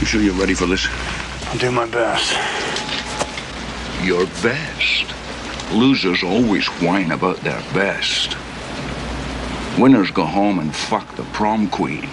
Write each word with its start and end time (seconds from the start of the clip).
You 0.00 0.06
sure 0.06 0.20
you're 0.20 0.34
ready 0.34 0.54
for 0.54 0.66
this? 0.66 0.86
I'll 1.46 1.58
do 1.58 1.70
my 1.70 1.86
best. 1.86 2.32
Your 4.04 4.26
best. 4.42 5.14
Losers 5.72 6.22
always 6.22 6.66
whine 6.82 7.12
about 7.12 7.38
their 7.38 7.60
best. 7.72 8.36
Winners 9.78 10.10
go 10.10 10.24
home 10.24 10.58
and 10.58 10.74
fuck 10.74 11.16
the 11.16 11.22
prom 11.32 11.68
queen. 11.68 12.08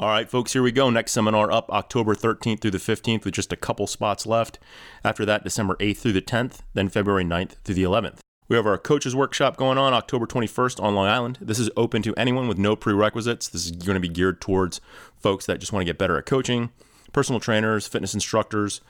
All 0.00 0.08
right, 0.08 0.30
folks, 0.30 0.52
here 0.52 0.62
we 0.62 0.70
go. 0.70 0.90
Next 0.90 1.12
seminar 1.12 1.50
up 1.50 1.68
October 1.70 2.14
13th 2.14 2.60
through 2.60 2.70
the 2.70 2.78
15th 2.78 3.24
with 3.24 3.34
just 3.34 3.52
a 3.52 3.56
couple 3.56 3.88
spots 3.88 4.26
left. 4.26 4.60
After 5.02 5.24
that, 5.24 5.42
December 5.42 5.74
8th 5.80 5.98
through 5.98 6.12
the 6.12 6.22
10th, 6.22 6.60
then 6.74 6.88
February 6.88 7.24
9th 7.24 7.56
through 7.64 7.74
the 7.74 7.82
11th. 7.82 8.18
We 8.48 8.56
have 8.56 8.66
our 8.66 8.78
coaches 8.78 9.14
workshop 9.14 9.58
going 9.58 9.76
on 9.76 9.92
October 9.92 10.26
21st 10.26 10.82
on 10.82 10.94
Long 10.94 11.06
Island. 11.06 11.36
This 11.38 11.58
is 11.58 11.68
open 11.76 12.00
to 12.02 12.14
anyone 12.16 12.48
with 12.48 12.56
no 12.56 12.74
prerequisites. 12.74 13.46
This 13.46 13.66
is 13.66 13.72
going 13.72 13.94
to 13.94 14.00
be 14.00 14.08
geared 14.08 14.40
towards 14.40 14.80
folks 15.18 15.44
that 15.44 15.60
just 15.60 15.70
want 15.70 15.82
to 15.82 15.86
get 15.86 15.98
better 15.98 16.16
at 16.16 16.24
coaching, 16.24 16.70
personal 17.12 17.40
trainers, 17.40 17.86
fitness 17.86 18.14
instructors. 18.14 18.80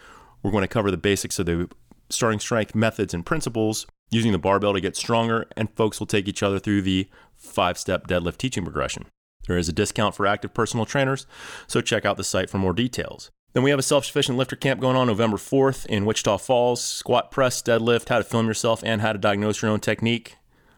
We're 0.44 0.52
going 0.52 0.62
to 0.62 0.68
cover 0.68 0.92
the 0.92 0.96
basics 0.96 1.40
of 1.40 1.46
the 1.46 1.68
starting 2.08 2.38
strength 2.38 2.76
methods 2.76 3.12
and 3.12 3.26
principles, 3.26 3.86
using 4.10 4.30
the 4.30 4.38
barbell 4.38 4.74
to 4.74 4.80
get 4.80 4.96
stronger, 4.96 5.46
and 5.56 5.74
folks 5.74 5.98
will 5.98 6.06
take 6.06 6.28
each 6.28 6.42
other 6.42 6.60
through 6.60 6.82
the 6.82 7.08
five 7.34 7.78
step 7.78 8.06
deadlift 8.06 8.36
teaching 8.36 8.62
progression. 8.62 9.06
There 9.48 9.58
is 9.58 9.68
a 9.68 9.72
discount 9.72 10.14
for 10.14 10.26
active 10.26 10.54
personal 10.54 10.86
trainers, 10.86 11.26
so 11.66 11.80
check 11.80 12.04
out 12.04 12.16
the 12.16 12.22
site 12.22 12.48
for 12.48 12.58
more 12.58 12.72
details. 12.72 13.32
Then 13.54 13.62
we 13.62 13.70
have 13.70 13.78
a 13.78 13.82
self 13.82 14.04
sufficient 14.04 14.36
lifter 14.36 14.56
camp 14.56 14.80
going 14.80 14.96
on 14.96 15.06
November 15.06 15.36
4th 15.36 15.86
in 15.86 16.04
Wichita 16.04 16.36
Falls 16.36 16.84
squat 16.84 17.30
press, 17.30 17.62
deadlift, 17.62 18.08
how 18.08 18.18
to 18.18 18.24
film 18.24 18.46
yourself, 18.46 18.82
and 18.84 19.00
how 19.00 19.12
to 19.12 19.18
diagnose 19.18 19.62
your 19.62 19.70
own 19.70 19.80
technique. 19.80 20.36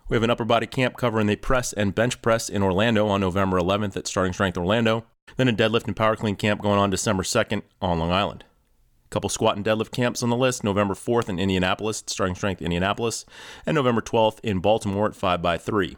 We 0.08 0.16
have 0.16 0.22
an 0.22 0.30
upper 0.30 0.44
body 0.44 0.66
camp 0.66 0.96
covering 0.96 1.26
the 1.26 1.36
press 1.36 1.72
and 1.72 1.94
bench 1.94 2.22
press 2.22 2.48
in 2.48 2.62
Orlando 2.62 3.06
on 3.08 3.20
November 3.20 3.58
11th 3.60 3.96
at 3.96 4.06
Starting 4.06 4.32
Strength 4.32 4.58
Orlando. 4.58 5.04
Then 5.36 5.48
a 5.48 5.52
deadlift 5.52 5.86
and 5.86 5.96
power 5.96 6.16
clean 6.16 6.36
camp 6.36 6.62
going 6.62 6.78
on 6.78 6.90
December 6.90 7.22
2nd 7.22 7.62
on 7.80 7.98
Long 7.98 8.10
Island. 8.10 8.44
A 9.06 9.08
couple 9.10 9.28
squat 9.28 9.56
and 9.56 9.64
deadlift 9.64 9.90
camps 9.90 10.22
on 10.22 10.30
the 10.30 10.36
list 10.36 10.64
November 10.64 10.94
4th 10.94 11.28
in 11.28 11.38
Indianapolis, 11.38 12.04
Starting 12.06 12.34
Strength 12.34 12.62
Indianapolis, 12.62 13.24
and 13.66 13.74
November 13.74 14.00
12th 14.00 14.40
in 14.42 14.60
Baltimore 14.60 15.06
at 15.06 15.12
5x3. 15.12 15.96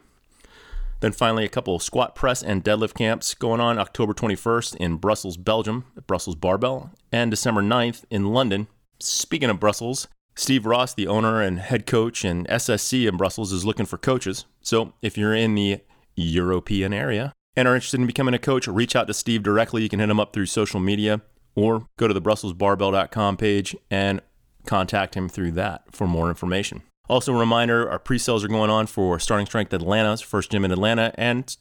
Then 1.03 1.11
finally, 1.11 1.43
a 1.43 1.49
couple 1.49 1.75
of 1.75 1.83
squat 1.83 2.15
press 2.15 2.41
and 2.41 2.63
deadlift 2.63 2.93
camps 2.93 3.33
going 3.33 3.59
on 3.59 3.77
October 3.77 4.13
21st 4.13 4.77
in 4.77 4.95
Brussels, 4.95 5.35
Belgium, 5.35 5.83
at 5.97 6.07
Brussels 6.07 6.37
Barbell, 6.37 6.91
and 7.11 7.29
December 7.29 7.61
9th 7.61 8.05
in 8.09 8.27
London. 8.27 8.67
Speaking 9.01 9.49
of 9.49 9.59
Brussels, 9.59 10.07
Steve 10.37 10.65
Ross, 10.65 10.93
the 10.93 11.07
owner 11.07 11.41
and 11.41 11.59
head 11.59 11.85
coach 11.85 12.23
and 12.23 12.47
SSC 12.47 13.05
in 13.05 13.17
Brussels, 13.17 13.51
is 13.51 13.65
looking 13.65 13.85
for 13.85 13.97
coaches. 13.97 14.45
So 14.61 14.93
if 15.01 15.17
you're 15.17 15.35
in 15.35 15.55
the 15.55 15.81
European 16.15 16.93
area 16.93 17.33
and 17.57 17.67
are 17.67 17.75
interested 17.75 17.99
in 17.99 18.07
becoming 18.07 18.33
a 18.33 18.39
coach, 18.39 18.65
reach 18.69 18.95
out 18.95 19.07
to 19.07 19.13
Steve 19.13 19.43
directly. 19.43 19.83
You 19.83 19.89
can 19.89 19.99
hit 19.99 20.09
him 20.09 20.21
up 20.21 20.31
through 20.31 20.45
social 20.45 20.79
media 20.79 21.19
or 21.53 21.85
go 21.97 22.07
to 22.07 22.13
the 22.13 22.21
BrusselsBarbell.com 22.21 23.35
page 23.35 23.75
and 23.91 24.21
contact 24.65 25.15
him 25.15 25.27
through 25.27 25.51
that 25.51 25.83
for 25.91 26.07
more 26.07 26.29
information. 26.29 26.81
Also, 27.09 27.33
a 27.33 27.37
reminder 27.37 27.89
our 27.89 27.99
pre 27.99 28.17
sales 28.17 28.41
are 28.43 28.47
going 28.47 28.69
on 28.69 28.87
for 28.87 29.19
Starting 29.19 29.45
Strength 29.45 29.73
Atlanta's 29.73 30.21
first 30.21 30.51
gym 30.51 30.63
in 30.63 30.71
Atlanta 30.71 31.13
and 31.15 31.57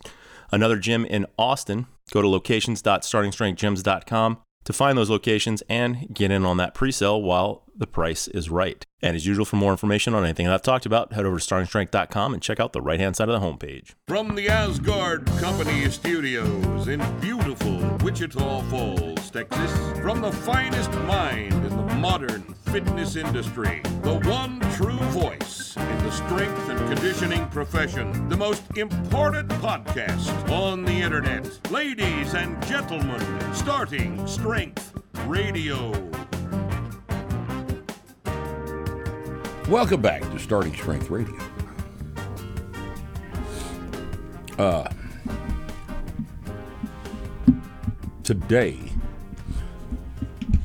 another 0.52 0.78
gym 0.78 1.04
in 1.04 1.26
Austin. 1.38 1.86
Go 2.12 2.22
to 2.22 2.28
locations.startingstrengthgyms.com 2.28 4.38
to 4.64 4.72
find 4.72 4.96
those 4.96 5.10
locations 5.10 5.62
and 5.68 6.14
get 6.14 6.30
in 6.30 6.44
on 6.44 6.58
that 6.58 6.74
pre 6.74 6.92
sale 6.92 7.20
while 7.20 7.64
the 7.74 7.86
price 7.86 8.28
is 8.28 8.50
right. 8.50 8.84
And 9.00 9.16
as 9.16 9.26
usual, 9.26 9.44
for 9.44 9.56
more 9.56 9.72
information 9.72 10.14
on 10.14 10.24
anything 10.24 10.46
I've 10.46 10.62
talked 10.62 10.86
about, 10.86 11.12
head 11.12 11.26
over 11.26 11.38
to 11.38 11.44
startingstrength.com 11.44 12.34
and 12.34 12.42
check 12.42 12.60
out 12.60 12.72
the 12.72 12.80
right 12.80 13.00
hand 13.00 13.16
side 13.16 13.28
of 13.28 13.40
the 13.40 13.46
homepage. 13.46 13.94
From 14.06 14.34
the 14.34 14.46
Aasgaard 14.46 15.26
Company 15.40 15.88
Studios 15.90 16.88
in 16.88 17.02
beautiful 17.20 17.78
Wichita 18.02 18.62
Falls, 18.62 19.30
Texas, 19.30 19.72
from 20.00 20.20
the 20.20 20.32
finest 20.32 20.92
mind 20.92 21.52
in 21.52 21.76
the 21.76 21.94
modern 21.96 22.42
fitness 22.66 23.16
industry, 23.16 23.80
the 24.02 24.20
one 24.24 24.60
true 24.76 24.96
voice 25.10 25.76
in 25.76 25.98
the 25.98 26.10
strength 26.10 26.68
and 26.68 26.78
conditioning 26.88 27.46
profession, 27.48 28.28
the 28.28 28.36
most 28.36 28.62
important 28.76 29.48
podcast 29.48 30.50
on 30.50 30.84
the 30.84 30.92
internet. 30.92 31.70
Ladies 31.70 32.34
and 32.34 32.64
gentlemen, 32.66 33.20
starting 33.54 34.26
Strength 34.26 34.94
Radio. 35.26 35.92
Welcome 39.72 40.02
back 40.02 40.20
to 40.20 40.38
Starting 40.38 40.74
Strength 40.74 41.08
Radio. 41.08 41.38
Uh, 44.58 44.86
today 48.22 48.78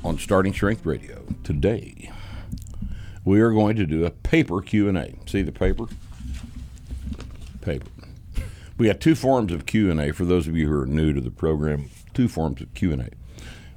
on 0.03 0.19
Starting 0.19 0.51
Strength 0.51 0.85
Radio, 0.85 1.23
today 1.45 2.12
we 3.23 3.40
are 3.40 3.51
going 3.51 3.78
to 3.78 3.85
do 3.85 4.06
a 4.06 4.09
paper 4.09 4.59
Q&A. 4.62 5.16
See 5.25 5.41
the 5.41 5.53
paper? 5.53 5.85
Paper. 7.62 7.88
We 8.78 8.89
have 8.89 9.00
two 9.00 9.16
forms 9.16 9.53
of 9.53 9.66
Q&A 9.66 10.12
for 10.12 10.25
those 10.25 10.50
of 10.50 10.57
you 10.57 10.68
who 10.68 10.81
are 10.81 10.85
new 10.85 11.13
to 11.13 11.22
the 11.22 11.31
program, 11.31 11.89
two 12.13 12.28
forms 12.28 12.59
of 12.59 12.74
Q&A. 12.74 13.12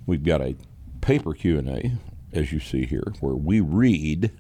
We've 0.07 0.25
got 0.25 0.41
a 0.41 0.57
paper 1.01 1.35
Q&A 1.35 1.93
as 2.33 2.51
you 2.51 2.59
see 2.59 2.85
here 2.85 3.13
where 3.21 3.37
we 3.37 3.61
read 3.61 4.33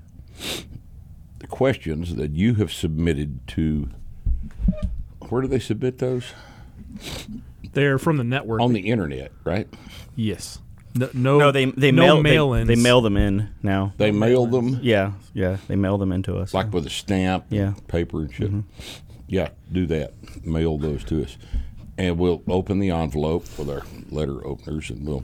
questions 1.50 2.15
that 2.16 2.31
you 2.33 2.55
have 2.55 2.72
submitted 2.72 3.47
to. 3.49 3.88
Where 5.28 5.43
do 5.43 5.49
they 5.49 5.59
submit 5.59 5.99
those? 5.99 6.33
They're 7.72 7.99
from 7.99 8.16
the 8.16 8.25
network. 8.25 8.61
On 8.61 8.72
the 8.72 8.81
internet, 8.91 9.33
right? 9.44 9.69
yes. 10.16 10.60
No, 10.93 11.09
no, 11.15 11.39
No, 11.39 11.53
they 11.53 11.66
they 11.66 11.93
no 11.93 12.21
mail 12.21 12.22
mail-ins. 12.22 12.66
they 12.66 12.75
mail 12.75 13.00
them 13.00 13.16
in 13.16 13.50
now. 13.62 13.93
They 13.97 14.10
mail 14.10 14.47
them 14.47 14.81
Yeah, 14.83 15.12
yeah, 15.34 15.59
they 15.69 15.77
mail 15.77 15.99
them 15.99 16.10
into 16.10 16.37
us. 16.37 16.53
like 16.53 16.72
with 16.72 16.84
a 16.84 16.91
stamp, 16.91 17.44
Yeah. 17.49 17.75
paper 17.87 18.22
and 18.22 18.34
shit. 18.34 18.49
Mm-hmm. 18.49 18.60
Yeah, 19.28 19.50
do 19.71 19.87
that. 19.87 20.15
Mail 20.44 20.78
those 20.78 21.05
to 21.05 21.22
us, 21.22 21.37
and 21.97 22.19
we'll 22.19 22.43
open 22.49 22.81
the 22.81 22.91
envelope 22.91 23.44
with 23.56 23.71
our 23.71 23.83
letter 24.10 24.44
openers, 24.44 24.91
and 24.91 25.06
we'll 25.06 25.22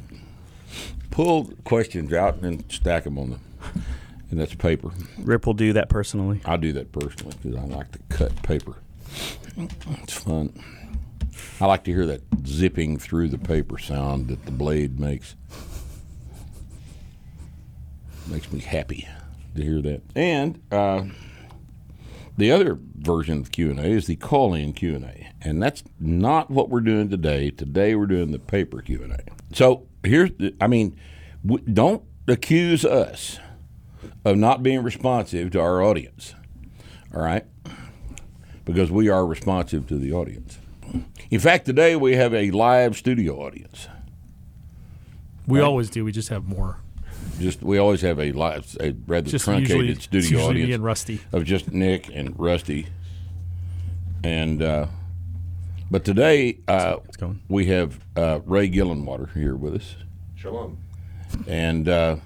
pull 1.10 1.50
questions 1.65 2.12
out 2.12 2.34
and 2.34 2.44
then 2.44 2.70
stack 2.70 3.03
them 3.03 3.19
on 3.19 3.31
the. 3.31 3.38
And 4.36 4.42
that's 4.42 4.54
paper. 4.54 4.91
Rip 5.20 5.47
will 5.47 5.54
do 5.54 5.72
that 5.72 5.88
personally. 5.88 6.42
I 6.44 6.58
do 6.58 6.74
that 6.74 6.92
personally 6.92 7.34
because 7.42 7.58
I 7.58 7.64
like 7.64 7.91
to 7.92 7.98
cut 8.10 8.42
paper. 8.42 8.74
It's 9.56 10.12
fun. 10.12 10.52
I 11.58 11.64
like 11.64 11.84
to 11.84 11.91
hear 11.91 12.04
that 12.04 12.20
zipping 12.47 12.98
through 12.98 13.28
the 13.28 13.38
paper 13.38 13.78
sound 13.78 14.28
that 14.28 14.44
the 14.44 14.50
blade 14.50 15.00
makes. 15.00 15.36
Makes 18.26 18.52
me 18.52 18.60
happy 18.60 19.08
to 19.54 19.62
hear 19.62 19.80
that. 19.80 20.02
And 20.14 20.60
uh, 20.70 21.04
the 22.36 22.53
other 22.53 22.78
version 22.94 23.41
of 23.41 23.50
Q 23.50 23.70
and 23.70 23.80
A 23.80 23.86
is 23.86 24.06
the 24.06 24.16
call-in 24.16 24.74
Q 24.74 24.97
and 24.97 25.04
A, 25.06 25.28
and 25.41 25.62
that's 25.62 25.82
not 25.98 26.50
what 26.50 26.68
we're 26.68 26.80
doing 26.80 27.08
today. 27.08 27.48
Today 27.48 27.94
we're 27.94 28.04
doing 28.04 28.32
the 28.32 28.38
paper 28.38 28.82
Q 28.82 29.03
and 29.03 29.12
A. 29.12 29.20
So 29.54 29.86
here's, 30.04 30.32
the, 30.32 30.54
I 30.60 30.66
mean, 30.66 30.94
w- 31.42 31.64
don't 31.72 32.03
accuse 32.28 32.84
us 32.84 33.38
of 34.25 34.37
not 34.37 34.62
being 34.62 34.83
responsive 34.83 35.51
to 35.53 35.61
our 35.61 35.83
audience. 35.83 36.34
All 37.15 37.23
right? 37.23 37.45
Because 38.65 38.91
we 38.91 39.09
are 39.09 39.25
responsive 39.27 39.87
to 39.89 39.97
the 39.97 40.12
audience. 40.12 40.59
In 41.31 41.41
fact, 41.41 41.67
today 41.67 41.97
we 41.97 42.15
have 42.17 42.33
a 42.34 42.51
live 42.51 42.97
studio 42.97 43.37
audience. 43.41 43.89
We 45.47 45.61
Right. 45.61 45.65
always 45.67 45.91
do. 45.91 46.05
We 46.05 46.12
just 46.12 46.29
have 46.31 46.45
more. 46.47 46.79
Just 47.41 47.62
we 47.62 47.79
always 47.79 48.01
have 48.03 48.19
a 48.19 48.33
live, 48.33 48.77
a 48.81 48.93
rather 49.07 49.29
Just 49.31 49.45
truncated 49.45 49.71
usually, 49.71 49.95
studio 50.01 50.21
usually 50.31 50.45
audience 50.45 50.69
me 50.69 50.75
and 50.75 50.84
Rusty. 50.84 51.21
of 51.33 51.45
just 51.45 51.73
Nick 51.73 52.09
and 52.15 52.39
Rusty. 52.39 52.87
And 54.25 54.63
uh, 54.63 54.87
but 55.91 56.05
today 56.05 56.59
uh, 56.67 56.97
going. 57.19 57.41
we 57.49 57.67
have 57.67 58.01
uh, 58.17 58.41
Ray 58.45 58.69
Gillenwater 58.71 59.33
here 59.34 59.55
with 59.55 59.75
us. 59.75 59.97
Shalom. 60.34 60.78
and 61.47 61.89
uh, 61.89 62.16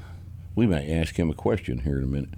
we 0.55 0.67
may 0.67 0.93
ask 0.93 1.17
him 1.19 1.31
a 1.31 1.35
question 1.35 1.81
here 1.81 1.99
in 1.99 2.05
a 2.05 2.07
minute. 2.07 2.31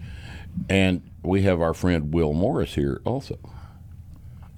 And 0.68 1.02
we 1.22 1.42
have 1.42 1.60
our 1.60 1.74
friend 1.74 2.12
Will 2.12 2.32
Morris 2.32 2.74
here 2.74 3.00
also. 3.04 3.38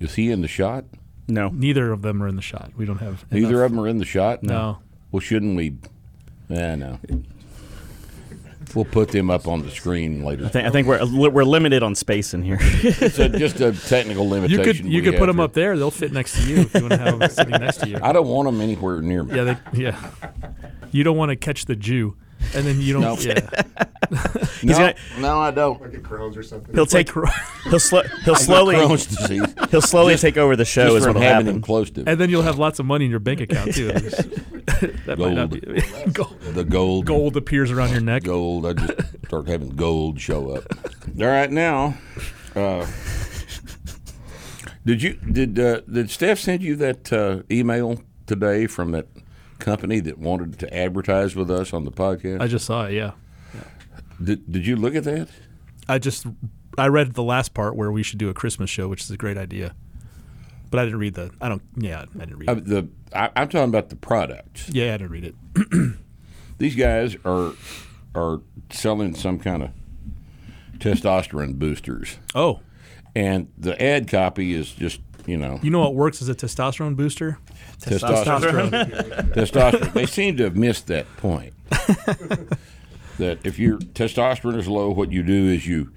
Is 0.00 0.16
he 0.16 0.30
in 0.30 0.40
the 0.42 0.48
shot? 0.48 0.84
No, 1.28 1.48
Neither 1.48 1.92
of 1.92 2.02
them 2.02 2.22
are 2.22 2.28
in 2.28 2.36
the 2.36 2.42
shot. 2.42 2.72
We 2.76 2.84
don't 2.84 2.98
have. 2.98 3.24
Neither 3.32 3.46
enough- 3.48 3.64
of 3.66 3.70
them 3.72 3.80
are 3.80 3.88
in 3.88 3.98
the 3.98 4.04
shot. 4.04 4.42
No. 4.42 4.78
Well, 5.10 5.20
shouldn't 5.20 5.56
we? 5.56 5.76
Eh, 6.50 6.74
no. 6.74 6.98
We'll 8.74 8.84
put 8.84 9.10
them 9.10 9.30
up 9.30 9.46
on 9.46 9.62
the 9.62 9.70
screen 9.70 10.24
later. 10.24 10.46
I 10.46 10.48
think, 10.48 10.66
I 10.66 10.70
think 10.70 10.88
we're 10.88 11.30
we're 11.30 11.44
limited 11.44 11.82
on 11.82 11.94
space 11.94 12.34
in 12.34 12.42
here. 12.42 12.58
It's 12.60 13.18
a, 13.18 13.28
just 13.28 13.60
a 13.60 13.72
technical 13.72 14.28
limitation. 14.28 14.58
You 14.58 14.64
could 14.64 14.84
you 14.84 15.02
could 15.02 15.18
put 15.18 15.26
them 15.26 15.36
here. 15.36 15.44
up 15.44 15.52
there. 15.52 15.76
They'll 15.76 15.90
fit 15.90 16.12
next 16.12 16.34
to 16.42 16.48
you 16.48 16.56
if 16.62 16.74
you 16.74 16.80
want 16.80 16.92
to 16.92 16.98
have 16.98 17.18
them 17.18 17.30
sitting 17.30 17.60
next 17.60 17.76
to 17.78 17.88
you. 17.88 17.98
I 18.02 18.12
don't 18.12 18.26
want 18.26 18.46
them 18.46 18.60
anywhere 18.60 19.00
near 19.00 19.22
me. 19.22 19.36
Yeah, 19.36 19.44
they, 19.44 19.80
yeah. 19.80 20.10
You 20.90 21.04
don't 21.04 21.16
want 21.16 21.28
to 21.30 21.36
catch 21.36 21.66
the 21.66 21.76
Jew, 21.76 22.16
and 22.54 22.66
then 22.66 22.80
you 22.80 22.92
don't. 22.94 23.02
Nope. 23.02 23.18
Yeah, 23.22 23.40
no, 24.62 24.72
gonna- 24.74 24.94
no, 25.18 25.38
I 25.40 25.50
don't. 25.50 25.80
Like 25.80 25.94
a 25.94 25.98
Crohn's 25.98 26.36
or 26.36 26.42
something. 26.42 26.74
He'll 26.74 26.86
take. 26.86 27.10
He'll 27.64 27.78
sl- 27.80 28.00
he'll 28.24 28.34
slowly. 28.36 28.76
Crohn's 28.76 29.06
disease. 29.06 29.54
He'll 29.70 29.80
slowly 29.82 30.16
take 30.16 30.36
over 30.36 30.56
the 30.56 30.64
show. 30.64 30.84
Just 30.86 30.96
Is 30.98 31.06
what'll 31.06 31.22
having 31.22 31.46
happen. 31.46 31.56
him 31.56 31.62
close 31.62 31.90
to 31.92 32.04
And 32.06 32.20
then 32.20 32.30
you'll 32.30 32.42
have 32.42 32.58
lots 32.58 32.78
of 32.78 32.86
money 32.86 33.04
in 33.06 33.10
your 33.10 33.20
bank 33.20 33.40
account 33.40 33.74
too. 33.74 33.88
that 33.92 35.16
might 35.18 35.34
not 35.34 35.50
be 35.50 35.60
gold. 36.12 36.40
the 36.40 36.64
gold. 36.64 37.06
Gold 37.06 37.36
appears 37.36 37.70
around 37.70 37.90
your 37.90 38.00
neck. 38.00 38.24
gold. 38.24 38.66
I 38.66 38.72
just 38.74 38.92
start 39.26 39.48
having 39.48 39.70
gold 39.70 40.20
show 40.20 40.50
up. 40.50 40.64
All 41.20 41.26
right, 41.26 41.50
now, 41.50 41.96
uh, 42.54 42.86
did 44.84 45.02
you 45.02 45.14
did 45.14 45.58
uh, 45.58 45.80
did 45.90 46.10
Steph 46.10 46.38
send 46.38 46.62
you 46.62 46.76
that 46.76 47.12
uh, 47.12 47.42
email 47.50 48.00
today 48.26 48.66
from 48.66 48.90
that 48.92 49.06
company 49.58 50.00
that 50.00 50.18
wanted 50.18 50.58
to 50.60 50.74
advertise 50.74 51.34
with 51.36 51.50
us 51.50 51.72
on 51.72 51.84
the 51.84 51.90
podcast? 51.92 52.40
I 52.40 52.46
just 52.46 52.64
saw 52.66 52.86
it. 52.86 52.92
Yeah, 52.92 53.12
did 54.22 54.50
Did 54.50 54.66
you 54.66 54.76
look 54.76 54.94
at 54.94 55.04
that? 55.04 55.28
I 55.88 55.98
just 55.98 56.26
I 56.78 56.88
read 56.88 57.14
the 57.14 57.22
last 57.22 57.54
part 57.54 57.76
where 57.76 57.92
we 57.92 58.02
should 58.02 58.18
do 58.18 58.28
a 58.28 58.34
Christmas 58.34 58.70
show, 58.70 58.88
which 58.88 59.02
is 59.02 59.10
a 59.10 59.16
great 59.16 59.36
idea. 59.36 59.74
But 60.70 60.80
I 60.80 60.84
didn't 60.84 60.98
read 60.98 61.14
the. 61.14 61.30
I 61.40 61.48
don't. 61.48 61.62
Yeah, 61.76 62.04
I 62.16 62.18
didn't 62.24 62.38
read. 62.38 62.48
It. 62.48 62.64
the 62.66 62.88
I, 63.14 63.30
I'm 63.36 63.48
talking 63.48 63.68
about 63.68 63.90
the 63.90 63.96
product. 63.96 64.70
Yeah, 64.70 64.94
I 64.94 64.96
didn't 64.96 65.10
read 65.10 65.24
it. 65.24 65.96
These 66.58 66.74
guys 66.74 67.16
are 67.24 67.52
are 68.14 68.40
selling 68.70 69.14
some 69.14 69.38
kind 69.38 69.62
of 69.62 69.70
testosterone 70.78 71.54
boosters, 71.58 72.18
Oh, 72.34 72.60
and 73.14 73.48
the 73.56 73.80
ad 73.80 74.08
copy 74.08 74.54
is 74.54 74.72
just 74.72 75.00
you 75.26 75.36
know 75.36 75.60
you 75.62 75.70
know 75.70 75.80
what 75.80 75.94
works 75.94 76.20
as 76.22 76.28
a 76.28 76.34
testosterone 76.34 76.96
booster? 76.96 77.38
Testosterone. 77.80 78.70
testosterone. 79.32 79.92
They 79.92 80.06
seem 80.06 80.36
to 80.38 80.44
have 80.44 80.56
missed 80.56 80.86
that 80.88 81.06
point. 81.16 81.54
that 83.18 83.38
if 83.44 83.58
your 83.58 83.78
testosterone 83.78 84.58
is 84.58 84.68
low, 84.68 84.90
what 84.90 85.12
you 85.12 85.22
do 85.22 85.46
is 85.48 85.66
you 85.66 85.90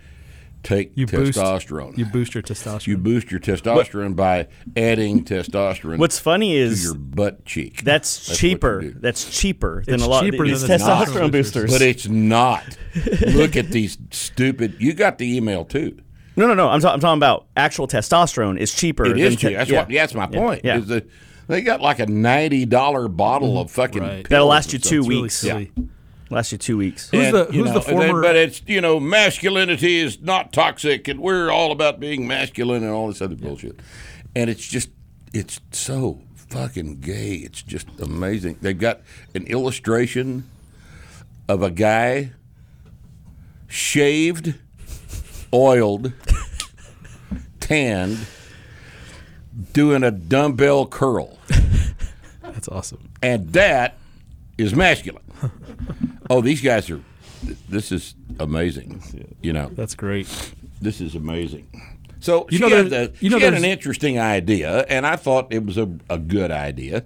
take 0.64 0.92
You 0.96 1.08
boost- 1.08 1.38
testosterone. 1.38 1.98
You 1.98 2.06
boost 2.06 2.34
your 2.34 2.44
testosterone. 2.44 2.88
You 2.88 2.98
boost 2.98 3.32
your 3.32 3.40
testosterone 3.40 4.16
by 4.16 4.48
adding 4.76 5.24
testosterone 5.24 5.98
What's 5.98 6.20
funny 6.20 6.54
to 6.54 6.60
is 6.60 6.84
your 6.84 6.94
butt 6.96 7.46
cheek. 7.46 7.84
that's, 7.84 8.28
what 8.28 8.42
you 8.42 8.50
cheaper. 8.50 8.92
That's 8.96 9.30
cheaper 9.40 9.84
than 9.86 9.96
It's 9.96 10.04
a 10.04 10.10
lot. 10.10 10.24
cheaper 10.24 10.46
these 10.46 10.62
than 10.62 10.78
the 10.78 10.84
testosterone 10.84 11.06
testosterone 11.06 11.32
boosters. 11.32 11.72
But 11.72 11.82
it's 11.82 12.08
not. 12.08 12.78
Look 13.34 13.56
at 13.56 13.70
these 13.70 13.98
stupid. 14.12 14.76
You 14.80 14.94
got 14.94 15.18
the 15.18 15.38
email 15.38 15.64
too. 15.66 16.00
no, 16.36 16.48
no, 16.48 16.54
no. 16.54 16.70
I'm, 16.70 16.82
ta- 16.82 16.94
I'm 16.94 17.00
talking 17.00 17.18
about 17.18 17.48
actual 17.56 17.88
testosterone 17.88 18.60
is 18.60 18.74
cheaper. 18.74 19.06
It 19.06 19.18
than 19.18 19.32
te- 19.32 19.36
cheap. 19.38 19.58
That's 19.58 19.70
yeah. 19.70 19.80
what. 19.80 19.90
Yeah, 19.90 20.02
that's 20.04 20.14
my 20.16 20.28
point. 20.28 20.66
Yeah. 20.66 20.78
Is 20.80 20.88
that 20.88 21.08
they 21.48 21.62
got 21.62 21.82
like 21.82 22.00
a 22.00 22.06
ninety 22.06 22.66
dollar 22.66 23.08
bottle 23.08 23.50
mm-hmm. 23.50 23.58
of 23.58 23.72
fucking. 23.72 24.02
Right. 24.02 24.16
pills 24.18 24.30
That'll 24.30 24.48
last 24.48 24.74
you 24.74 24.80
two 24.80 24.98
something. 24.98 25.00
It's 25.00 25.08
really 25.10 25.22
weeks. 25.22 25.36
silly. 25.36 25.72
Last 26.30 26.52
you 26.52 26.58
two 26.58 26.78
weeks. 26.78 27.10
Who's 27.10 27.26
And, 27.28 27.36
the- 27.36 27.48
you 27.52 27.64
who's 27.64 27.74
know, 27.74 27.80
the 27.80 27.90
and 27.90 28.00
then- 28.02 28.10
former- 28.10 28.22
but 28.22 28.36
it's 28.36 28.62
you 28.68 28.82
know 28.82 29.00
masculinity 29.00 29.98
is 30.00 30.22
not 30.22 30.52
toxic, 30.52 31.08
and 31.08 31.20
we're 31.22 31.50
all 31.50 31.72
about 31.72 32.00
being 32.00 32.28
masculine 32.28 32.84
and 32.84 32.92
all 32.92 33.08
this 33.08 33.22
other 33.22 33.36
bullshit. 33.36 33.80
And 34.36 34.50
it's 34.50 34.68
just 34.68 34.90
it's 35.34 35.60
so 35.72 36.22
fucking 36.36 37.00
gay. 37.00 37.36
It's 37.36 37.62
just 37.62 37.88
amazing. 38.02 38.58
They've 38.62 38.78
got 38.78 39.02
an 39.36 39.46
illustration 39.48 40.50
of 41.48 41.62
a 41.62 41.72
guy 41.72 42.32
shaved, 43.68 44.56
oiled, 45.54 46.14
tanned, 47.60 48.18
doing 49.74 50.04
a 50.04 50.12
dumbbell 50.12 50.86
curl, 50.88 51.38
That's 52.42 52.68
awesome. 52.68 53.10
and 53.22 53.52
that 53.54 53.98
is 54.58 54.76
masculine. 54.76 55.24
oh, 56.30 56.42
these 56.42 56.62
guys 56.62 56.90
are. 56.90 57.02
This 57.70 57.92
is 57.92 58.16
amazing. 58.40 59.02
You 59.42 59.54
know, 59.54 59.70
That's 59.74 59.94
great. 59.96 60.28
this 60.82 61.00
is 61.02 61.14
amazing. 61.16 61.68
So 62.20 62.48
You 62.50 62.58
she, 62.58 62.64
know 62.64 62.70
had, 62.84 62.92
a, 62.94 63.14
you 63.20 63.30
know 63.30 63.38
she 63.38 63.46
had 63.46 63.54
an 63.54 63.64
interesting 63.64 64.18
idea, 64.20 64.86
and 64.90 65.06
I 65.06 65.16
thought 65.18 65.54
it 65.54 65.64
was 65.66 65.78
a, 65.78 65.88
a 66.10 66.18
good 66.18 66.50
idea. 66.52 67.04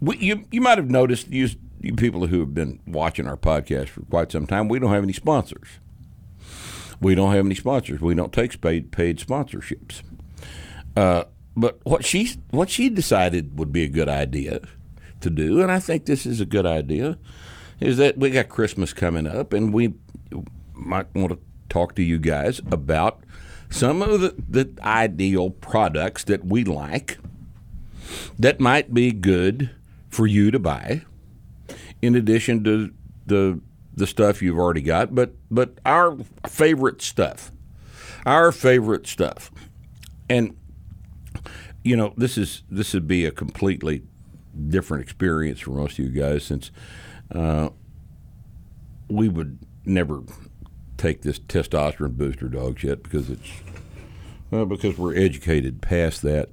We, 0.00 0.18
you 0.18 0.44
you 0.52 0.60
might 0.60 0.78
have 0.78 0.88
noticed, 0.88 1.28
you, 1.30 1.48
you 1.80 1.94
people 1.94 2.28
who 2.28 2.38
have 2.40 2.54
been 2.54 2.78
watching 2.86 3.26
our 3.26 3.36
podcast 3.36 3.88
for 3.88 4.02
quite 4.02 4.30
some 4.30 4.46
time, 4.46 4.68
we 4.68 4.78
don't 4.78 4.92
have 4.92 5.02
any 5.02 5.12
sponsors. 5.12 5.68
We 7.00 7.16
don't 7.16 7.32
have 7.32 7.44
any 7.44 7.56
sponsors. 7.56 8.00
We 8.00 8.14
don't 8.14 8.32
take 8.32 8.60
paid 8.60 8.92
paid 8.92 9.18
sponsorships. 9.18 10.02
Uh, 10.96 11.24
but 11.56 11.80
what 11.84 12.04
she 12.04 12.34
what 12.50 12.70
she 12.70 12.88
decided 12.88 13.58
would 13.58 13.72
be 13.72 13.84
a 13.84 13.88
good 13.88 14.08
idea 14.08 14.60
to 15.20 15.30
do, 15.30 15.60
and 15.60 15.70
I 15.70 15.78
think 15.78 16.06
this 16.06 16.26
is 16.26 16.40
a 16.40 16.46
good 16.46 16.66
idea, 16.66 17.18
is 17.80 17.96
that 17.98 18.18
we 18.18 18.30
got 18.30 18.48
Christmas 18.48 18.92
coming 18.92 19.26
up, 19.26 19.52
and 19.52 19.72
we 19.72 19.94
might 20.72 21.14
want 21.14 21.32
to 21.32 21.38
talk 21.68 21.94
to 21.94 22.02
you 22.02 22.18
guys 22.18 22.60
about 22.70 23.22
some 23.70 24.02
of 24.02 24.20
the, 24.20 24.34
the 24.48 24.70
ideal 24.82 25.50
products 25.50 26.24
that 26.24 26.44
we 26.44 26.64
like 26.64 27.18
that 28.38 28.60
might 28.60 28.92
be 28.92 29.12
good 29.12 29.70
for 30.08 30.26
you 30.26 30.50
to 30.50 30.58
buy, 30.58 31.02
in 32.00 32.14
addition 32.14 32.64
to 32.64 32.92
the 33.26 33.60
the 33.94 34.06
stuff 34.06 34.40
you've 34.40 34.58
already 34.58 34.80
got, 34.80 35.14
but 35.14 35.34
but 35.50 35.78
our 35.84 36.16
favorite 36.46 37.02
stuff, 37.02 37.52
our 38.24 38.52
favorite 38.52 39.06
stuff, 39.06 39.50
and 40.28 40.56
you 41.82 41.96
know 41.96 42.12
this 42.16 42.38
is 42.38 42.62
this 42.70 42.94
would 42.94 43.08
be 43.08 43.24
a 43.24 43.30
completely 43.30 44.02
different 44.68 45.02
experience 45.02 45.60
for 45.60 45.70
most 45.70 45.98
of 45.98 46.04
you 46.04 46.10
guys 46.10 46.44
since 46.44 46.70
uh, 47.34 47.68
we 49.08 49.28
would 49.28 49.58
never 49.84 50.22
take 50.96 51.22
this 51.22 51.38
testosterone 51.38 52.16
booster 52.16 52.48
dogs 52.48 52.84
yet 52.84 53.02
because 53.02 53.28
it's 53.28 53.50
well, 54.52 54.66
because 54.66 54.98
we're 54.98 55.16
educated 55.16 55.80
past 55.80 56.20
that, 56.22 56.50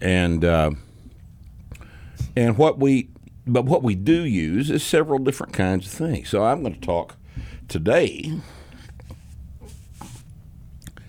and 0.00 0.44
uh, 0.44 0.72
and 2.36 2.58
what 2.58 2.80
we 2.80 3.10
but 3.46 3.64
what 3.64 3.84
we 3.84 3.94
do 3.94 4.24
use 4.24 4.70
is 4.70 4.82
several 4.82 5.20
different 5.20 5.52
kinds 5.52 5.86
of 5.86 5.92
things. 5.92 6.28
So 6.28 6.44
I'm 6.44 6.62
going 6.62 6.74
to 6.74 6.80
talk 6.80 7.16
today. 7.68 8.40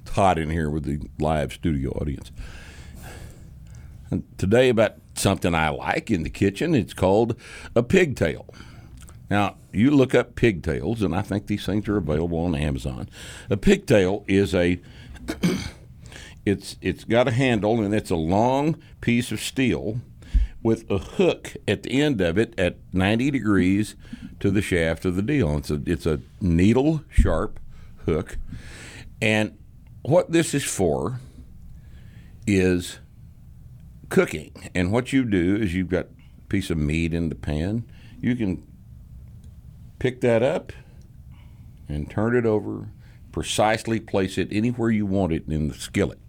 It's 0.01 0.11
hot 0.11 0.37
in 0.37 0.51
here 0.51 0.69
with 0.69 0.83
the 0.83 0.99
live 1.17 1.51
studio 1.51 1.89
audience. 1.93 2.31
Today 4.37 4.69
about 4.69 4.95
something 5.15 5.53
I 5.53 5.69
like 5.69 6.09
in 6.09 6.23
the 6.23 6.29
kitchen. 6.29 6.73
It's 6.73 6.93
called 6.93 7.35
a 7.75 7.83
pigtail. 7.83 8.47
Now, 9.29 9.57
you 9.71 9.91
look 9.91 10.15
up 10.15 10.35
pigtails, 10.35 11.03
and 11.03 11.15
I 11.15 11.21
think 11.21 11.47
these 11.47 11.65
things 11.65 11.87
are 11.87 11.97
available 11.97 12.39
on 12.39 12.55
Amazon. 12.55 13.09
A 13.49 13.57
pigtail 13.57 14.23
is 14.27 14.55
a 14.55 14.79
it's 16.45 16.77
it's 16.81 17.03
got 17.03 17.27
a 17.27 17.31
handle 17.31 17.81
and 17.81 17.93
it's 17.93 18.09
a 18.09 18.15
long 18.15 18.81
piece 19.01 19.31
of 19.31 19.39
steel 19.39 19.99
with 20.63 20.89
a 20.89 20.97
hook 20.97 21.55
at 21.67 21.83
the 21.83 22.01
end 22.01 22.19
of 22.21 22.37
it 22.37 22.57
at 22.59 22.77
90 22.91 23.31
degrees 23.31 23.95
to 24.39 24.49
the 24.49 24.61
shaft 24.61 25.05
of 25.05 25.15
the 25.15 25.21
deal. 25.21 25.57
It's 25.57 25.69
a 25.69 25.81
it's 25.85 26.05
a 26.05 26.21
needle 26.41 27.03
sharp 27.09 27.59
hook. 28.05 28.37
And 29.21 29.57
what 30.01 30.31
this 30.31 30.53
is 30.53 30.63
for 30.63 31.19
is 32.47 32.99
cooking. 34.09 34.69
And 34.75 34.91
what 34.91 35.13
you 35.13 35.23
do 35.23 35.55
is 35.55 35.73
you've 35.73 35.89
got 35.89 36.05
a 36.05 36.47
piece 36.49 36.69
of 36.69 36.77
meat 36.77 37.13
in 37.13 37.29
the 37.29 37.35
pan. 37.35 37.85
You 38.19 38.35
can 38.35 38.65
pick 39.99 40.21
that 40.21 40.43
up 40.43 40.73
and 41.87 42.09
turn 42.09 42.35
it 42.35 42.45
over, 42.45 42.89
precisely 43.31 43.99
place 43.99 44.37
it 44.37 44.47
anywhere 44.51 44.91
you 44.91 45.05
want 45.05 45.33
it 45.33 45.47
in 45.47 45.69
the 45.69 45.73
skillet. 45.73 46.19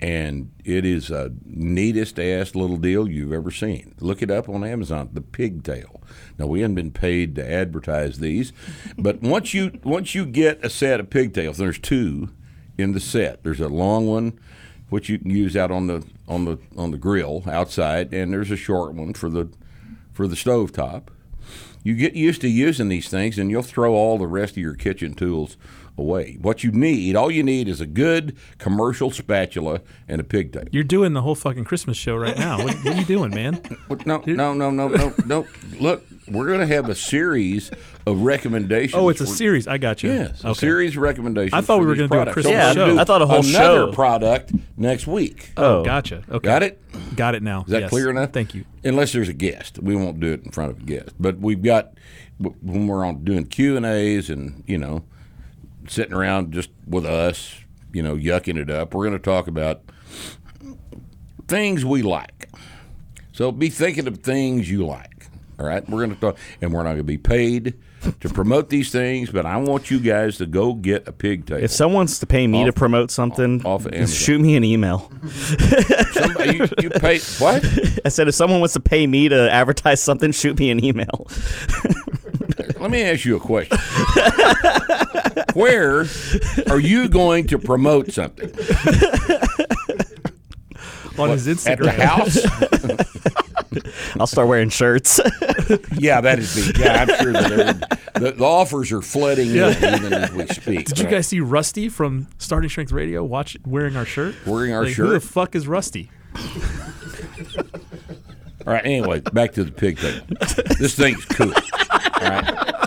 And 0.00 0.50
it 0.64 0.84
is 0.84 1.10
a 1.10 1.32
neatest 1.46 2.18
ass 2.18 2.54
little 2.54 2.76
deal 2.76 3.08
you've 3.08 3.32
ever 3.32 3.50
seen. 3.50 3.94
Look 4.00 4.20
it 4.20 4.30
up 4.30 4.48
on 4.48 4.62
Amazon, 4.62 5.08
the 5.12 5.22
pigtail. 5.22 6.02
Now 6.38 6.46
we 6.46 6.60
haven't 6.60 6.74
been 6.74 6.90
paid 6.90 7.34
to 7.36 7.50
advertise 7.50 8.18
these, 8.18 8.52
but 8.98 9.22
once 9.22 9.54
you 9.54 9.78
once 9.82 10.14
you 10.14 10.26
get 10.26 10.62
a 10.62 10.68
set 10.68 11.00
of 11.00 11.08
pigtails, 11.08 11.56
there's 11.56 11.78
two 11.78 12.30
in 12.76 12.92
the 12.92 13.00
set. 13.00 13.44
There's 13.44 13.60
a 13.60 13.68
long 13.68 14.06
one 14.06 14.38
which 14.90 15.08
you 15.08 15.18
can 15.18 15.30
use 15.30 15.56
out 15.56 15.70
on 15.70 15.86
the 15.86 16.04
on 16.28 16.44
the 16.44 16.58
on 16.76 16.90
the 16.90 16.98
grill 16.98 17.42
outside, 17.46 18.12
and 18.12 18.32
there's 18.32 18.50
a 18.50 18.56
short 18.56 18.94
one 18.94 19.14
for 19.14 19.28
the 19.28 19.48
for 20.12 20.26
the 20.26 20.36
stove 20.36 20.72
top. 20.72 21.10
You 21.82 21.94
get 21.94 22.14
used 22.14 22.40
to 22.40 22.48
using 22.48 22.88
these 22.88 23.08
things, 23.08 23.38
and 23.38 23.50
you'll 23.50 23.62
throw 23.62 23.92
all 23.92 24.16
the 24.16 24.26
rest 24.26 24.52
of 24.52 24.58
your 24.62 24.74
kitchen 24.74 25.14
tools 25.14 25.56
away. 25.96 26.36
What 26.40 26.64
you 26.64 26.72
need, 26.72 27.14
all 27.16 27.30
you 27.30 27.42
need, 27.42 27.68
is 27.68 27.80
a 27.80 27.86
good 27.86 28.36
commercial 28.58 29.10
spatula 29.10 29.80
and 30.08 30.20
a 30.20 30.24
pigtail. 30.24 30.64
You're 30.72 30.82
doing 30.84 31.12
the 31.12 31.22
whole 31.22 31.34
fucking 31.34 31.64
Christmas 31.64 31.96
show 31.96 32.16
right 32.16 32.36
now. 32.36 32.58
What, 32.64 32.74
what 32.84 32.94
are 32.94 32.98
you 32.98 33.04
doing, 33.04 33.30
man? 33.30 33.60
No, 34.06 34.22
no, 34.26 34.52
no, 34.54 34.70
no, 34.70 34.88
no, 34.88 35.14
no. 35.26 35.46
Look, 35.78 36.04
we're 36.28 36.46
going 36.46 36.60
to 36.60 36.66
have 36.66 36.88
a 36.88 36.94
series 36.94 37.70
of 38.06 38.22
recommendations. 38.22 38.94
Oh, 38.94 39.08
it's 39.08 39.20
a 39.20 39.26
series. 39.26 39.66
I 39.68 39.78
got 39.78 40.02
you. 40.02 40.10
Yes, 40.12 40.42
a 40.44 40.54
series 40.54 40.96
of 40.96 41.02
recommendations. 41.02 41.54
I 41.54 41.60
thought 41.60 41.80
we 41.80 41.86
were 41.86 41.94
these 41.94 42.08
gonna 42.08 42.24
do 42.24 42.30
a. 42.30 42.32
Christmas 42.32 42.74
So 42.74 42.80
we're 42.86 42.94
show. 42.96 42.98
I 43.00 43.04
thought 43.04 43.22
a 43.22 43.26
whole 43.26 43.38
another 43.46 43.86
show. 43.86 43.92
product 43.92 44.52
next 44.76 45.06
week. 45.06 45.52
Oh, 45.56 45.80
Oh. 45.80 45.84
gotcha. 45.84 46.22
Okay. 46.30 46.44
Got 46.44 46.62
it? 46.62 46.80
Got 47.16 47.34
it 47.34 47.42
now. 47.42 47.62
Is 47.62 47.70
that 47.72 47.80
Yes. 47.82 47.90
clear 47.90 48.10
enough? 48.10 48.32
Thank 48.32 48.54
you. 48.54 48.64
Unless 48.84 49.12
there's 49.12 49.28
a 49.28 49.32
guest, 49.32 49.78
we 49.82 49.94
won't 49.96 50.20
do 50.20 50.32
it 50.32 50.44
in 50.44 50.50
front 50.50 50.70
of 50.72 50.78
a 50.78 50.82
guest. 50.82 51.10
But 51.18 51.38
we've 51.38 51.62
got 51.62 51.92
when 52.38 52.86
we're 52.88 53.04
on 53.04 53.22
doing 53.24 53.46
Q 53.46 53.76
and 53.76 53.86
A's, 53.86 54.28
and 54.30 54.62
you 54.66 54.76
know, 54.78 55.04
sitting 55.88 56.14
around 56.14 56.52
just 56.52 56.70
with 56.86 57.06
us, 57.06 57.56
you 57.92 58.02
know, 58.02 58.16
yucking 58.16 58.56
it 58.56 58.70
up. 58.70 58.94
We're 58.94 59.06
going 59.06 59.18
to 59.18 59.24
talk 59.24 59.46
about 59.46 59.82
things 61.48 61.84
we 61.84 62.02
like. 62.02 62.50
So 63.32 63.50
be 63.52 63.68
thinking 63.68 64.06
of 64.06 64.18
things 64.18 64.70
you 64.70 64.86
like. 64.86 65.26
All 65.58 65.66
right, 65.66 65.88
we're 65.88 65.98
going 66.04 66.14
to 66.14 66.20
talk, 66.20 66.36
and 66.60 66.72
we're 66.72 66.82
not 66.82 66.90
going 66.90 66.98
to 66.98 67.04
be 67.04 67.18
paid 67.18 67.74
to 68.20 68.28
promote 68.28 68.68
these 68.68 68.90
things, 68.90 69.30
but 69.30 69.46
I 69.46 69.56
want 69.56 69.90
you 69.90 70.00
guys 70.00 70.36
to 70.38 70.46
go 70.46 70.74
get 70.74 71.06
a 71.06 71.12
pigtail. 71.12 71.62
If 71.62 71.70
someone 71.70 71.96
wants 71.96 72.18
to 72.18 72.26
pay 72.26 72.46
me 72.46 72.64
to 72.64 72.72
promote 72.72 73.10
something, 73.10 73.64
off 73.64 73.86
of 73.86 74.10
shoot 74.10 74.40
me 74.40 74.56
an 74.56 74.64
email. 74.64 75.10
Somebody, 76.12 76.58
you, 76.58 76.68
you 76.82 76.90
pay 76.90 77.18
what? 77.38 77.64
I 78.04 78.08
said, 78.08 78.28
if 78.28 78.34
someone 78.34 78.60
wants 78.60 78.74
to 78.74 78.80
pay 78.80 79.06
me 79.06 79.28
to 79.28 79.50
advertise 79.50 80.02
something, 80.02 80.32
shoot 80.32 80.58
me 80.58 80.70
an 80.70 80.84
email. 80.84 81.26
Let 82.80 82.90
me 82.90 83.02
ask 83.02 83.24
you 83.24 83.36
a 83.36 83.40
question. 83.40 83.78
Where 85.54 86.04
are 86.68 86.80
you 86.80 87.08
going 87.08 87.46
to 87.48 87.58
promote 87.58 88.12
something? 88.12 88.50
On 91.16 91.28
his 91.30 91.46
At 91.46 91.78
Instagram. 91.78 91.84
the 91.84 91.92
house? 92.06 92.38
I'll 94.20 94.26
start 94.26 94.48
wearing 94.48 94.68
shirts. 94.68 95.20
Yeah, 95.96 96.20
that 96.20 96.38
is 96.38 96.54
the. 96.54 96.78
Yeah, 96.78 97.02
I'm 97.02 97.08
sure 97.22 97.32
that 97.32 97.98
the, 98.14 98.32
the 98.32 98.44
offers 98.44 98.92
are 98.92 99.00
flooding 99.00 99.48
in 99.50 99.56
even 99.56 100.12
as 100.12 100.30
we 100.32 100.46
speak. 100.48 100.86
Did 100.86 100.98
you 100.98 101.06
guys 101.08 101.26
see 101.28 101.40
Rusty 101.40 101.88
from 101.88 102.26
Starting 102.36 102.68
Strength 102.68 102.92
Radio 102.92 103.24
watch 103.24 103.56
wearing 103.64 103.96
our 103.96 104.04
shirt? 104.04 104.34
Wearing 104.46 104.74
our 104.74 104.84
Like, 104.84 104.92
Who 104.94 105.08
the 105.08 105.20
fuck 105.20 105.54
is 105.54 105.66
Rusty? 105.66 106.10
All 108.66 108.72
right. 108.74 108.84
Anyway, 108.84 109.20
back 109.20 109.52
to 109.52 109.64
the 109.64 109.72
pig 109.72 109.98
thing. 109.98 110.20
This 110.78 110.94
thing's 110.96 111.24
cool. 111.24 111.52
All 111.54 112.28
right. 112.28 112.83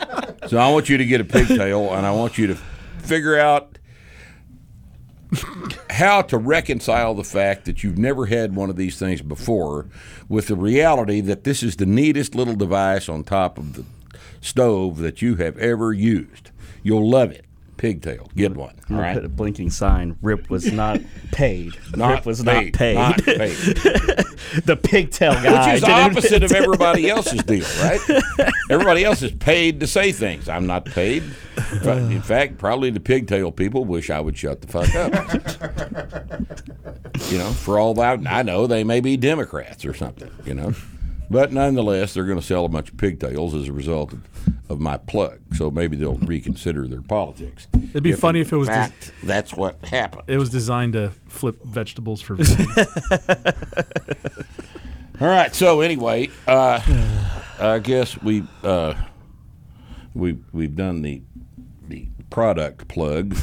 So 0.47 0.57
I 0.57 0.71
want 0.71 0.89
you 0.89 0.97
to 0.97 1.05
get 1.05 1.21
a 1.21 1.25
pigtail, 1.25 1.93
and 1.93 2.05
I 2.05 2.11
want 2.11 2.37
you 2.37 2.47
to 2.47 2.55
figure 2.99 3.37
out 3.37 3.77
how 5.89 6.21
to 6.21 6.37
reconcile 6.37 7.13
the 7.13 7.23
fact 7.23 7.65
that 7.65 7.83
you've 7.83 7.97
never 7.97 8.27
had 8.27 8.55
one 8.55 8.69
of 8.69 8.77
these 8.77 8.97
things 8.97 9.21
before 9.21 9.87
with 10.29 10.47
the 10.47 10.55
reality 10.55 11.19
that 11.21 11.43
this 11.43 11.63
is 11.63 11.75
the 11.75 11.85
neatest 11.85 12.33
little 12.33 12.55
device 12.55 13.09
on 13.09 13.23
top 13.23 13.57
of 13.57 13.73
the 13.73 13.83
stove 14.39 14.99
that 14.99 15.21
you 15.21 15.35
have 15.35 15.57
ever 15.57 15.91
used. 15.91 16.51
You'll 16.81 17.09
love 17.09 17.31
it. 17.31 17.46
Pigtail. 17.77 18.29
Get 18.35 18.55
one. 18.55 18.75
All 18.89 18.97
Put 18.97 19.01
right. 19.01 19.23
a 19.23 19.29
blinking 19.29 19.69
sign. 19.69 20.17
Rip 20.21 20.49
was 20.49 20.71
not 20.71 20.99
paid. 21.31 21.73
Not 21.95 22.15
Rip 22.15 22.25
was 22.25 22.43
not 22.43 22.73
paid. 22.73 22.95
Not 22.95 23.23
paid. 23.23 23.55
the 24.65 24.79
pigtail 24.81 25.33
guy. 25.33 25.73
Which 25.73 25.75
is 25.75 25.81
the 25.81 25.91
opposite 25.91 26.43
of 26.43 26.51
everybody 26.51 27.09
else's 27.09 27.43
deal, 27.43 27.65
right? 27.81 27.99
everybody 28.69 29.05
else 29.05 29.21
is 29.21 29.31
paid 29.31 29.79
to 29.79 29.87
say 29.87 30.11
things. 30.11 30.49
I'm 30.49 30.65
not 30.67 30.85
paid. 30.85 31.23
But 31.83 31.97
in 31.99 32.21
fact, 32.23 32.57
probably 32.57 32.89
the 32.89 32.99
pigtail 32.99 33.51
people 33.51 33.85
wish 33.85 34.09
I 34.09 34.19
would 34.19 34.37
shut 34.37 34.61
the 34.61 34.67
fuck 34.67 34.93
up. 34.95 35.13
you 37.29 37.37
know, 37.37 37.51
for 37.51 37.79
all 37.79 37.93
that 37.95 38.25
I 38.27 38.41
know, 38.41 38.67
they 38.67 38.83
may 38.83 38.99
be 38.99 39.17
Democrats 39.17 39.85
or 39.85 39.93
something, 39.93 40.31
you 40.45 40.53
know. 40.53 40.73
But 41.29 41.51
nonetheless, 41.51 42.13
they're 42.13 42.23
going 42.25 42.39
to 42.39 42.45
sell 42.45 42.63
a 42.65 42.69
bunch 42.69 42.89
of 42.89 42.97
pigtails 42.97 43.53
as 43.53 43.67
a 43.67 43.73
result 43.73 44.13
of, 44.13 44.21
of 44.69 44.79
my 44.79 44.95
plug. 44.97 45.39
So 45.55 45.69
maybe 45.69 45.97
they'll 45.97 46.15
reconsider 46.15 46.87
their 46.87 47.01
politics. 47.01 47.67
It'd 47.89 48.01
be 48.03 48.13
funny 48.13 48.39
if 48.39 48.53
it 48.53 48.57
was 48.57 48.69
des- 48.69 48.91
that's 49.23 49.53
what 49.53 49.83
happened. 49.85 50.23
it 50.27 50.37
was 50.37 50.49
designed 50.49 50.93
to 50.93 51.11
flip 51.27 51.61
vegetables 51.63 52.21
for. 52.21 52.37
All 55.19 55.27
right. 55.27 55.53
So 55.53 55.81
anyway, 55.81 56.29
uh, 56.47 56.79
I 57.59 57.79
guess 57.79 58.21
we 58.21 58.43
uh, 58.63 58.93
we 60.13 60.37
we've 60.53 60.75
done 60.75 61.01
the 61.01 61.23
the 61.87 62.07
product 62.29 62.87
plug 62.87 63.35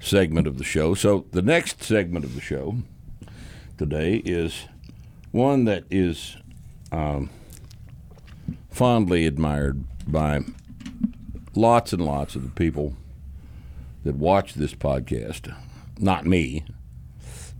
segment 0.00 0.46
of 0.46 0.58
the 0.58 0.64
show. 0.64 0.94
So 0.94 1.26
the 1.32 1.42
next 1.42 1.82
segment 1.82 2.24
of 2.24 2.34
the 2.34 2.40
show 2.40 2.76
today 3.78 4.16
is 4.24 4.66
one 5.32 5.64
that 5.64 5.84
is 5.90 6.36
um, 6.92 7.30
fondly 8.70 9.26
admired 9.26 9.84
by 10.06 10.40
lots 11.54 11.92
and 11.92 12.04
lots 12.04 12.34
of 12.34 12.42
the 12.42 12.50
people 12.50 12.96
that 14.04 14.16
watch 14.16 14.54
this 14.54 14.74
podcast. 14.74 15.54
Not 15.98 16.26
me, 16.26 16.64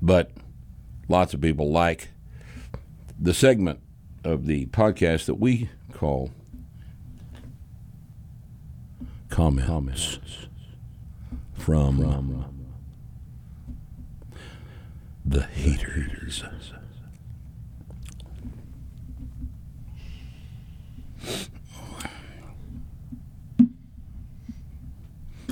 but 0.01 0.31
lots 1.09 1.35
of 1.35 1.41
people 1.41 1.71
like 1.71 2.09
the 3.19 3.35
segment 3.35 3.81
of 4.25 4.47
the 4.47 4.67
podcast 4.67 5.27
that 5.27 5.35
we 5.35 5.69
call 5.93 6.31
comments, 9.29 10.19
from, 11.55 12.45
the 15.25 15.43
haters. 15.43 16.43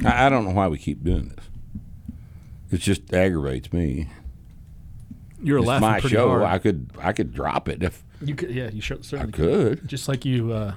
I 0.04 0.26
I 0.26 0.28
don't 0.28 0.44
know 0.44 0.52
why 0.52 0.68
we 0.68 0.78
keep 0.78 1.02
doing 1.04 1.28
this. 1.34 1.44
It 2.70 2.78
just 2.80 3.12
aggravates 3.14 3.72
me. 3.72 4.08
You're 5.42 5.58
It's 5.58 5.66
laughing 5.66 5.88
my 5.88 6.00
pretty 6.00 6.16
show. 6.16 6.28
hard. 6.28 6.42
I 6.42 6.58
could 6.58 6.90
I 7.00 7.12
could 7.12 7.32
drop 7.32 7.68
it 7.68 7.82
if 7.82 8.02
you 8.20 8.34
could, 8.34 8.50
yeah, 8.50 8.68
you 8.70 8.80
should, 8.80 8.98
I 8.98 9.02
certainly 9.02 9.32
could. 9.32 9.86
Just 9.88 10.08
like 10.08 10.24
you 10.24 10.52
uh, 10.52 10.74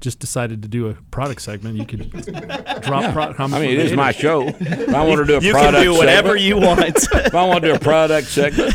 just 0.00 0.20
decided 0.20 0.62
to 0.62 0.68
do 0.68 0.88
a 0.88 0.94
product 1.10 1.42
segment, 1.42 1.76
you 1.76 1.84
could 1.84 2.08
drop 2.82 3.12
product. 3.12 3.40
I 3.40 3.46
mean, 3.48 3.70
it 3.70 3.78
is 3.80 3.92
my 3.92 4.12
show. 4.12 4.42
If 4.60 4.94
I 4.94 5.04
want 5.04 5.18
to 5.18 5.24
do 5.26 5.36
a 5.38 5.40
You 5.40 5.50
product 5.52 5.74
can 5.78 5.82
do 5.84 5.94
whatever 5.94 6.38
segment, 6.38 6.42
you 6.42 6.56
want. 6.58 6.80
if 7.26 7.34
I 7.34 7.44
want 7.46 7.64
to 7.64 7.70
do 7.70 7.74
a 7.74 7.78
product 7.80 8.28
segment 8.28 8.72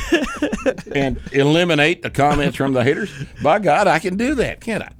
and 0.93 1.17
eliminate 1.31 2.01
the 2.01 2.10
comments 2.10 2.58
from 2.58 2.74
the 2.74 2.84
haters, 2.84 3.10
by 3.41 3.60
God, 3.60 3.88
I 3.88 4.00
can 4.00 4.17
do 4.17 4.36
that, 4.36 4.60
can't 4.60 4.84
I? 4.84 4.91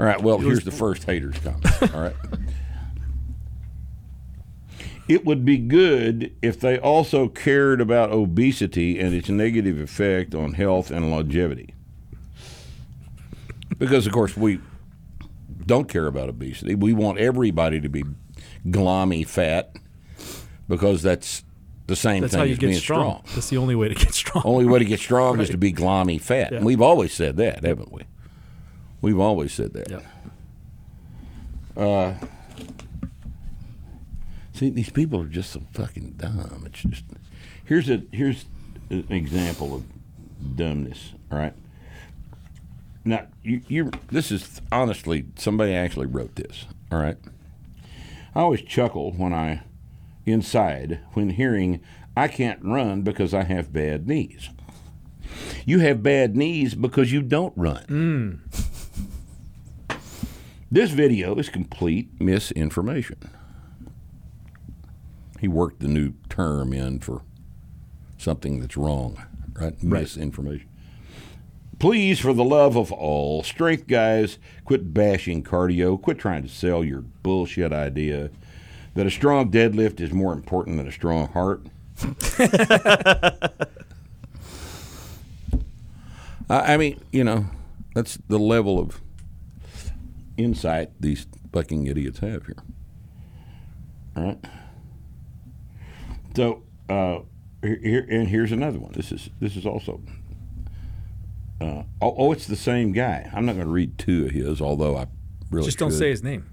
All 0.00 0.06
right. 0.06 0.20
Well, 0.22 0.38
here's 0.38 0.64
the 0.64 0.70
first 0.70 1.04
haters 1.04 1.36
comment. 1.44 1.94
All 1.94 2.00
right. 2.00 2.16
It 5.08 5.24
would 5.24 5.44
be 5.44 5.58
good 5.58 6.32
if 6.40 6.60
they 6.60 6.78
also 6.78 7.26
cared 7.26 7.80
about 7.80 8.12
obesity 8.12 9.00
and 9.00 9.12
its 9.12 9.28
negative 9.28 9.80
effect 9.80 10.36
on 10.36 10.52
health 10.52 10.92
and 10.92 11.10
longevity. 11.10 11.74
Because, 13.76 14.06
of 14.06 14.12
course, 14.12 14.36
we 14.36 14.60
don't 15.66 15.88
care 15.88 16.06
about 16.06 16.28
obesity. 16.28 16.76
We 16.76 16.92
want 16.92 17.18
everybody 17.18 17.80
to 17.80 17.88
be 17.88 18.04
glommy 18.66 19.26
fat 19.26 19.74
because 20.68 21.02
that's 21.02 21.42
the 21.88 21.96
same 21.96 22.20
That's 22.20 22.34
thing 22.34 22.38
how 22.38 22.44
you 22.44 22.52
as 22.52 22.58
get 22.58 22.68
being 22.68 22.78
strong. 22.78 23.24
That's 23.34 23.48
the 23.48 23.56
only 23.56 23.74
way 23.74 23.88
to 23.88 23.96
get 23.96 24.14
strong. 24.14 24.44
only 24.46 24.66
way 24.66 24.78
to 24.78 24.84
get 24.84 25.00
strong 25.00 25.40
is 25.40 25.50
to 25.50 25.58
be 25.58 25.72
glommy 25.72 26.20
fat. 26.20 26.52
Yeah. 26.52 26.58
And 26.58 26.66
we've 26.66 26.80
always 26.80 27.12
said 27.12 27.36
that, 27.38 27.64
haven't 27.64 27.90
we? 27.90 28.02
We've 29.02 29.18
always 29.18 29.52
said 29.52 29.72
that. 29.74 29.90
Yeah. 29.90 30.00
Uh, 31.76 32.14
see, 34.52 34.70
these 34.70 34.90
people 34.90 35.20
are 35.22 35.26
just 35.26 35.50
so 35.50 35.62
fucking 35.72 36.14
dumb. 36.16 36.64
It's 36.66 36.82
just 36.82 37.04
here's 37.64 37.88
a 37.88 38.02
here's 38.12 38.44
an 38.90 39.06
example 39.10 39.74
of 39.74 39.84
dumbness. 40.56 41.12
All 41.32 41.38
right. 41.38 41.54
Now 43.04 43.26
you 43.42 43.62
you 43.68 43.90
this 44.08 44.30
is 44.30 44.60
honestly 44.70 45.26
somebody 45.36 45.74
actually 45.74 46.06
wrote 46.06 46.36
this. 46.36 46.66
All 46.92 46.98
right. 46.98 47.16
I 48.34 48.40
always 48.40 48.62
chuckle 48.62 49.12
when 49.12 49.32
I 49.32 49.62
inside 50.26 51.00
when 51.14 51.30
hearing 51.30 51.80
I 52.16 52.28
can't 52.28 52.62
run 52.62 53.02
because 53.02 53.32
I 53.32 53.44
have 53.44 53.72
bad 53.72 54.06
knees. 54.06 54.50
You 55.64 55.78
have 55.78 56.02
bad 56.02 56.36
knees 56.36 56.74
because 56.74 57.12
you 57.12 57.22
don't 57.22 57.54
run. 57.56 57.84
Mm. 57.86 58.69
This 60.72 60.90
video 60.92 61.34
is 61.34 61.48
complete 61.48 62.20
misinformation. 62.20 63.18
He 65.40 65.48
worked 65.48 65.80
the 65.80 65.88
new 65.88 66.12
term 66.28 66.72
in 66.72 67.00
for 67.00 67.22
something 68.18 68.60
that's 68.60 68.76
wrong, 68.76 69.20
right? 69.54 69.82
Misinformation. 69.82 70.68
Please, 71.80 72.20
for 72.20 72.32
the 72.32 72.44
love 72.44 72.76
of 72.76 72.92
all, 72.92 73.42
strength 73.42 73.88
guys, 73.88 74.38
quit 74.64 74.94
bashing 74.94 75.42
cardio. 75.42 76.00
Quit 76.00 76.18
trying 76.18 76.42
to 76.44 76.48
sell 76.48 76.84
your 76.84 77.00
bullshit 77.00 77.72
idea 77.72 78.30
that 78.94 79.06
a 79.06 79.10
strong 79.10 79.50
deadlift 79.50 80.00
is 80.00 80.12
more 80.12 80.32
important 80.32 80.76
than 80.76 80.86
a 80.86 80.92
strong 80.92 81.26
heart. 81.28 81.62
I 86.48 86.74
I 86.74 86.76
mean, 86.76 87.00
you 87.10 87.24
know, 87.24 87.46
that's 87.92 88.18
the 88.28 88.38
level 88.38 88.78
of 88.78 89.00
insight 90.36 90.90
these 91.00 91.26
fucking 91.52 91.86
idiots 91.86 92.18
have 92.20 92.46
here. 92.46 92.56
All 94.16 94.24
right. 94.24 94.38
So, 96.36 96.62
uh, 96.88 97.20
here, 97.62 98.06
and 98.08 98.28
here's 98.28 98.52
another 98.52 98.78
one. 98.78 98.92
This 98.92 99.12
is 99.12 99.30
this 99.40 99.56
is 99.56 99.66
also. 99.66 100.00
Uh, 101.60 101.82
oh, 102.00 102.14
oh, 102.16 102.32
it's 102.32 102.46
the 102.46 102.56
same 102.56 102.92
guy. 102.92 103.28
I'm 103.34 103.44
not 103.44 103.54
going 103.54 103.66
to 103.66 103.72
read 103.72 103.98
two 103.98 104.24
of 104.26 104.30
his, 104.30 104.60
although 104.62 104.96
I 104.96 105.06
really 105.50 105.66
Just 105.66 105.78
don't 105.78 105.90
should. 105.90 105.98
say 105.98 106.10
his 106.10 106.22
name. 106.22 106.46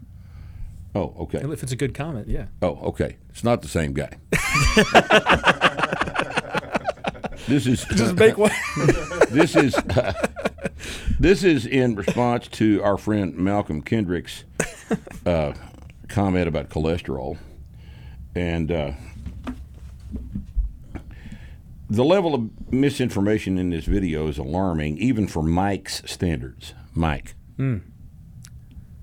Oh, 0.93 1.13
okay. 1.19 1.37
If 1.39 1.63
it's 1.63 1.71
a 1.71 1.77
good 1.77 1.93
comment, 1.93 2.27
yeah. 2.27 2.47
Oh, 2.61 2.77
okay. 2.87 3.15
It's 3.29 3.43
not 3.43 3.61
the 3.61 3.67
same 3.69 3.93
guy. 3.93 4.09
this 7.47 7.67
is 7.67 7.85
Just 7.85 8.15
make 8.15 8.37
one. 8.37 8.51
this 9.29 9.55
is 9.55 9.75
this 11.19 11.43
is 11.43 11.65
in 11.65 11.95
response 11.95 12.47
to 12.49 12.81
our 12.83 12.97
friend 12.97 13.35
Malcolm 13.35 13.81
Kendrick's 13.81 14.43
uh, 15.25 15.53
comment 16.07 16.47
about 16.47 16.69
cholesterol, 16.69 17.37
and 18.35 18.71
uh, 18.71 18.91
the 21.89 22.03
level 22.05 22.35
of 22.35 22.71
misinformation 22.71 23.57
in 23.57 23.69
this 23.69 23.85
video 23.85 24.27
is 24.27 24.37
alarming, 24.37 24.97
even 24.97 25.27
for 25.27 25.41
Mike's 25.41 26.01
standards. 26.05 26.73
Mike, 26.93 27.35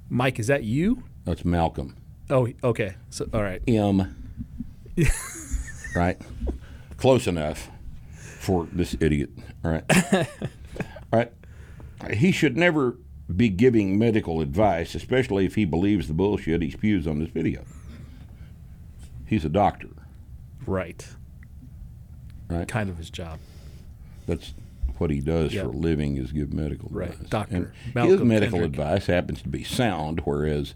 Mike, 0.09 0.39
is 0.39 0.47
that 0.49 0.65
you? 0.65 1.05
that's 1.25 1.45
Malcolm. 1.45 1.97
Oh, 2.31 2.49
okay. 2.63 2.95
So, 3.11 3.29
all 3.33 3.43
right. 3.43 3.63
M. 3.69 4.31
right? 5.97 6.21
Close 6.97 7.27
enough 7.27 7.71
for 8.39 8.67
this 8.73 8.97
idiot. 9.01 9.31
All 9.65 9.71
right. 9.71 9.85
All 11.13 11.21
right. 11.21 11.33
He 12.13 12.33
should 12.33 12.57
never 12.57 12.97
be 13.35 13.49
giving 13.49 13.99
medical 13.99 14.41
advice, 14.41 14.95
especially 14.95 15.47
if 15.47 15.55
he 15.55 15.65
believes 15.65 16.09
the 16.09 16.15
bullshit 16.15 16.61
he 16.63 16.71
spews 16.71 17.07
on 17.07 17.19
this 17.21 17.31
video. 17.31 17.65
He's 19.27 19.45
a 19.45 19.49
doctor, 19.49 19.89
Right. 20.67 21.07
right? 22.49 22.69
Kind 22.69 22.91
of 22.91 22.99
his 22.99 23.09
job. 23.11 23.39
That's 24.27 24.53
what 24.99 25.11
he 25.11 25.21
does 25.21 25.53
Yep. 25.55 25.65
for 25.65 25.71
a 25.71 25.77
living 25.77 26.17
is 26.17 26.33
give 26.33 26.53
medical 26.53 26.89
Right. 26.93 27.11
advice. 27.11 27.29
Doctor 27.31 27.73
his 27.85 28.21
medical 28.21 28.59
Kendrick. 28.61 28.65
advice 28.65 29.07
happens 29.07 29.43
to 29.43 29.49
be 29.49 29.65
sound, 29.65 30.21
whereas 30.25 30.75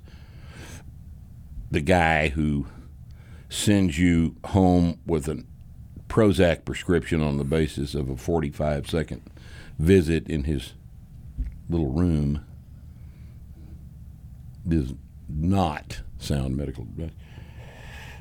the 1.70 1.80
guy 1.80 2.28
who 2.30 2.66
sends 3.50 3.98
you 3.98 4.36
home 4.46 4.98
with 5.06 5.28
a 5.28 5.44
Prozac 6.08 6.64
prescription 6.64 7.20
on 7.20 7.36
the 7.36 7.44
basis 7.44 7.94
of 7.94 8.08
a 8.08 8.16
45 8.16 8.88
second 8.88 9.20
visit 9.78 10.26
in 10.28 10.44
his 10.44 10.72
little 11.68 11.90
room 11.90 12.44
does 14.66 14.94
not 15.28 16.02
sound 16.18 16.56
medical. 16.56 16.86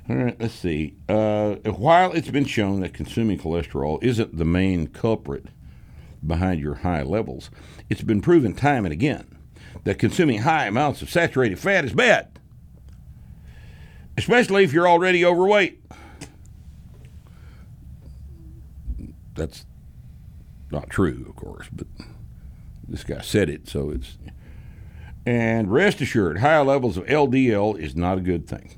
All 0.09 0.15
right, 0.15 0.39
let's 0.39 0.53
see. 0.53 0.95
Uh, 1.09 1.55
while 1.65 2.13
it's 2.13 2.29
been 2.29 2.45
shown 2.45 2.79
that 2.81 2.93
consuming 2.93 3.37
cholesterol 3.37 4.01
isn't 4.01 4.37
the 4.37 4.45
main 4.45 4.87
culprit 4.87 5.47
behind 6.25 6.61
your 6.61 6.75
high 6.75 7.03
levels, 7.03 7.49
it's 7.89 8.01
been 8.01 8.21
proven 8.21 8.53
time 8.53 8.85
and 8.85 8.93
again 8.93 9.37
that 9.83 9.99
consuming 9.99 10.39
high 10.39 10.67
amounts 10.67 11.01
of 11.01 11.09
saturated 11.09 11.59
fat 11.59 11.85
is 11.85 11.93
bad, 11.93 12.39
especially 14.17 14.63
if 14.63 14.73
you're 14.73 14.87
already 14.87 15.25
overweight. 15.25 15.81
That's 19.35 19.65
not 20.71 20.89
true, 20.89 21.25
of 21.29 21.35
course, 21.35 21.67
but 21.71 21.87
this 22.87 23.03
guy 23.03 23.21
said 23.21 23.49
it, 23.49 23.67
so 23.67 23.91
it's. 23.91 24.17
And 25.25 25.71
rest 25.71 25.99
assured, 25.99 26.39
high 26.39 26.61
levels 26.61 26.95
of 26.95 27.05
LDL 27.05 27.77
is 27.77 27.95
not 27.95 28.17
a 28.17 28.21
good 28.21 28.47
thing. 28.47 28.77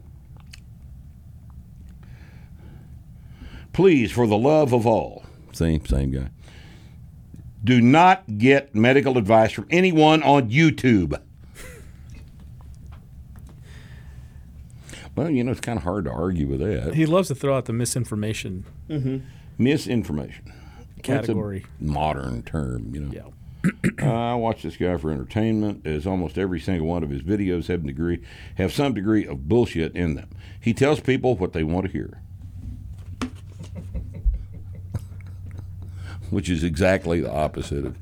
Please, 3.72 4.12
for 4.12 4.26
the 4.26 4.38
love 4.38 4.74
of 4.74 4.88
all, 4.88 5.24
same 5.52 5.86
same 5.86 6.12
guy, 6.12 6.30
do 7.64 7.80
not 7.80 8.40
get 8.40 8.74
medical 8.74 9.18
advice 9.18 9.52
from 9.52 9.68
anyone 9.70 10.24
on 10.24 10.50
YouTube. 10.50 11.22
Well, 15.16 15.30
you 15.30 15.44
know, 15.44 15.52
it's 15.52 15.60
kind 15.60 15.78
of 15.78 15.84
hard 15.84 16.06
to 16.06 16.12
argue 16.12 16.48
with 16.48 16.62
that. 16.62 16.96
He 16.96 17.06
loves 17.06 17.28
to 17.28 17.36
throw 17.36 17.58
out 17.58 17.66
the 17.66 17.74
misinformation. 17.74 18.66
Mm-hmm. 18.90 19.18
Misinformation. 19.58 20.54
Category. 21.04 21.60
That's 21.60 21.82
a 21.82 21.84
modern 21.84 22.44
term, 22.44 22.96
you 22.96 23.02
know. 23.02 23.12
Yeah. 23.12 23.32
I 24.00 24.36
watch 24.36 24.64
this 24.64 24.78
guy 24.78 24.98
for 24.98 25.12
entertainment, 25.12 25.86
as 25.86 26.08
almost 26.08 26.38
every 26.38 26.60
single 26.60 26.88
one 26.88 27.04
of 27.04 27.10
his 27.10 27.22
videos 27.22 27.68
have 27.68 27.86
degree 27.86 28.22
have 28.56 28.72
some 28.72 28.94
degree 28.94 29.26
of 29.26 29.50
bullshit 29.50 29.96
in 29.96 30.16
them. 30.16 30.30
He 30.60 30.74
tells 30.74 31.00
people 31.00 31.36
what 31.36 31.54
they 31.54 31.64
want 31.64 31.86
to 31.86 31.92
hear, 31.92 32.22
which 36.30 36.50
is 36.50 36.64
exactly 36.64 37.20
the 37.20 37.32
opposite 37.32 37.86
of. 37.86 37.98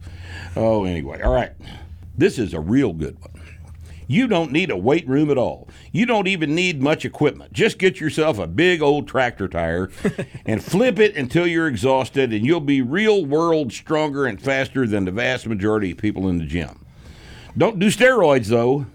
Oh, 0.56 0.86
anyway, 0.86 1.22
all 1.22 1.34
right. 1.34 1.54
This 2.15 2.39
is 2.39 2.54
a 2.54 2.60
real 2.60 2.93
good 2.93 3.20
one. 3.20 3.32
You 4.08 4.28
don't 4.28 4.52
need 4.54 4.72
a 4.72 4.78
weight 4.78 5.08
room 5.08 5.30
at 5.30 5.38
all. 5.38 5.67
You 5.91 6.06
don't 6.06 6.28
even 6.28 6.56
need 6.56 6.82
much 6.82 7.04
equipment. 7.04 7.52
Just 7.52 7.78
get 7.78 8.00
yourself 8.00 8.39
a 8.39 8.48
big 8.48 8.82
old 8.82 9.08
tractor 9.08 9.48
tire 9.50 9.89
and 10.46 10.63
flip 10.63 10.98
it 11.00 11.15
until 11.17 11.46
you're 11.46 11.67
exhausted, 11.67 12.32
and 12.32 12.46
you'll 12.46 12.62
be 12.62 12.82
real 12.82 13.26
world 13.26 13.74
stronger 13.74 14.26
and 14.26 14.41
faster 14.41 14.88
than 14.88 15.04
the 15.06 15.12
vast 15.12 15.46
majority 15.46 15.91
of 15.91 15.98
people 15.98 16.30
in 16.30 16.38
the 16.38 16.46
gym. 16.46 16.86
Don't 17.58 17.80
do 17.80 17.88
steroids, 17.88 18.46
though. 18.48 18.86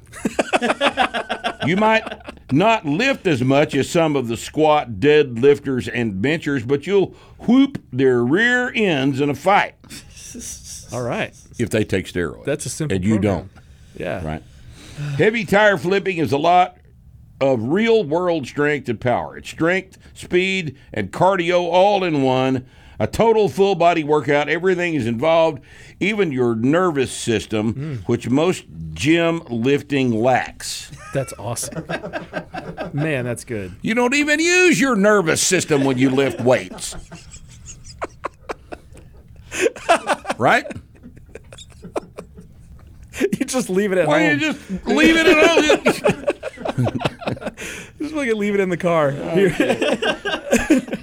you 1.66 1.76
might 1.76 2.04
not 2.52 2.84
lift 2.86 3.26
as 3.26 3.42
much 3.42 3.74
as 3.74 3.88
some 3.90 4.14
of 4.16 4.28
the 4.28 4.36
squat, 4.36 4.92
deadlifters, 5.00 5.90
and 5.92 6.22
benchers, 6.22 6.64
but 6.64 6.86
you'll 6.86 7.08
whoop 7.40 7.82
their 7.92 8.22
rear 8.24 8.70
ends 8.74 9.20
in 9.20 9.30
a 9.30 9.34
fight 9.34 9.74
All 10.92 11.02
right. 11.02 11.34
if 11.58 11.70
they 11.70 11.84
take 11.84 12.06
steroids. 12.06 12.44
That's 12.44 12.66
a 12.66 12.68
simple 12.68 12.94
And 12.94 13.04
you 13.04 13.14
program. 13.14 13.38
don't. 13.38 13.50
Yeah. 13.96 14.24
Right. 14.24 14.42
Heavy 15.16 15.44
tire 15.44 15.78
flipping 15.78 16.18
is 16.18 16.32
a 16.32 16.38
lot 16.38 16.76
of 17.40 17.62
real 17.62 18.04
world 18.04 18.46
strength 18.46 18.88
and 18.88 19.00
power. 19.00 19.36
It's 19.36 19.48
strength, 19.50 19.98
speed, 20.14 20.76
and 20.92 21.10
cardio 21.12 21.60
all 21.62 22.04
in 22.04 22.22
one. 22.22 22.66
A 22.98 23.06
total 23.08 23.48
full 23.48 23.74
body 23.74 24.04
workout. 24.04 24.48
Everything 24.48 24.94
is 24.94 25.08
involved, 25.08 25.60
even 25.98 26.30
your 26.30 26.54
nervous 26.54 27.10
system, 27.10 27.72
Hmm. 27.72 27.94
which 28.06 28.30
most 28.30 28.64
gym 28.92 29.42
lifting 29.48 30.12
lacks. 30.14 30.92
That's 31.12 31.32
awesome. 31.36 31.84
Man, 32.92 33.24
that's 33.24 33.44
good. 33.44 33.72
You 33.82 33.94
don't 33.94 34.14
even 34.14 34.38
use 34.38 34.80
your 34.80 34.94
nervous 34.94 35.42
system 35.42 35.82
when 35.82 35.98
you 35.98 36.10
lift 36.10 36.40
weights. 36.42 36.94
right? 40.38 40.64
you 43.20 43.44
just 43.46 43.68
leave 43.70 43.92
it 43.92 43.98
at 43.98 44.06
Why 44.08 44.22
home. 44.28 44.30
you 44.40 44.52
just 44.52 44.86
leave 44.86 45.16
it 45.16 45.26
at 45.26 45.46
home? 45.46 46.26
Just 47.98 48.14
fucking 48.14 48.36
leave 48.36 48.54
it 48.54 48.60
in 48.60 48.68
the 48.70 48.76
car. 48.76 49.10
Here. 49.12 49.50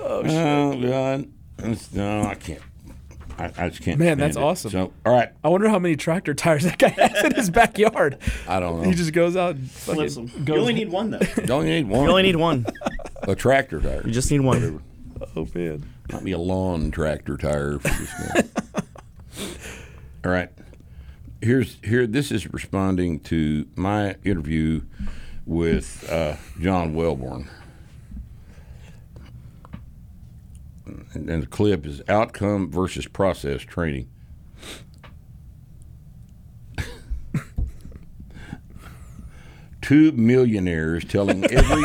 Oh, 0.00 0.22
oh 0.24 0.80
God! 0.80 1.28
It's- 1.58 1.92
No, 1.92 2.22
I 2.22 2.34
can't. 2.34 2.60
I, 3.38 3.52
I 3.56 3.68
just 3.68 3.82
can't. 3.82 3.98
Man, 4.00 4.18
that's 4.18 4.36
it. 4.36 4.42
awesome. 4.42 4.70
So, 4.72 4.92
all 5.06 5.12
right, 5.12 5.28
I 5.44 5.48
wonder 5.48 5.68
how 5.68 5.78
many 5.78 5.94
tractor 5.96 6.34
tires 6.34 6.64
that 6.64 6.76
guy 6.78 6.88
has 6.88 7.24
in 7.24 7.34
his 7.36 7.50
backyard. 7.50 8.18
I 8.48 8.58
don't 8.58 8.78
know. 8.82 8.88
He 8.88 8.94
just 8.96 9.12
goes 9.12 9.36
out 9.36 9.54
and 9.54 9.70
Flips 9.70 10.16
them. 10.16 10.26
fucking 10.26 10.46
You 10.46 10.56
only 10.60 10.72
need 10.72 10.90
one 10.90 11.10
though. 11.10 11.20
You 11.36 11.52
only 11.52 11.68
need 11.70 11.86
one. 11.88 12.02
You 12.04 12.10
only 12.10 12.22
need 12.24 12.36
one. 12.36 12.66
a 13.22 13.36
tractor 13.36 13.80
tire. 13.80 14.02
You 14.04 14.12
just 14.12 14.28
need 14.30 14.40
one. 14.40 14.82
oh 15.36 15.46
man. 15.54 15.84
Not 16.10 16.24
be 16.24 16.32
a 16.32 16.38
lawn 16.38 16.90
tractor 16.90 17.36
tire 17.36 17.78
for 17.78 17.88
this 17.88 18.12
guy. 18.14 18.42
all 20.24 20.30
right. 20.32 20.48
Here's 21.40 21.76
here. 21.84 22.06
This 22.06 22.32
is 22.32 22.52
responding 22.52 23.20
to 23.20 23.66
my 23.76 24.16
interview 24.24 24.82
with 25.44 26.10
uh, 26.10 26.36
John 26.60 26.94
Welbourn. 26.94 27.48
And, 31.12 31.28
and 31.28 31.42
the 31.42 31.46
clip 31.46 31.84
is 31.86 32.02
outcome 32.08 32.70
versus 32.70 33.06
process 33.06 33.60
training. 33.62 34.08
Two 39.82 40.12
millionaires 40.12 41.04
telling 41.04 41.44
every 41.44 41.84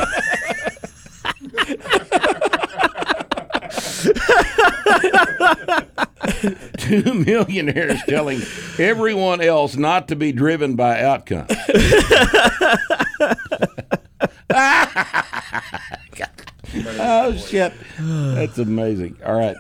two 6.77 7.13
millionaires 7.13 8.01
telling 8.07 8.41
everyone 8.79 9.41
else 9.41 9.75
not 9.75 10.07
to 10.07 10.15
be 10.15 10.31
driven 10.31 10.75
by 10.75 11.01
outcome. 11.01 11.47
oh 16.99 17.35
shit, 17.37 17.73
that's 17.99 18.57
amazing. 18.57 19.17
All 19.25 19.35
right. 19.35 19.55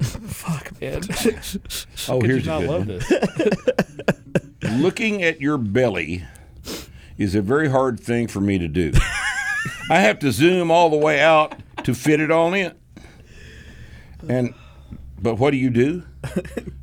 Fuck 0.00 0.80
man. 0.80 1.02
Oh, 2.08 2.20
here's 2.20 2.46
a 2.46 2.58
good 2.58 2.68
love 2.68 2.86
one. 2.86 2.86
this? 2.88 3.12
Looking 4.62 5.22
at 5.22 5.40
your 5.40 5.58
belly 5.58 6.24
is 7.18 7.34
a 7.34 7.42
very 7.42 7.68
hard 7.68 8.00
thing 8.00 8.26
for 8.28 8.40
me 8.40 8.58
to 8.58 8.68
do. 8.68 8.92
I 9.90 9.98
have 9.98 10.18
to 10.20 10.32
zoom 10.32 10.70
all 10.70 10.88
the 10.88 10.96
way 10.96 11.20
out 11.20 11.54
to 11.84 11.94
fit 11.94 12.20
it 12.20 12.30
all 12.30 12.54
in. 12.54 12.72
And 14.28 14.54
but 15.20 15.36
what 15.36 15.50
do 15.50 15.56
you 15.56 15.70
do? 15.70 16.02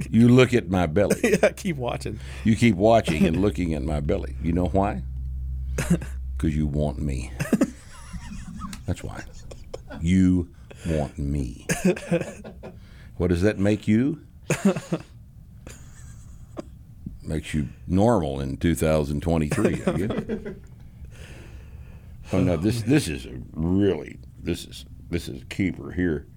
You 0.10 0.30
look 0.30 0.54
at 0.54 0.70
my 0.70 0.86
belly. 0.86 1.20
yeah, 1.24 1.52
keep 1.52 1.76
watching. 1.78 2.20
You 2.44 2.56
keep 2.56 2.76
watching 2.76 3.26
and 3.26 3.42
looking 3.42 3.74
at 3.74 3.84
my 3.84 4.00
belly. 4.00 4.36
You 4.42 4.54
know 4.54 4.68
why? 4.68 5.04
Because 6.38 6.56
you 6.56 6.68
want 6.68 7.00
me. 7.00 7.32
That's 8.86 9.04
why. 9.04 9.24
You 10.02 10.50
want 10.88 11.18
me. 11.18 11.66
What 13.18 13.30
does 13.30 13.42
that 13.42 13.58
make 13.58 13.88
you? 13.88 14.22
Makes 17.24 17.56
you 17.56 17.70
normal 17.88 18.40
in 18.40 18.58
2023, 18.58 19.82
I. 19.88 20.56
Oh 22.32 22.40
no, 22.40 22.56
this 22.58 22.84
this 22.84 23.08
is 23.08 23.26
a 23.26 23.40
really 23.54 24.20
this 24.40 24.66
is 24.66 24.86
this 25.10 25.28
is 25.28 25.42
a 25.42 25.46
keeper 25.46 25.92
here. 25.92 26.28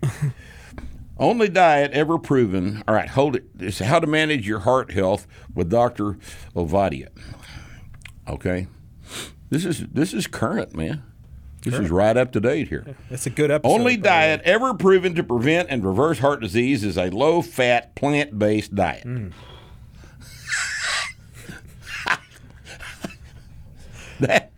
Only 1.21 1.51
diet 1.51 1.93
ever 1.93 2.19
proven. 2.19 2.83
All 2.89 2.95
right, 2.95 3.11
hold 3.11 3.37
it. 3.37 3.45
It's 3.59 3.79
how 3.79 4.01
to 4.01 4.07
manage 4.07 4.49
your 4.49 4.61
heart 4.61 4.93
health 4.93 5.27
with 5.55 5.69
Dr. 5.69 6.17
Ovadia. 6.57 7.09
Okay, 8.27 8.69
this 9.51 9.67
is 9.67 9.87
this 9.89 10.15
is 10.15 10.27
current, 10.27 10.75
man. 10.75 11.03
This 11.63 11.75
is 11.75 11.91
right 11.91 12.17
up 12.17 12.33
to 12.33 12.41
date 12.41 12.69
here. 12.69 12.97
It's 13.11 13.27
a 13.27 13.31
good 13.31 13.51
episode. 13.51 13.75
Only 13.75 13.99
diet 13.99 14.41
ever 14.45 14.73
proven 14.73 15.15
to 15.17 15.23
prevent 15.23 15.69
and 15.69 15.85
reverse 15.85 16.21
heart 16.21 16.41
disease 16.41 16.83
is 16.85 16.97
a 16.97 17.11
low-fat, 17.11 17.95
plant-based 17.95 18.75
diet. 18.75 19.05
Mm. 19.05 19.33
that. 24.21 24.53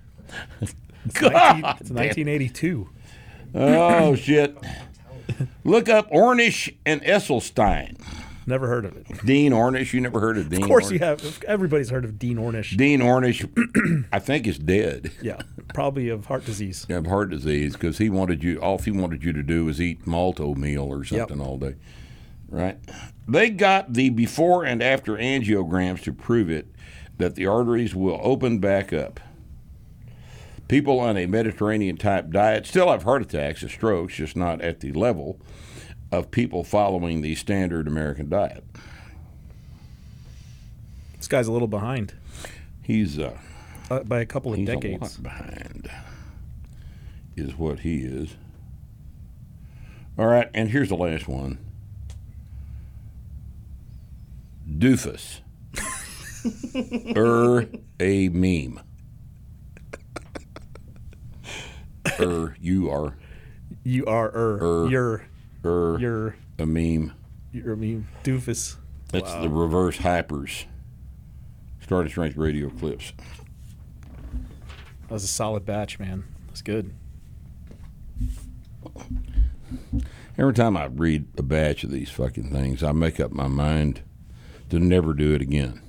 God 1.15 1.59
It's 1.81 1.91
1982. 1.91 2.89
Oh 3.55 4.15
shit! 4.15 4.57
Look 5.65 5.89
up 5.89 6.11
Ornish 6.11 6.75
and 6.87 7.03
Esselstyn. 7.03 8.01
Never 8.45 8.67
heard 8.67 8.85
of 8.85 8.97
it. 8.97 9.07
Dean 9.25 9.53
Ornish. 9.53 9.93
You 9.93 10.01
never 10.01 10.19
heard 10.19 10.37
of 10.37 10.49
Dean? 10.49 10.63
Of 10.63 10.69
course, 10.69 10.89
Ornish? 10.89 10.93
you 10.93 10.99
have. 10.99 11.45
Everybody's 11.47 11.91
heard 11.91 12.05
of 12.05 12.19
Dean 12.19 12.39
Ornish. 12.39 12.77
Dean 12.77 13.01
Ornish, 13.01 13.47
I 14.13 14.19
think, 14.19 14.49
is 14.49 14.59
dead. 14.59 15.13
yeah, 15.23 15.41
probably 15.75 16.09
of 16.09 16.27
heart 16.27 16.45
disease. 16.45 16.85
of 16.91 17.07
heart 17.07 17.31
disease 17.31 17.75
because 17.75 17.99
he 17.99 18.11
wanted 18.11 18.43
you 18.43 18.59
all 18.59 18.79
he 18.79 18.91
wanted 18.91 19.23
you 19.23 19.33
to 19.33 19.43
do 19.45 19.65
was 19.65 19.81
eat 19.81 20.07
Malt-O-Meal 20.07 20.83
or 20.83 21.05
something 21.05 21.41
all 21.41 21.57
day 21.57 21.77
right 22.49 22.79
they 23.29 23.49
got 23.49 23.95
the 23.95 24.11
before 24.11 24.65
and 24.65 24.83
after 24.83 25.13
angiograms 25.17 26.03
to 26.03 26.13
prove 26.13 26.51
it 26.51 26.67
that 27.17 27.35
the 27.37 27.47
arteries 27.47 27.95
will 27.95 28.21
open 28.23 28.59
back 28.59 28.93
up 28.93 29.21
people 30.73 30.99
on 30.99 31.17
a 31.19 31.27
mediterranean 31.27 31.97
type 31.99 32.31
diet 32.31 32.67
still 32.67 32.91
have 32.91 33.03
heart 33.03 33.21
attacks 33.21 33.61
and 33.63 33.71
strokes 33.71 34.15
just 34.15 34.35
not 34.37 34.61
at 34.63 34.81
the 34.81 34.91
level 34.93 35.39
of 36.11 36.31
people 36.31 36.65
following 36.65 37.21
the 37.21 37.35
standard 37.35 37.87
american 37.87 38.29
diet 38.29 38.65
This 41.19 41.29
guy's 41.29 41.47
a 41.47 41.53
little 41.53 41.69
behind 41.69 42.15
he's 42.83 43.19
uh 43.19 43.37
uh, 43.91 44.03
by 44.05 44.21
a 44.21 44.27
couple 44.27 44.53
of 44.53 44.59
He's 44.59 44.69
a 44.69 44.75
decades. 44.75 45.19
lot 45.19 45.23
behind, 45.23 45.91
is 47.37 47.59
what 47.59 47.81
he 47.81 47.99
is. 47.99 48.37
All 50.17 50.27
right, 50.27 50.49
and 50.55 50.71
here's 50.71 50.89
the 50.89 50.97
last 50.97 51.29
one. 51.29 51.59
Doofus. 54.67 55.41
er, 57.17 57.69
a 58.01 58.29
meme. 58.31 58.81
Er, 62.23 62.57
you 62.61 62.91
are 62.91 63.17
You 63.85 64.05
are 64.07 64.29
er, 64.35 64.59
Er. 64.85 64.89
you're 64.91 65.25
er, 65.65 65.97
you're 66.01 66.37
a 66.59 66.67
meme. 66.67 67.13
you're 67.53 67.73
I 67.73 67.77
mean 67.77 68.07
doofus. 68.25 68.77
That's 69.11 69.33
the 69.35 69.49
reverse 69.49 69.99
hypers. 69.99 70.65
Started 71.81 72.11
strength 72.11 72.37
radio 72.37 72.71
clips. 72.71 73.13
That 75.03 75.11
was 75.11 75.25
a 75.25 75.29
solid 75.29 75.67
batch, 75.67 75.99
man. 75.99 76.25
That's 76.47 76.63
good. 76.63 76.93
Every 80.39 80.55
time 80.55 80.77
I 80.77 80.87
read 80.87 81.27
a 81.37 81.43
batch 81.43 81.85
of 81.85 81.91
these 81.91 82.11
fucking 82.11 82.51
things, 82.51 82.83
I 82.83 82.93
make 82.93 83.21
up 83.21 83.33
my 83.33 83.49
mind 83.49 84.01
to 84.71 84.79
never 84.79 85.13
do 85.13 85.35
it 85.35 85.43
again. 85.43 85.81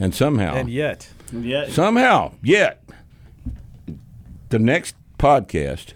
And 0.00 0.14
somehow, 0.14 0.54
And 0.54 0.68
yet, 0.68 1.10
Yeah. 1.32 1.68
somehow, 1.68 2.32
yet, 2.42 2.82
the 4.50 4.58
next 4.58 4.96
podcast 5.16 5.94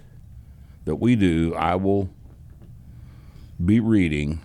that 0.84 0.96
we 0.96 1.16
do, 1.16 1.54
I 1.56 1.74
will 1.74 2.08
be 3.62 3.80
reading 3.80 4.40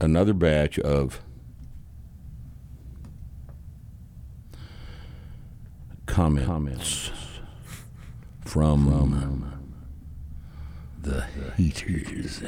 another 0.00 0.32
batch 0.32 0.78
of 0.80 1.20
comments, 6.06 6.46
comments 6.46 7.10
from, 8.44 8.88
um, 8.88 9.74
the 11.00 11.22
haters. 11.56 12.42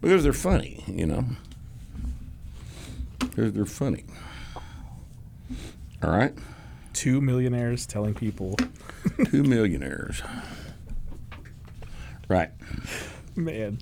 Because 0.00 0.24
they're 0.24 0.32
funny, 0.32 0.82
you 0.88 1.06
know. 1.06 1.24
Because 3.20 3.52
they're 3.52 3.64
funny. 3.66 4.04
All 6.02 6.10
right? 6.10 6.32
two 6.92 7.20
millionaires 7.20 7.86
telling 7.86 8.14
people, 8.14 8.56
Two 9.30 9.42
millionaires. 9.44 10.22
Right. 12.28 12.50
man, 13.36 13.78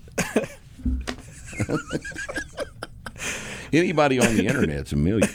Anybody 3.73 4.19
on 4.19 4.35
the 4.37 4.47
internet's 4.47 4.93
a 4.93 4.97
million. 4.97 5.29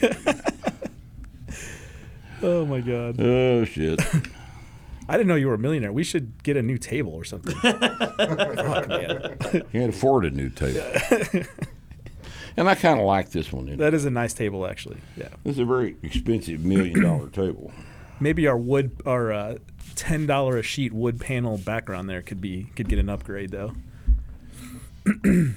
oh 2.41 2.65
my 2.65 2.81
god, 2.81 3.19
Oh, 3.21 3.63
shit. 3.65 3.99
I 5.07 5.17
didn't 5.17 5.27
know 5.27 5.35
you 5.35 5.47
were 5.47 5.53
a 5.55 5.59
millionaire. 5.59 5.91
We 5.91 6.03
should 6.03 6.41
get 6.43 6.55
a 6.57 6.61
new 6.63 6.77
table 6.77 7.13
or 7.13 7.23
something. 7.25 7.53
Fuck, 7.61 8.87
man. 8.87 9.37
Can't 9.71 9.89
afford 9.89 10.25
a 10.25 10.31
new 10.31 10.49
table. 10.49 10.81
And 12.55 12.69
I 12.69 12.75
kind 12.75 12.99
of 12.99 13.05
like 13.05 13.31
this 13.31 13.51
one. 13.51 13.67
you 13.67 13.75
know. 13.75 13.83
That 13.83 13.93
is 13.93 14.05
a 14.05 14.11
nice 14.11 14.33
table, 14.33 14.65
actually. 14.67 14.97
Yeah, 15.17 15.29
This 15.43 15.53
is 15.53 15.59
a 15.59 15.65
very 15.65 15.95
expensive 16.03 16.63
million 16.63 17.01
dollar 17.01 17.29
table. 17.31 17.71
maybe 18.19 18.45
our 18.47 18.57
wood, 18.57 18.91
our 19.05 19.31
uh, 19.33 19.57
ten 19.95 20.25
dollar 20.27 20.57
a 20.57 20.63
sheet 20.63 20.93
wood 20.93 21.19
panel 21.19 21.57
background 21.57 22.09
there 22.09 22.21
could 22.21 22.39
be 22.41 22.65
could 22.75 22.87
get 22.89 22.99
an 22.99 23.09
upgrade 23.09 23.51
though. 23.51 23.73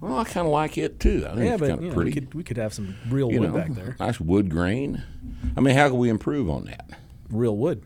Well, 0.00 0.16
I 0.16 0.22
kind 0.24 0.46
of 0.46 0.52
like 0.52 0.78
it 0.78 1.00
too. 1.00 1.24
I 1.28 1.34
think 1.34 1.44
Yeah, 1.44 1.52
it's 1.54 1.60
but 1.60 1.68
kind 1.70 1.82
you 1.82 1.88
of 1.88 1.96
know, 1.96 2.02
we 2.04 2.12
could 2.12 2.32
we 2.34 2.44
could 2.44 2.56
have 2.56 2.72
some 2.72 2.94
real 3.10 3.32
you 3.32 3.40
wood 3.40 3.48
know, 3.52 3.58
back 3.58 3.70
there. 3.74 3.96
nice 4.00 4.20
wood 4.20 4.48
grain. 4.48 5.02
I 5.56 5.60
mean, 5.60 5.74
how 5.74 5.88
can 5.88 5.98
we 5.98 6.08
improve 6.08 6.48
on 6.48 6.66
that? 6.66 6.88
Real 7.30 7.56
wood. 7.56 7.82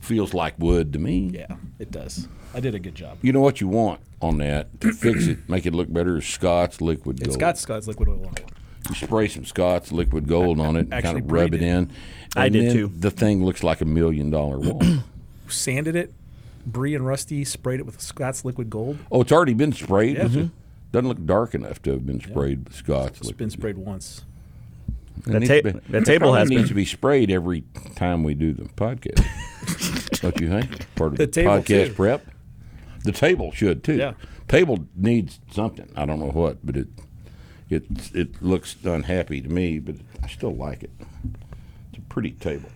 Feels 0.00 0.34
like 0.34 0.54
wood 0.58 0.92
to 0.92 1.00
me. 1.00 1.30
Yeah, 1.34 1.56
it 1.80 1.90
does. 1.90 2.28
I 2.54 2.60
did 2.60 2.74
a 2.74 2.78
good 2.78 2.94
job. 2.94 3.18
You 3.22 3.32
know 3.32 3.40
what 3.40 3.60
you 3.60 3.68
want 3.68 4.00
on 4.22 4.38
that 4.38 4.80
to 4.80 4.92
fix 4.92 5.26
it, 5.26 5.38
make 5.48 5.66
it 5.66 5.74
look 5.74 5.92
better 5.92 6.16
is 6.18 6.26
Scott's 6.26 6.80
liquid 6.80 7.18
gold. 7.18 7.26
It's 7.28 7.36
got 7.36 7.58
Scott's 7.58 7.86
liquid 7.86 8.08
oil 8.08 8.26
on 8.26 8.34
it. 8.36 8.50
You 8.88 8.94
spray 8.94 9.28
some 9.28 9.44
Scott's 9.44 9.92
liquid 9.92 10.28
gold 10.28 10.60
on 10.60 10.76
it 10.76 10.80
and 10.80 10.90
kind 10.90 11.04
Actually, 11.06 11.20
of 11.22 11.32
rub 11.32 11.46
it 11.54 11.58
did. 11.58 11.62
in. 11.62 11.90
I 12.36 12.46
and 12.46 12.52
did 12.52 12.66
then 12.66 12.72
too. 12.74 12.92
The 12.96 13.10
thing 13.10 13.44
looks 13.44 13.62
like 13.62 13.80
a 13.80 13.84
million 13.86 14.30
dollar 14.30 14.58
wall. 14.58 14.82
Sanded 15.48 15.96
it. 15.96 16.12
Bree 16.66 16.94
and 16.94 17.04
Rusty 17.06 17.44
sprayed 17.44 17.80
it 17.80 17.86
with 17.86 18.00
Scott's 18.00 18.44
liquid 18.44 18.70
gold. 18.70 18.98
oh, 19.12 19.20
it's 19.20 19.32
already 19.32 19.54
been 19.54 19.72
sprayed. 19.72 20.16
Yeah. 20.16 20.24
Mhm. 20.24 20.50
Doesn't 20.92 21.08
look 21.08 21.26
dark 21.26 21.54
enough 21.54 21.82
to 21.82 21.90
have 21.92 22.06
been 22.06 22.20
sprayed 22.20 22.64
with 22.64 22.74
Scott's 22.74 23.18
It's 23.18 23.26
liquid. 23.26 23.36
been 23.38 23.50
sprayed 23.50 23.76
once. 23.78 24.22
It 25.18 25.24
That 25.32 25.40
needs 25.40 25.48
ta- 25.48 25.54
to 25.56 25.62
be- 25.62 25.92
that 25.92 26.04
table 26.04 26.20
probably 26.26 26.38
has 26.40 26.48
needs 26.50 26.62
been. 26.62 26.68
to 26.68 26.74
be 26.74 26.84
sprayed 26.84 27.30
every 27.30 27.64
time 27.96 28.22
we 28.22 28.34
do 28.34 28.52
the 28.52 28.64
podcast. 28.64 29.24
Don't 30.22 30.40
you 30.40 30.48
think? 30.48 30.94
Part 30.94 31.12
of 31.12 31.18
The 31.18 31.26
the, 31.26 31.32
table, 31.32 31.50
podcast 31.52 31.86
too. 31.88 31.92
prep. 31.94 32.26
The 33.04 33.12
table 33.12 33.52
should 33.52 33.84
too. 33.84 33.96
Yeah. 33.96 34.14
Table 34.48 34.86
needs 34.96 35.38
something. 35.50 35.90
I 35.96 36.04
don't 36.06 36.18
know 36.18 36.30
what, 36.30 36.64
but 36.66 36.76
it 36.76 36.88
it 37.70 37.84
it 38.14 38.42
looks 38.42 38.76
unhappy 38.84 39.40
to 39.40 39.48
me, 39.48 39.78
but 39.78 39.96
I 40.22 40.26
still 40.28 40.54
like 40.54 40.82
it. 40.82 40.90
It's 41.90 41.98
a 41.98 42.00
pretty 42.08 42.32
table. 42.32 42.68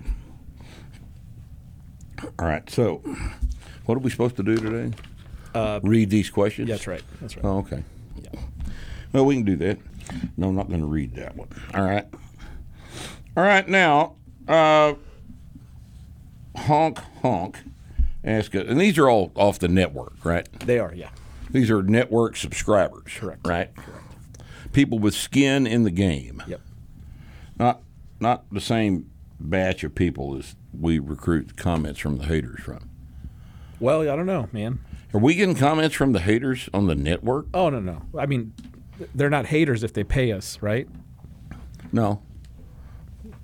All 2.39 2.47
right. 2.47 2.69
So, 2.71 3.03
what 3.87 3.97
are 3.97 4.01
we 4.01 4.11
supposed 4.11 4.37
to 4.37 4.43
do 4.43 4.57
today? 4.57 4.97
Uh, 5.55 5.81
Read 5.83 6.11
these 6.11 6.31
questions. 6.31 6.69
yeah, 6.69 6.75
that's 6.77 6.87
right. 6.87 7.03
That's 7.21 7.37
right. 7.37 7.45
Oh, 7.45 7.59
okay. 7.59 7.83
Well, 9.13 9.25
we 9.25 9.37
can 9.37 9.45
do 9.45 9.57
that. 9.57 9.79
No, 10.37 10.49
I'm 10.49 10.55
not 10.57 10.69
going 10.69 10.81
to 10.81 10.87
read 10.87 11.15
that 11.15 11.35
one. 11.37 11.49
All 11.75 11.83
right. 11.83 12.07
All 13.37 13.43
right. 13.45 13.67
Now, 13.67 14.17
uh, 14.47 14.95
honk 16.57 16.99
honk. 17.23 17.59
Ask 18.25 18.55
it, 18.55 18.67
and 18.67 18.81
these 18.81 18.99
are 18.99 19.09
all 19.09 19.31
off 19.37 19.59
the 19.59 19.69
network, 19.69 20.25
right? 20.25 20.49
They 20.61 20.79
are, 20.79 20.93
yeah. 20.95 21.11
These 21.51 21.71
are 21.71 21.83
network 21.83 22.37
subscribers. 22.37 23.13
Correct. 23.17 23.47
Right? 23.47 23.75
Correct. 23.75 24.05
People 24.73 24.99
with 24.99 25.15
skin 25.15 25.67
in 25.67 25.85
the 25.85 25.91
game. 25.91 26.43
Yep. 26.47 26.61
Not 27.59 27.83
not 28.21 28.45
the 28.53 28.61
same 28.61 29.11
batch 29.41 29.85
of 29.85 29.95
people 29.95 30.37
as 30.37 30.57
we 30.79 30.99
recruit 30.99 31.57
comments 31.57 32.01
from 32.01 32.19
the 32.19 32.25
haters 32.27 32.61
from. 32.61 32.91
Well, 33.81 34.03
I 34.03 34.17
don't 34.17 34.27
know, 34.27 34.49
man. 34.53 34.81
Are 35.15 35.21
we 35.21 35.35
getting 35.37 35.55
comments 35.55 35.95
from 35.95 36.13
the 36.13 36.21
haters 36.21 36.69
on 36.75 36.87
the 36.87 36.95
network? 36.97 37.47
Oh 37.55 37.71
no, 37.71 37.81
no. 37.81 38.03
I 38.19 38.27
mean, 38.27 38.53
they're 39.15 39.31
not 39.31 39.47
haters 39.47 39.83
if 39.83 39.93
they 39.95 40.05
pay 40.05 40.33
us, 40.33 40.59
right? 40.61 40.87
No. 41.93 42.21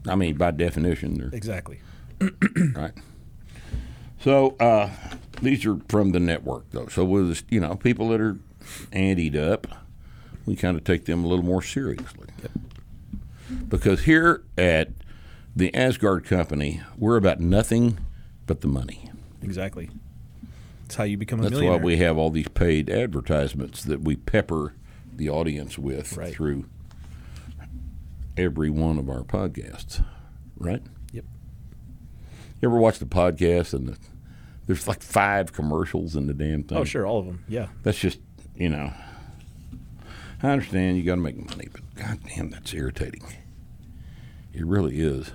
I 0.06 0.14
mean, 0.16 0.36
by 0.36 0.50
definition, 0.50 1.14
they're 1.14 1.30
Exactly. 1.32 1.80
right. 2.20 2.92
So 4.24 4.56
uh, 4.58 4.88
these 5.42 5.66
are 5.66 5.78
from 5.90 6.12
the 6.12 6.18
network, 6.18 6.70
though. 6.70 6.86
So 6.86 7.04
with 7.04 7.42
you 7.50 7.60
know 7.60 7.76
people 7.76 8.08
that 8.08 8.22
are 8.22 8.38
antied 8.90 9.36
up, 9.36 9.66
we 10.46 10.56
kind 10.56 10.78
of 10.78 10.84
take 10.84 11.04
them 11.04 11.22
a 11.22 11.28
little 11.28 11.44
more 11.44 11.62
seriously. 11.62 12.28
Because 13.68 14.04
here 14.04 14.42
at 14.56 14.88
the 15.54 15.70
Aasgaard 15.72 16.24
Company, 16.24 16.80
we're 16.96 17.18
about 17.18 17.38
nothing 17.38 17.98
but 18.46 18.62
the 18.62 18.66
money. 18.66 19.10
Exactly. 19.42 19.90
That's 20.82 20.94
how 20.94 21.04
you 21.04 21.18
become 21.18 21.40
a 21.40 21.50
That's 21.50 21.60
why 21.62 21.76
we 21.76 21.98
have 21.98 22.16
all 22.16 22.30
these 22.30 22.48
paid 22.48 22.88
advertisements 22.88 23.84
that 23.84 24.00
we 24.00 24.16
pepper 24.16 24.72
the 25.14 25.28
audience 25.28 25.76
with 25.78 26.16
Right. 26.16 26.32
through 26.32 26.64
every 28.38 28.70
one 28.70 28.98
of 28.98 29.10
our 29.10 29.22
podcasts. 29.22 30.02
Right? 30.56 30.82
Yep. 31.12 31.24
You 32.62 32.68
ever 32.70 32.78
watch 32.78 32.98
the 32.98 33.06
podcast 33.06 33.74
and 33.74 33.88
the, 33.88 33.98
there's 34.66 34.88
like 34.88 35.02
five 35.02 35.52
commercials 35.52 36.16
in 36.16 36.26
the 36.26 36.34
damn 36.34 36.62
thing? 36.62 36.78
Oh, 36.78 36.84
sure, 36.84 37.06
all 37.06 37.18
of 37.18 37.26
them. 37.26 37.44
Yeah. 37.48 37.68
That's 37.82 37.98
just, 37.98 38.18
you 38.54 38.68
know, 38.68 38.92
I 40.42 40.50
understand 40.50 40.96
you 40.96 41.02
got 41.04 41.16
to 41.16 41.20
make 41.20 41.36
money, 41.36 41.68
but 41.70 41.82
goddamn, 41.94 42.50
that's 42.50 42.72
irritating. 42.74 43.22
It 44.52 44.64
really 44.66 45.00
is. 45.00 45.32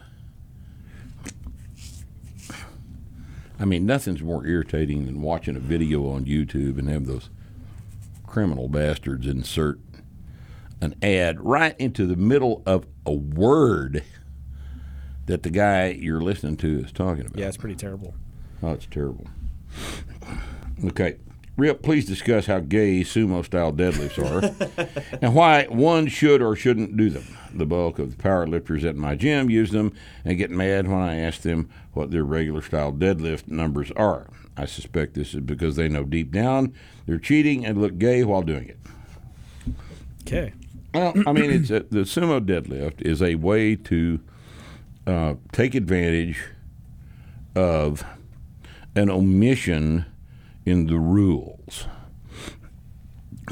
I 3.60 3.66
mean, 3.66 3.86
nothing's 3.86 4.22
more 4.22 4.46
irritating 4.48 5.06
than 5.06 5.22
watching 5.22 5.58
a 5.58 5.60
video 5.60 6.10
on 6.10 6.26
YouTube 6.26 6.80
and 6.80 6.88
have 6.90 7.06
those 7.06 7.30
criminal 8.26 8.70
bastards 8.70 9.28
insert 9.28 9.80
an 10.82 10.96
ad 11.02 11.42
right 11.42 11.76
into 11.78 12.06
the 12.06 12.16
middle 12.16 12.64
of 12.66 12.86
a 13.06 13.12
word 13.12 14.04
that 15.26 15.44
the 15.44 15.50
guy 15.50 15.88
you're 15.88 16.22
listening 16.22 16.56
to 16.58 16.80
is 16.86 16.92
talking 16.94 17.26
about. 17.26 17.38
Yeah, 17.38 17.48
it's 17.48 17.58
pretty 17.58 17.76
terrible. 17.76 18.14
Oh, 18.62 18.72
it's 18.72 18.86
terrible. 18.86 19.28
Okay. 20.86 21.18
Rip, 21.58 21.84
please 21.84 22.06
discuss 22.06 22.46
how 22.46 22.60
gay 22.60 23.02
sumo 23.02 23.44
style 23.44 23.74
deadlifts 23.74 24.18
are 24.18 24.88
and 25.22 25.36
why 25.36 25.66
one 25.66 26.08
should 26.08 26.42
or 26.42 26.56
shouldn't 26.56 26.96
do 26.96 27.10
them. 27.10 27.26
The 27.54 27.66
bulk 27.66 28.00
of 28.00 28.12
the 28.12 28.24
power 28.24 28.48
lifters 28.48 28.86
at 28.86 28.96
my 28.96 29.16
gym 29.16 29.50
use 29.50 29.72
them 29.72 29.94
and 30.24 30.38
get 30.38 30.52
mad 30.52 30.88
when 30.88 31.02
I 31.02 31.18
ask 31.18 31.42
them 31.42 31.70
what 31.92 32.12
their 32.12 32.24
regular 32.24 32.62
style 32.62 32.94
deadlift 32.94 33.50
numbers 33.50 33.92
are. 33.98 34.28
I 34.56 34.66
suspect 34.66 35.16
this 35.16 35.34
is 35.34 35.42
because 35.42 35.76
they 35.76 35.90
know 35.90 36.04
deep 36.04 36.32
down 36.32 36.74
they're 37.06 37.18
cheating 37.18 37.66
and 37.66 37.82
look 37.82 37.98
gay 37.98 38.24
while 38.24 38.42
doing 38.42 38.70
it. 38.70 38.78
Okay. 40.22 40.54
Well, 40.94 41.14
I 41.28 41.34
mean, 41.34 41.52
it's 41.52 41.72
a, 41.72 41.82
the 41.82 42.02
sumo 42.02 42.40
deadlift 42.40 43.02
is 43.02 43.22
a 43.22 43.36
way 43.36 43.76
to 43.76 44.20
uh, 45.08 45.34
take 45.52 45.76
advantage 45.76 46.42
of 47.56 48.06
an 48.96 49.10
omission 49.10 50.06
in 50.66 50.88
the 50.88 50.98
rules. 51.00 51.88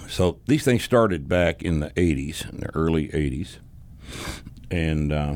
So 0.08 0.40
these 0.48 0.64
things 0.64 0.84
started 0.84 1.28
back 1.28 1.62
in 1.64 1.80
the 1.80 1.90
80s, 1.92 2.50
in 2.50 2.60
the 2.60 2.70
early 2.76 3.10
80s. 3.10 3.58
And 4.70 5.12
uh, 5.12 5.36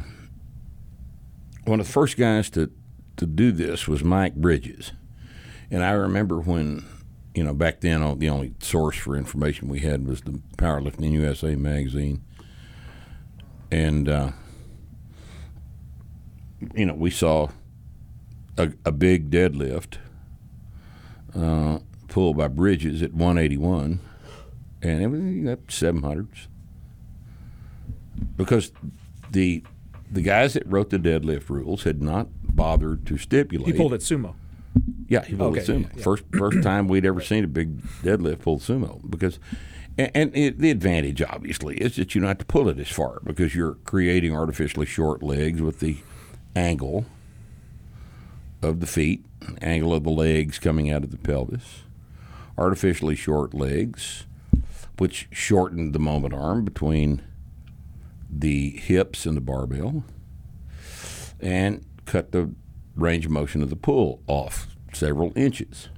one 1.65 1.79
of 1.79 1.87
the 1.87 1.91
first 1.91 2.17
guys 2.17 2.49
to, 2.51 2.71
to 3.17 3.25
do 3.25 3.51
this 3.51 3.87
was 3.87 4.03
Mike 4.03 4.35
Bridges. 4.35 4.91
And 5.69 5.83
I 5.83 5.91
remember 5.91 6.39
when, 6.39 6.85
you 7.33 7.43
know, 7.43 7.53
back 7.53 7.81
then 7.81 8.01
uh, 8.01 8.13
the 8.15 8.29
only 8.29 8.53
source 8.59 8.97
for 8.97 9.15
information 9.15 9.69
we 9.69 9.79
had 9.79 10.05
was 10.05 10.21
the 10.21 10.41
Powerlifting 10.57 11.11
USA 11.11 11.55
magazine. 11.55 12.23
And, 13.71 14.09
uh, 14.09 14.31
you 16.75 16.85
know, 16.85 16.93
we 16.93 17.09
saw 17.09 17.49
a, 18.57 18.71
a 18.85 18.91
big 18.91 19.29
deadlift 19.29 19.97
uh, 21.35 21.79
pulled 22.07 22.37
by 22.37 22.47
Bridges 22.47 23.01
at 23.01 23.13
181, 23.13 23.99
and 24.81 25.01
it 25.03 25.07
was 25.07 25.51
up 25.53 25.67
700s. 25.67 26.47
Because 28.37 28.71
the 29.31 29.63
the 30.11 30.21
guys 30.21 30.53
that 30.53 30.67
wrote 30.67 30.89
the 30.89 30.97
deadlift 30.99 31.49
rules 31.49 31.83
had 31.83 32.01
not 32.01 32.27
bothered 32.43 33.05
to 33.07 33.17
stipulate. 33.17 33.67
He 33.67 33.73
pulled 33.73 33.93
it 33.93 34.01
sumo. 34.01 34.35
Yeah, 35.07 35.23
he 35.23 35.35
pulled 35.35 35.57
Okay, 35.57 35.61
it 35.61 35.67
sumo. 35.67 35.81
yeah, 35.83 35.89
yeah. 35.95 36.03
First 36.03 36.23
first 36.37 36.61
time 36.61 36.87
we'd 36.87 37.05
ever 37.05 37.21
seen 37.21 37.43
a 37.43 37.47
big 37.47 37.81
deadlift 38.03 38.39
pulled 38.39 38.61
sumo 38.61 38.99
because. 39.09 39.39
And, 39.97 40.09
and 40.15 40.35
it, 40.37 40.59
the 40.59 40.71
advantage, 40.71 41.21
obviously, 41.21 41.75
is 41.75 41.97
that 41.97 42.15
you 42.15 42.21
don't 42.21 42.29
have 42.29 42.37
to 42.37 42.45
pull 42.45 42.69
it 42.69 42.79
as 42.79 42.87
far 42.87 43.19
because 43.25 43.53
you're 43.53 43.75
creating 43.83 44.33
artificially 44.33 44.85
short 44.85 45.21
legs 45.21 45.61
with 45.61 45.81
the 45.81 45.97
angle 46.55 47.05
of 48.62 48.80
the 48.80 48.88
feet, 48.88 49.26
angle 49.62 49.93
of 49.93 50.04
the 50.04 50.10
legs 50.10 50.60
coming 50.60 50.91
out 50.91 51.04
of 51.04 51.12
the 51.12 51.17
pelvis, 51.17 51.84
artificially 52.58 53.15
short 53.15 53.54
legs, 53.54 54.26
which 54.97 55.28
shortened 55.32 55.93
the 55.93 56.00
moment 56.00 56.34
arm 56.34 56.63
between 56.63 57.21
the 58.30 58.71
hips 58.71 59.26
and 59.26 59.36
the 59.36 59.41
barbell, 59.41 60.04
and 61.39 61.86
cut 62.06 62.32
the 62.32 62.54
range 62.95 63.26
of 63.26 63.32
motion 63.32 63.62
of 63.62 63.69
the 63.69 63.76
pull 63.76 64.21
off 64.28 64.67
several 64.93 65.34
inches. 65.36 65.89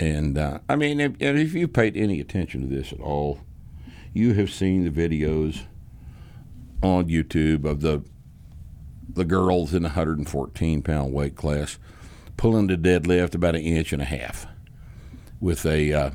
And 0.00 0.38
uh, 0.38 0.60
I 0.68 0.76
mean, 0.76 1.00
if, 1.00 1.20
if 1.20 1.54
you 1.54 1.68
paid 1.68 1.96
any 1.96 2.20
attention 2.20 2.62
to 2.62 2.66
this 2.74 2.92
at 2.92 3.00
all, 3.00 3.40
you 4.12 4.34
have 4.34 4.50
seen 4.50 4.84
the 4.84 4.90
videos 4.90 5.64
on 6.82 7.08
YouTube 7.08 7.64
of 7.64 7.80
the 7.80 8.04
the 9.08 9.24
girls 9.24 9.74
in 9.74 9.82
the 9.82 9.88
114 9.88 10.82
pound 10.82 11.12
weight 11.12 11.36
class 11.36 11.78
pulling 12.36 12.68
the 12.68 12.76
deadlift 12.76 13.34
about 13.34 13.54
an 13.54 13.62
inch 13.62 13.92
and 13.92 14.02
a 14.02 14.06
half 14.06 14.46
with 15.40 15.66
a 15.66 15.92
uh, 15.92 16.10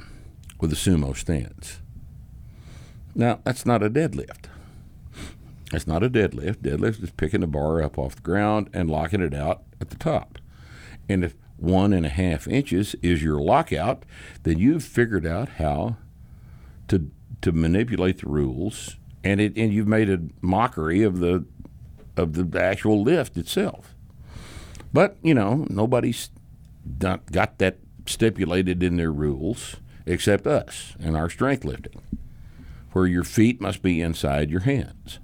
with 0.60 0.72
a 0.72 0.76
sumo 0.76 1.16
stance. 1.16 1.80
Now 3.16 3.40
that's 3.44 3.66
not 3.66 3.84
a 3.84 3.90
deadlift. 3.90 4.46
That's 5.72 5.88
not 5.88 6.04
a 6.04 6.10
deadlift. 6.10 6.58
Deadlift 6.58 7.04
is 7.04 7.12
picking 7.12 7.42
the 7.42 7.48
bar 7.48 7.82
up 7.82 7.98
off 7.98 8.16
the 8.16 8.22
ground 8.22 8.70
and 8.74 8.90
locking 8.90 9.22
it 9.22 9.34
out 9.34 9.64
at 9.82 9.90
the 9.90 9.96
top. 9.96 10.38
And 11.10 11.24
if 11.24 11.36
one 11.58 11.94
and 11.94 12.06
a 12.06 12.10
half 12.10 12.48
inches 12.48 12.96
is 13.02 13.24
your 13.24 13.42
lockout, 13.42 14.06
then 14.44 14.60
you've 14.60 14.84
figured 14.84 15.26
out 15.26 15.50
how 15.50 15.98
to 16.88 17.12
to 17.42 17.52
manipulate 17.52 18.20
the 18.20 18.30
rules, 18.30 18.98
and 19.24 19.42
it 19.42 19.58
and 19.58 19.74
you've 19.74 19.88
made 19.88 20.10
a 20.10 20.22
mockery 20.42 21.04
of 21.04 21.20
the 21.20 21.46
of 22.18 22.52
the 22.52 22.62
actual 22.62 23.02
lift 23.02 23.38
itself. 23.38 23.96
But 24.92 25.18
you 25.24 25.34
know 25.34 25.66
nobody's 25.70 26.30
not 27.02 27.32
got 27.32 27.58
that 27.60 27.78
stipulated 28.06 28.84
in 28.84 28.98
their 28.98 29.12
rules 29.12 29.78
except 30.06 30.46
us 30.46 30.96
and 31.00 31.16
our 31.16 31.30
strength 31.30 31.64
lifting, 31.64 32.02
where 32.92 33.08
your 33.08 33.24
feet 33.24 33.62
must 33.62 33.82
be 33.82 34.02
inside 34.02 34.50
your 34.50 34.62
hands. 34.62 35.20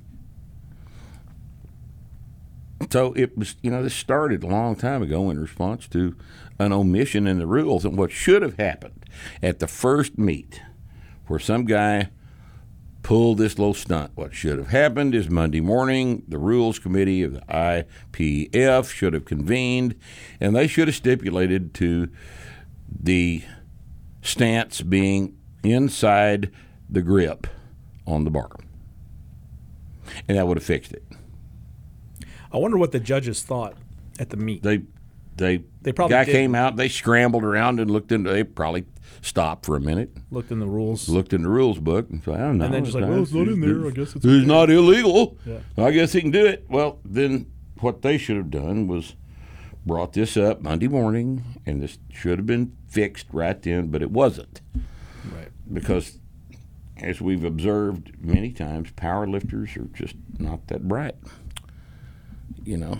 So 2.89 3.13
it 3.13 3.37
was, 3.37 3.55
you 3.61 3.69
know, 3.69 3.83
this 3.83 3.93
started 3.93 4.43
a 4.43 4.47
long 4.47 4.75
time 4.75 5.01
ago 5.03 5.29
in 5.29 5.39
response 5.39 5.87
to 5.89 6.15
an 6.57 6.71
omission 6.71 7.27
in 7.27 7.37
the 7.37 7.45
rules 7.45 7.83
and 7.83 7.97
what 7.97 8.11
should 8.11 8.41
have 8.41 8.57
happened 8.57 9.05
at 9.43 9.59
the 9.59 9.67
first 9.67 10.17
meet, 10.17 10.61
where 11.27 11.39
some 11.39 11.65
guy 11.65 12.09
pulled 13.03 13.37
this 13.37 13.57
little 13.57 13.73
stunt. 13.73 14.11
What 14.15 14.33
should 14.33 14.57
have 14.57 14.67
happened 14.69 15.15
is 15.15 15.29
Monday 15.29 15.61
morning, 15.61 16.23
the 16.27 16.37
rules 16.37 16.79
committee 16.79 17.23
of 17.23 17.33
the 17.33 17.41
IPF 17.49 18.91
should 18.91 19.13
have 19.13 19.25
convened, 19.25 19.95
and 20.39 20.55
they 20.55 20.67
should 20.67 20.87
have 20.87 20.95
stipulated 20.95 21.73
to 21.75 22.09
the 23.01 23.43
stance 24.21 24.81
being 24.81 25.37
inside 25.63 26.51
the 26.89 27.01
grip 27.01 27.47
on 28.05 28.23
the 28.23 28.29
bar, 28.31 28.51
and 30.27 30.37
that 30.37 30.47
would 30.47 30.57
have 30.57 30.63
fixed 30.65 30.91
it. 30.91 31.03
I 32.51 32.57
wonder 32.57 32.77
what 32.77 32.91
the 32.91 32.99
judges 32.99 33.43
thought 33.43 33.75
at 34.17 34.29
the 34.29 34.37
meet. 34.37 34.63
they 34.63 34.81
they 35.37 35.63
They 35.81 35.93
probably 35.93 36.15
guy 36.15 36.25
did. 36.25 36.31
came 36.33 36.55
out. 36.55 36.75
They 36.75 36.89
scrambled 36.89 37.43
around 37.43 37.79
and 37.79 37.89
looked 37.89 38.11
into. 38.11 38.29
They 38.31 38.43
probably 38.43 38.85
stopped 39.21 39.65
for 39.65 39.75
a 39.75 39.81
minute, 39.81 40.11
Looked 40.31 40.51
in 40.51 40.59
the 40.59 40.67
rules. 40.67 41.09
looked 41.09 41.33
in 41.33 41.41
the 41.43 41.49
rules 41.49 41.79
book, 41.79 42.09
and 42.09 42.23
said, 42.23 42.35
"I 42.35 42.37
don't 42.39 42.57
know." 42.57 42.65
And 42.65 42.73
then 42.73 42.85
just 42.85 42.95
like, 42.95 43.05
well, 43.09 43.21
it's 43.23 43.31
not 43.33 43.47
in 43.47 43.59
there. 43.61 43.87
I 43.87 43.91
guess 43.91 44.15
it's 44.15 44.25
It's 44.25 44.47
not 44.47 44.69
illegal. 44.69 45.37
Yeah. 45.45 45.59
I 45.77 45.91
guess 45.91 46.13
he 46.13 46.21
can 46.21 46.31
do 46.31 46.45
it. 46.45 46.65
Well, 46.69 46.99
then 47.03 47.47
what 47.79 48.01
they 48.01 48.17
should 48.17 48.37
have 48.37 48.49
done 48.51 48.87
was 48.87 49.15
brought 49.85 50.13
this 50.13 50.35
up 50.37 50.61
Monday 50.61 50.87
morning, 50.87 51.43
and 51.65 51.81
this 51.81 51.97
should 52.11 52.37
have 52.39 52.45
been 52.45 52.75
fixed 52.87 53.27
right 53.31 53.61
then, 53.61 53.87
but 53.87 54.01
it 54.01 54.11
wasn't. 54.11 54.61
Right. 55.35 55.49
because 55.71 56.17
as 57.01 57.21
we've 57.21 57.43
observed 57.45 58.11
many 58.21 58.51
times, 58.51 58.91
power 58.91 59.25
lifters 59.27 59.75
are 59.77 59.85
just 59.93 60.15
not 60.37 60.67
that 60.67 60.87
bright. 60.87 61.15
You 62.63 62.77
know, 62.77 62.99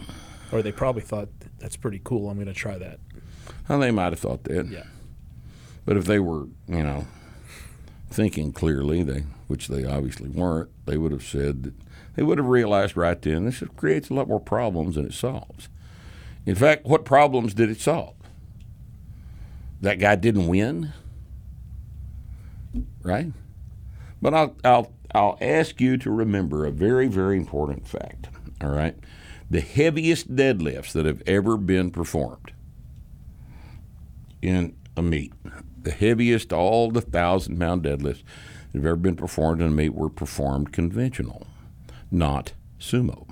Or 0.52 0.62
they 0.62 0.72
probably 0.72 1.02
thought 1.02 1.30
that's 1.60 1.76
pretty 1.76 2.00
cool. 2.04 2.30
I'm 2.30 2.36
going 2.38 2.48
to 2.48 2.54
try 2.54 2.78
that. 2.78 3.00
well, 3.67 3.80
they 3.80 3.91
might 3.91 4.13
have 4.13 4.19
thought 4.19 4.45
that. 4.45 4.67
Yeah. 4.67 4.84
But 5.86 5.98
if 5.98 6.06
they 6.06 6.20
were, 6.20 6.48
you 6.68 6.84
know, 6.84 7.08
thinking 8.10 8.52
clearly, 8.52 9.04
they 9.04 9.24
which 9.48 9.68
they 9.68 9.84
obviously 9.84 10.30
weren't, 10.30 10.70
they 10.86 10.98
would 10.98 11.12
have 11.12 11.24
said 11.24 11.63
that 11.63 11.74
they 12.15 12.24
would 12.24 12.38
have 12.38 12.48
realized 12.48 12.96
right 12.96 13.20
then 13.22 13.46
this 13.46 13.63
creates 13.78 14.10
a 14.10 14.13
lot 14.13 14.28
more 14.28 14.39
problems 14.39 14.96
than 14.96 15.06
it 15.06 15.13
solves. 15.13 15.70
In 16.46 16.56
fact, 16.56 16.86
what 16.86 17.06
problems 17.06 17.54
did 17.54 17.70
it 17.70 17.80
solve? 17.80 18.15
That 19.82 20.00
guy 20.00 20.15
didn't 20.15 20.48
win, 20.48 20.94
right? 23.02 23.32
But 24.22 24.34
I'll 24.34 24.56
I'll 24.63 24.92
I'll 25.15 25.38
ask 25.42 25.80
you 25.82 25.98
to 25.98 26.12
remember 26.12 26.65
a 26.65 26.72
very 26.72 27.08
very 27.08 27.38
important 27.38 27.88
fact. 27.88 28.28
All 28.62 28.72
right, 28.72 28.96
the 29.50 29.62
heaviest 29.62 30.36
deadlifts 30.36 30.92
that 30.92 31.06
have 31.06 31.24
ever 31.26 31.58
been 31.58 31.92
performed 31.92 32.52
in 34.42 34.76
a 34.98 35.02
meet. 35.02 35.34
The 35.84 35.92
heaviest, 35.92 36.52
all 36.52 36.92
the 36.92 37.02
thousand 37.02 37.60
pound 37.60 37.84
deadlifts 37.84 38.24
that 38.72 38.80
have 38.80 38.86
ever 38.86 38.96
been 38.96 39.15
performed 39.15 39.62
in 39.62 39.68
a 39.68 39.72
meet 39.72 39.94
were 39.94 40.10
performed 40.10 40.72
conventional, 40.72 41.48
not 42.12 42.54
sumo. 42.80 43.28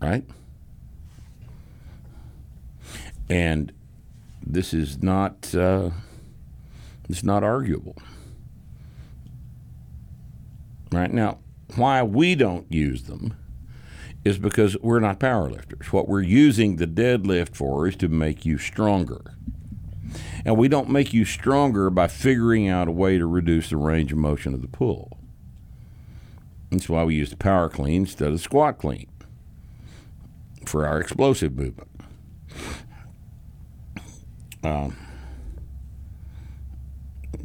Right? 0.00 0.24
And 3.28 3.72
this 4.46 4.74
is 4.74 5.02
not 5.02 5.54
uh, 5.54 5.90
it's 7.08 7.24
not 7.24 7.42
arguable. 7.42 7.96
Right 10.92 11.12
now, 11.12 11.38
why 11.76 12.02
we 12.02 12.34
don't 12.34 12.70
use 12.70 13.04
them 13.04 13.34
is 14.24 14.38
because 14.38 14.76
we're 14.80 15.00
not 15.00 15.20
power 15.20 15.50
lifters. 15.50 15.92
What 15.92 16.08
we're 16.08 16.22
using 16.22 16.76
the 16.76 16.86
deadlift 16.86 17.54
for 17.54 17.86
is 17.86 17.96
to 17.96 18.08
make 18.08 18.46
you 18.46 18.58
stronger. 18.58 19.36
And 20.44 20.56
we 20.56 20.68
don't 20.68 20.88
make 20.88 21.12
you 21.12 21.24
stronger 21.24 21.90
by 21.90 22.06
figuring 22.08 22.68
out 22.68 22.88
a 22.88 22.92
way 22.92 23.18
to 23.18 23.26
reduce 23.26 23.70
the 23.70 23.76
range 23.76 24.12
of 24.12 24.18
motion 24.18 24.54
of 24.54 24.62
the 24.62 24.68
pull. 24.68 25.18
That's 26.70 26.88
why 26.88 27.04
we 27.04 27.14
use 27.14 27.30
the 27.30 27.36
power 27.36 27.68
clean 27.68 28.02
instead 28.02 28.32
of 28.32 28.40
squat 28.40 28.78
clean 28.78 29.06
for 30.66 30.86
our 30.86 31.00
explosive 31.00 31.54
movement. 31.56 31.90
Um, 34.62 34.96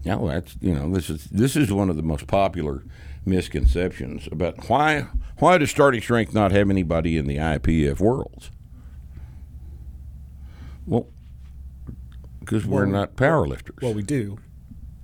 yeah, 0.03 0.15
well, 0.15 0.33
that's 0.33 0.55
you 0.61 0.73
know 0.73 0.89
this 0.89 1.09
is 1.09 1.25
this 1.25 1.55
is 1.55 1.71
one 1.71 1.89
of 1.89 1.97
the 1.97 2.01
most 2.01 2.27
popular 2.27 2.83
misconceptions 3.29 4.27
about 4.31 4.69
why 4.69 5.07
why 5.37 5.57
does 5.57 5.69
starting 5.71 6.01
strength 6.01 6.33
not 6.33 6.51
have 6.51 6.69
anybody 6.69 7.17
in 7.17 7.27
the 7.27 7.37
IPF 7.37 7.99
worlds? 7.99 8.51
Well, 10.85 11.07
because 12.39 12.65
we're 12.65 12.83
Well, 12.83 12.91
not 12.91 13.15
power 13.15 13.47
lifters. 13.47 13.77
Well, 13.81 13.93
we 13.93 14.01
do. 14.03 14.37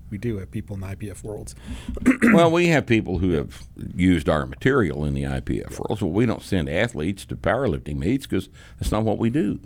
We 0.09 0.17
do 0.17 0.37
have 0.37 0.51
people 0.51 0.75
in 0.75 0.81
the 0.81 0.87
IPF 0.87 1.23
worlds. 1.23 1.55
well, 2.33 2.51
we 2.51 2.67
have 2.67 2.85
people 2.85 3.19
who 3.19 3.31
have 3.31 3.63
used 3.95 4.29
our 4.29 4.45
material 4.45 5.03
in 5.05 5.13
the 5.13 5.23
IPF 5.23 5.79
worlds. 5.79 5.99
so 5.99 6.07
we 6.07 6.25
don't 6.25 6.41
send 6.41 6.69
athletes 6.69 7.25
to 7.25 7.35
powerlifting 7.35 7.97
meets 7.97 8.25
because 8.25 8.49
that's 8.79 8.91
not 8.91 9.03
what 9.03 9.17
we 9.17 9.29
do. 9.29 9.59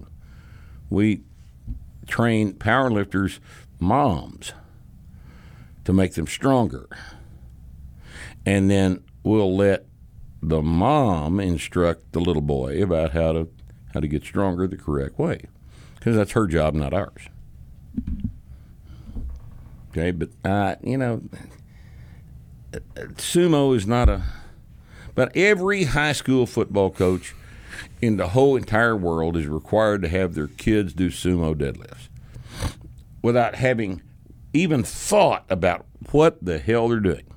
We 0.89 1.22
train 2.08 2.54
powerlifters' 2.54 3.39
moms 3.80 4.54
to 5.86 5.93
make 5.93 6.13
them 6.13 6.28
stronger, 6.28 6.88
and 8.45 8.69
then 8.69 9.04
we'll 9.23 9.56
let 9.56 9.86
the 10.41 10.62
mom 10.62 11.39
instruct 11.39 12.12
the 12.13 12.19
little 12.19 12.41
boy 12.41 12.82
about 12.82 13.12
how 13.12 13.34
to 13.34 13.49
how 13.93 13.99
to 13.99 14.08
get 14.08 14.23
stronger 14.23 14.67
the 14.67 14.78
correct 14.78 15.17
way, 15.17 15.41
because 15.95 16.15
that's 16.15 16.32
her 16.32 16.47
job, 16.47 16.73
not 16.73 16.93
ours. 16.93 17.28
Okay, 19.91 20.12
but 20.12 20.30
uh, 20.45 20.75
you 20.84 20.97
know, 20.97 21.21
sumo 22.71 23.75
is 23.75 23.88
not 23.88 24.10
a. 24.10 24.23
But 25.15 25.36
every 25.36 25.86
high 25.86 26.13
school 26.13 26.45
football 26.45 26.91
coach 26.91 27.34
in 28.02 28.17
the 28.17 28.30
whole 28.30 28.56
entire 28.56 28.95
world 28.95 29.36
is 29.36 29.47
required 29.47 30.02
to 30.04 30.08
have 30.08 30.34
their 30.34 30.47
kids 30.47 30.93
do 30.93 31.10
sumo 31.10 31.54
deadlifts 31.54 32.08
without 33.21 33.56
having 33.56 34.02
even 34.54 34.84
thought 34.84 35.45
about 35.49 35.86
what 36.12 36.43
the 36.43 36.60
hell 36.60 36.88
they're 36.88 36.99
doing. 36.99 37.29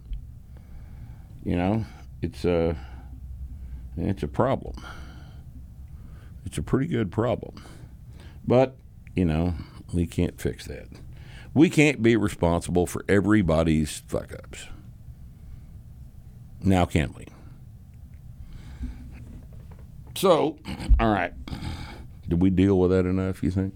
You 1.44 1.56
know, 1.56 1.84
it's 2.20 2.44
a 2.44 2.76
it's 3.96 4.22
a 4.22 4.28
problem. 4.28 4.74
It's 6.44 6.58
a 6.58 6.62
pretty 6.62 6.86
good 6.86 7.10
problem, 7.10 7.64
but 8.46 8.76
you 9.14 9.24
know 9.24 9.54
we 9.92 10.06
can't 10.06 10.40
fix 10.40 10.66
that. 10.66 10.88
We 11.54 11.68
can't 11.68 12.02
be 12.02 12.16
responsible 12.16 12.86
for 12.86 13.04
everybody's 13.08 14.02
fuck 14.06 14.32
ups. 14.32 14.66
Now, 16.62 16.86
can 16.86 17.12
we? 17.16 17.26
So, 20.14 20.56
all 21.00 21.10
right. 21.12 21.32
Did 22.28 22.40
we 22.40 22.50
deal 22.50 22.78
with 22.78 22.90
that 22.92 23.04
enough, 23.04 23.42
you 23.42 23.50
think? 23.50 23.74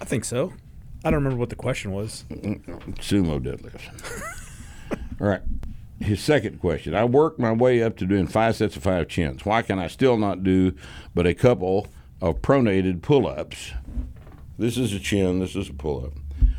I 0.00 0.04
think 0.04 0.24
so. 0.24 0.52
I 1.04 1.10
don't 1.10 1.22
remember 1.22 1.38
what 1.38 1.50
the 1.50 1.56
question 1.56 1.92
was. 1.92 2.24
Sumo 2.30 3.40
deadlift. 3.40 3.80
all 5.20 5.26
right. 5.26 5.42
His 6.00 6.20
second 6.20 6.60
question 6.60 6.94
I 6.94 7.04
worked 7.04 7.38
my 7.38 7.52
way 7.52 7.82
up 7.82 7.96
to 7.98 8.06
doing 8.06 8.26
five 8.26 8.56
sets 8.56 8.76
of 8.76 8.82
five 8.82 9.08
chins. 9.08 9.44
Why 9.44 9.62
can 9.62 9.78
I 9.78 9.86
still 9.86 10.16
not 10.16 10.42
do 10.42 10.74
but 11.14 11.26
a 11.26 11.34
couple 11.34 11.88
of 12.20 12.42
pronated 12.42 13.02
pull 13.02 13.26
ups? 13.26 13.72
This 14.58 14.76
is 14.76 14.92
a 14.92 14.98
chin, 14.98 15.40
this 15.40 15.56
is 15.56 15.68
a 15.68 15.74
pull 15.74 16.04
up, 16.04 16.12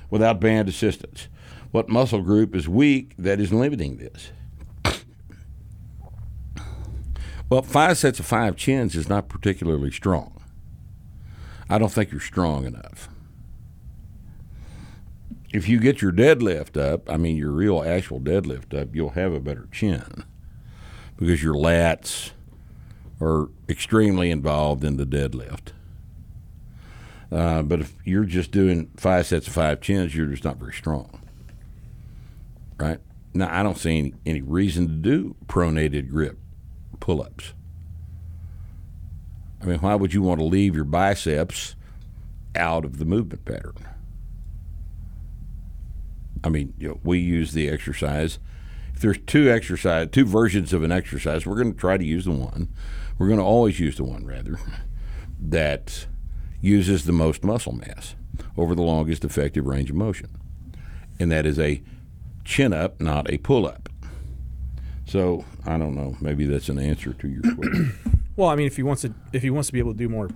without 0.10 0.39
band 0.39 0.69
assistance. 0.69 1.28
What 1.71 1.89
muscle 1.89 2.21
group 2.21 2.56
is 2.56 2.67
weak 2.67 3.13
that 3.17 3.39
is 3.39 3.54
limiting 3.54 3.97
this? 3.97 4.32
Well, 7.50 7.62
five 7.62 7.97
sets 7.97 8.19
of 8.19 8.26
five 8.26 8.58
chins 8.58 8.93
is 8.93 9.08
not 9.08 9.30
particularly 9.30 9.89
strong. 9.89 10.41
I 11.69 11.78
don't 11.78 11.93
think 11.93 12.12
you're 12.12 12.19
strong 12.19 12.65
enough. 12.65 13.08
If 15.58 15.67
you 15.67 15.80
get 15.80 16.04
your 16.04 16.12
deadlift 16.12 16.80
up, 16.80 17.10
I 17.10 17.17
mean 17.17 17.36
your 17.36 17.50
real 17.50 17.82
actual 17.82 18.20
deadlift 18.20 18.80
up, 18.80 18.93
you'll 18.93 19.10
have 19.10 19.34
a 19.34 19.39
better 19.39 19.67
chin 19.72 20.24
because 21.17 21.41
your 21.41 21.56
lats 21.56 22.30
are 23.20 23.50
extremely 23.67 24.30
involved 24.30 24.84
in 24.84 24.98
the 24.98 25.04
deadlift. 25.04 25.70
Uh, 27.32 27.63
but 27.63 27.80
if 27.80 27.96
you're 28.06 28.24
just 28.24 28.52
doing 28.52 28.91
five 28.98 29.26
sets 29.26 29.48
of 29.48 29.54
five 29.54 29.82
chins, 29.82 30.15
you're 30.15 30.28
just 30.28 30.43
not 30.43 30.58
very 30.58 30.74
strong. 30.74 31.24
Right? 32.78 33.00
Now, 33.34 33.50
I 33.52 33.63
don't 33.63 33.80
see 33.80 33.98
any, 33.98 34.13
any 34.28 34.41
reason 34.43 34.88
to 34.88 34.93
do 34.93 35.36
pronated 35.48 36.12
grip 36.12 36.38
pull 37.00 37.20
ups. 37.20 37.54
I 39.63 39.65
mean, 39.65 39.80
why 39.80 39.96
would 39.96 40.13
you 40.13 40.22
want 40.22 40.39
to 40.39 40.46
leave 40.46 40.76
your 40.76 40.86
biceps 40.86 41.76
out 42.56 42.86
of 42.86 43.00
the 43.00 43.06
movement 43.06 43.43
pattern? 43.43 43.97
I 46.48 46.50
mean, 46.50 46.74
you 46.80 46.88
know, 46.88 47.00
we 47.04 47.20
use 47.20 47.52
the 47.52 47.68
exercise. 47.70 48.40
If 48.94 49.02
there's 49.02 49.20
two 49.28 49.52
exercise, 49.52 50.08
two 50.12 50.26
versions 50.26 50.72
of 50.72 50.82
an 50.82 50.94
exercise, 50.94 51.46
we're 51.46 51.62
going 51.62 51.74
to 51.74 51.78
try 51.78 51.98
to 51.98 52.06
use 52.06 52.24
the 52.24 52.32
one. 52.32 52.70
We're 53.20 53.28
going 53.28 53.40
to 53.40 53.46
always 53.46 53.82
use 53.82 53.98
the 53.98 54.06
one 54.06 54.26
rather 54.26 54.58
that 55.40 56.08
uses 56.62 57.04
the 57.04 57.12
most 57.12 57.44
muscle 57.44 57.74
mass 57.74 58.16
over 58.56 58.74
the 58.74 58.82
longest 58.82 59.26
effective 59.26 59.68
range 59.68 59.90
of 59.90 59.98
motion, 59.98 60.30
and 61.20 61.32
that 61.32 61.46
is 61.46 61.60
a 61.60 61.84
chin 62.46 62.72
up, 62.72 63.02
not 63.02 63.30
a 63.30 63.38
pull 63.40 63.68
up. 63.68 63.90
So 65.06 65.44
I 65.66 65.78
don't 65.78 65.96
know. 65.96 66.16
Maybe 66.22 66.46
that's 66.46 66.70
an 66.70 66.80
answer 66.80 67.12
to 67.14 67.28
your 67.28 67.42
question. 67.42 68.20
Well, 68.38 68.50
I 68.50 68.56
mean, 68.56 68.68
if 68.68 68.78
he 68.78 68.84
wants 68.84 69.02
to, 69.02 69.14
if 69.34 69.42
he 69.42 69.50
wants 69.50 69.68
to 69.68 69.74
be 69.74 69.80
able 69.80 69.92
to 69.92 69.98
do 69.98 70.08
more 70.08 70.30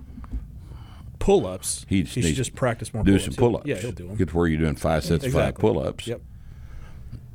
pull-ups, 1.22 1.86
He 1.88 1.96
he, 1.98 2.02
just 2.02 2.14
should 2.28 2.36
just 2.36 2.54
practice 2.54 2.92
more. 2.92 3.02
Do 3.04 3.12
pull-ups. 3.12 3.24
some 3.24 3.34
pull 3.34 3.56
ups. 3.56 3.66
Yeah, 3.66 3.76
he'll 3.76 3.92
do 3.92 4.08
them. 4.08 4.16
Get 4.16 4.28
to 4.30 4.36
where 4.36 4.46
you're 4.48 4.60
doing 4.60 4.76
five 4.76 5.04
sets 5.04 5.24
of 5.24 5.32
five 5.32 5.54
pull 5.54 5.78
ups. 5.78 6.06
Yep. 6.06 6.20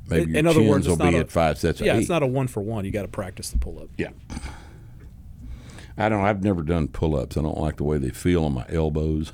Maybe 0.09 0.21
In- 0.23 0.29
your 0.29 0.37
in 0.39 0.47
other 0.47 0.59
chins 0.59 0.69
words, 0.69 0.87
will 0.87 0.97
be 0.97 1.15
a- 1.15 1.19
at 1.19 1.31
five 1.31 1.57
sets 1.57 1.79
Yeah, 1.81 1.95
it's 1.95 2.09
not 2.09 2.23
a 2.23 2.27
one 2.27 2.47
for 2.47 2.61
one. 2.61 2.85
You 2.85 2.91
got 2.91 3.01
to 3.03 3.07
practice 3.07 3.49
the 3.49 3.57
pull-up. 3.57 3.89
Yeah. 3.97 4.09
I 5.97 6.09
don't. 6.09 6.23
I've 6.23 6.43
never 6.43 6.61
done 6.63 6.87
pull-ups. 6.89 7.37
I 7.37 7.41
don't 7.41 7.57
like 7.57 7.77
the 7.77 7.83
way 7.83 7.97
they 7.97 8.09
feel 8.11 8.43
on 8.45 8.53
my 8.53 8.65
elbows. 8.69 9.31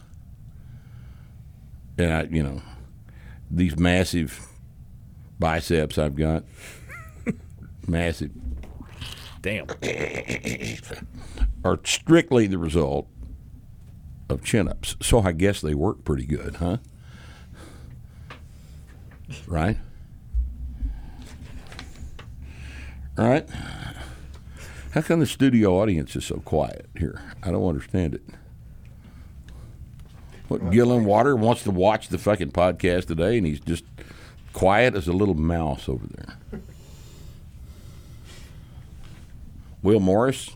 And 1.98 2.14
I, 2.14 2.24
you 2.24 2.42
know, 2.42 2.62
these 3.52 3.78
massive 3.78 4.40
biceps 5.40 5.98
I've 5.98 6.16
got, 6.16 6.44
massive, 7.88 8.32
Damn. 9.42 9.68
are 11.66 11.80
strictly 11.84 12.48
the 12.48 12.58
result 12.58 13.08
of 14.30 14.44
chin-ups. 14.44 14.96
So 15.02 15.22
I 15.22 15.32
guess 15.32 15.62
they 15.62 15.74
work 15.74 16.04
pretty 16.04 16.26
good, 16.26 16.58
huh? 16.58 16.78
right? 19.48 19.78
Right? 23.18 23.48
How 24.92 25.02
come 25.02 25.20
the 25.20 25.26
studio 25.26 25.80
audience 25.80 26.16
is 26.16 26.26
so 26.26 26.38
quiet 26.38 26.88
here? 26.98 27.22
I 27.42 27.52
don't 27.52 27.68
understand 27.68 28.16
it. 28.16 28.24
What 30.48 30.72
Gillen 30.72 31.06
Water 31.06 31.36
wants 31.36 31.64
to 31.64 31.72
watch 31.72 32.10
the 32.10 32.18
fucking 32.18 32.52
podcast 32.52 33.08
today, 33.08 33.38
and 33.38 33.48
he's 33.48 33.60
just 33.60 33.86
quiet 34.52 34.94
as 34.96 35.08
a 35.08 35.14
little 35.14 35.34
mouse 35.34 35.90
over 35.90 36.06
there. 36.08 36.62
Will 39.82 40.00
Morris 40.00 40.56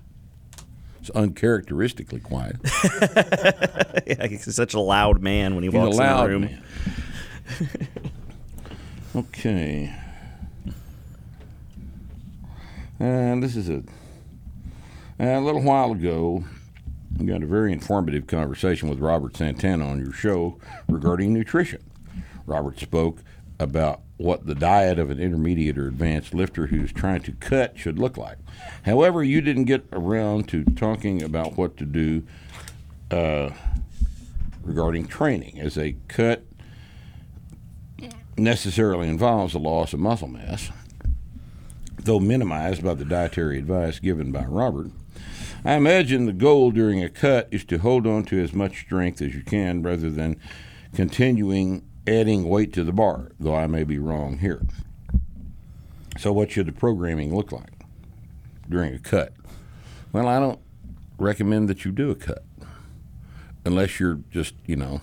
is 1.10 1.16
uncharacteristically 1.16 2.20
quiet. 2.20 2.56
Yeah, 4.06 4.26
he's 4.28 4.56
such 4.56 4.74
a 4.74 4.80
loud 4.80 5.22
man 5.22 5.54
when 5.56 5.66
he 5.66 5.70
He's 5.70 5.78
walks 5.78 5.98
in 5.98 6.18
the 6.18 6.28
room. 6.30 6.42
man. 6.44 6.64
okay. 9.16 9.94
And 13.00 13.44
this 13.44 13.58
is 13.58 13.70
a 13.70 13.84
a 15.20 15.42
little 15.42 15.62
while 15.62 15.92
ago. 15.92 16.46
We 17.18 17.26
got 17.26 17.44
a 17.44 17.48
very 17.48 17.74
informative 17.74 18.28
conversation 18.28 18.88
with 18.90 19.00
Robert 19.00 19.36
Santana 19.36 19.88
on 19.90 20.00
your 20.00 20.14
show 20.14 20.58
regarding 20.88 21.34
nutrition. 21.34 21.84
Robert 22.46 22.80
spoke 22.80 23.18
about 23.60 24.02
what 24.18 24.48
the 24.48 24.56
diet 24.56 24.98
of 24.98 25.12
an 25.12 25.20
intermediate 25.20 25.78
or 25.78 25.88
advanced 25.88 26.34
lifter 26.34 26.68
who's 26.68 26.92
trying 26.92 27.22
to 27.22 27.32
cut 27.34 27.78
should 27.78 28.00
look 28.00 28.18
like. 28.18 28.38
However, 28.84 29.24
you 29.24 29.42
didn't 29.42 29.66
get 29.66 29.86
around 29.92 30.50
to 30.50 30.64
talking 30.64 31.22
about 31.22 31.56
what 31.56 31.78
to 31.78 31.86
do 31.86 32.24
uh, 33.12 33.52
regarding 34.64 35.08
training, 35.08 35.60
as 35.60 35.78
a 35.78 35.96
cut 36.08 36.44
necessarily 38.38 39.08
involves 39.08 39.54
a 39.54 39.60
loss 39.60 39.94
of 39.94 40.00
muscle 40.00 40.28
mass, 40.28 40.72
though 41.98 42.20
minimized 42.20 42.84
by 42.84 42.94
the 42.94 43.06
dietary 43.06 43.58
advice 43.58 44.00
given 44.00 44.32
by 44.32 44.44
Robert. 44.46 44.92
I 45.66 45.74
imagine 45.74 46.26
the 46.26 46.34
goal 46.34 46.72
during 46.72 47.04
a 47.04 47.10
cut 47.10 47.48
is 47.52 47.66
to 47.66 47.80
hold 47.80 48.06
on 48.06 48.24
to 48.26 48.42
as 48.42 48.54
much 48.54 48.82
strength 48.82 49.22
as 49.22 49.34
you 49.36 49.42
can 49.42 49.82
rather 49.82 50.10
than 50.10 50.40
continuing 50.94 51.87
adding 52.08 52.48
weight 52.48 52.74
to 52.74 52.84
the 52.84 52.94
bar, 52.94 53.32
though 53.40 53.56
I 53.56 53.68
may 53.68 53.84
be 53.84 54.00
wrong 54.00 54.40
here. 54.40 54.62
So, 56.18 56.34
what 56.34 56.52
should 56.52 56.68
the 56.68 56.72
programming 56.72 57.36
look 57.36 57.52
like 57.52 57.74
during 58.68 58.94
a 58.94 59.00
cut? 59.00 59.34
Well, 60.12 60.28
I 60.28 60.40
don't 60.40 60.60
recommend 61.18 61.70
that 61.70 61.86
you 61.86 61.92
do 61.92 62.10
a 62.10 62.16
cut 62.16 62.44
unless 63.66 64.00
you're 64.00 64.22
just, 64.32 64.56
you 64.66 64.76
know, 64.76 65.02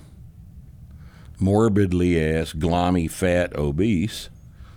morbidly 1.38 2.20
ass, 2.20 2.52
glommy, 2.52 3.10
fat, 3.10 3.54
obese. 3.56 4.30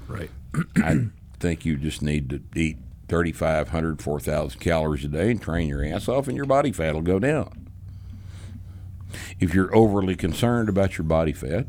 Right. 0.08 0.30
I 0.78 1.08
think 1.40 1.66
you 1.66 1.78
just 1.78 2.02
need 2.02 2.30
to 2.30 2.42
eat 2.56 2.78
3,500, 3.08 4.02
4,000 4.02 4.60
calories 4.60 5.06
a 5.06 5.08
day 5.08 5.32
and 5.32 5.42
train 5.42 5.70
your 5.70 5.84
ass 5.84 6.08
off, 6.08 6.28
and 6.28 6.36
your 6.36 6.46
body 6.46 6.72
fat 6.72 6.94
will 6.94 7.02
go 7.02 7.20
down. 7.20 7.70
If 9.40 9.54
you're 9.54 9.74
overly 9.76 10.16
concerned 10.16 10.68
about 10.68 10.98
your 10.98 11.06
body 11.06 11.32
fat, 11.32 11.66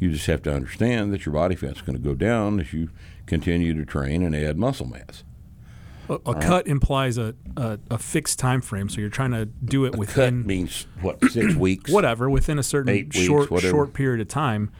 you 0.00 0.10
just 0.10 0.26
have 0.26 0.42
to 0.42 0.52
understand 0.52 1.12
that 1.12 1.24
your 1.24 1.32
body 1.34 1.54
fat's 1.54 1.82
going 1.82 1.96
to 1.96 2.02
go 2.02 2.14
down 2.14 2.58
as 2.58 2.72
you 2.72 2.90
continue 3.26 3.74
to 3.74 3.84
train 3.84 4.22
and 4.22 4.34
add 4.34 4.56
muscle 4.58 4.86
mass. 4.86 5.22
A, 6.08 6.14
a 6.26 6.34
cut 6.40 6.66
implies 6.66 7.18
a, 7.18 7.34
a, 7.56 7.78
a 7.92 7.98
fixed 7.98 8.40
time 8.40 8.60
frame, 8.62 8.88
so 8.88 9.00
you're 9.00 9.10
trying 9.10 9.30
to 9.30 9.44
do 9.46 9.84
it 9.84 9.90
Cut 9.92 9.98
within 10.00 10.44
means 10.46 10.86
what 11.00 11.22
six 11.30 11.54
weeks? 11.56 11.92
whatever 11.92 12.28
within 12.28 12.58
a 12.58 12.62
certain 12.64 12.92
Eight 12.92 13.14
short 13.14 13.48
short 13.60 13.92
period 13.92 14.20
of 14.20 14.26
time. 14.26 14.72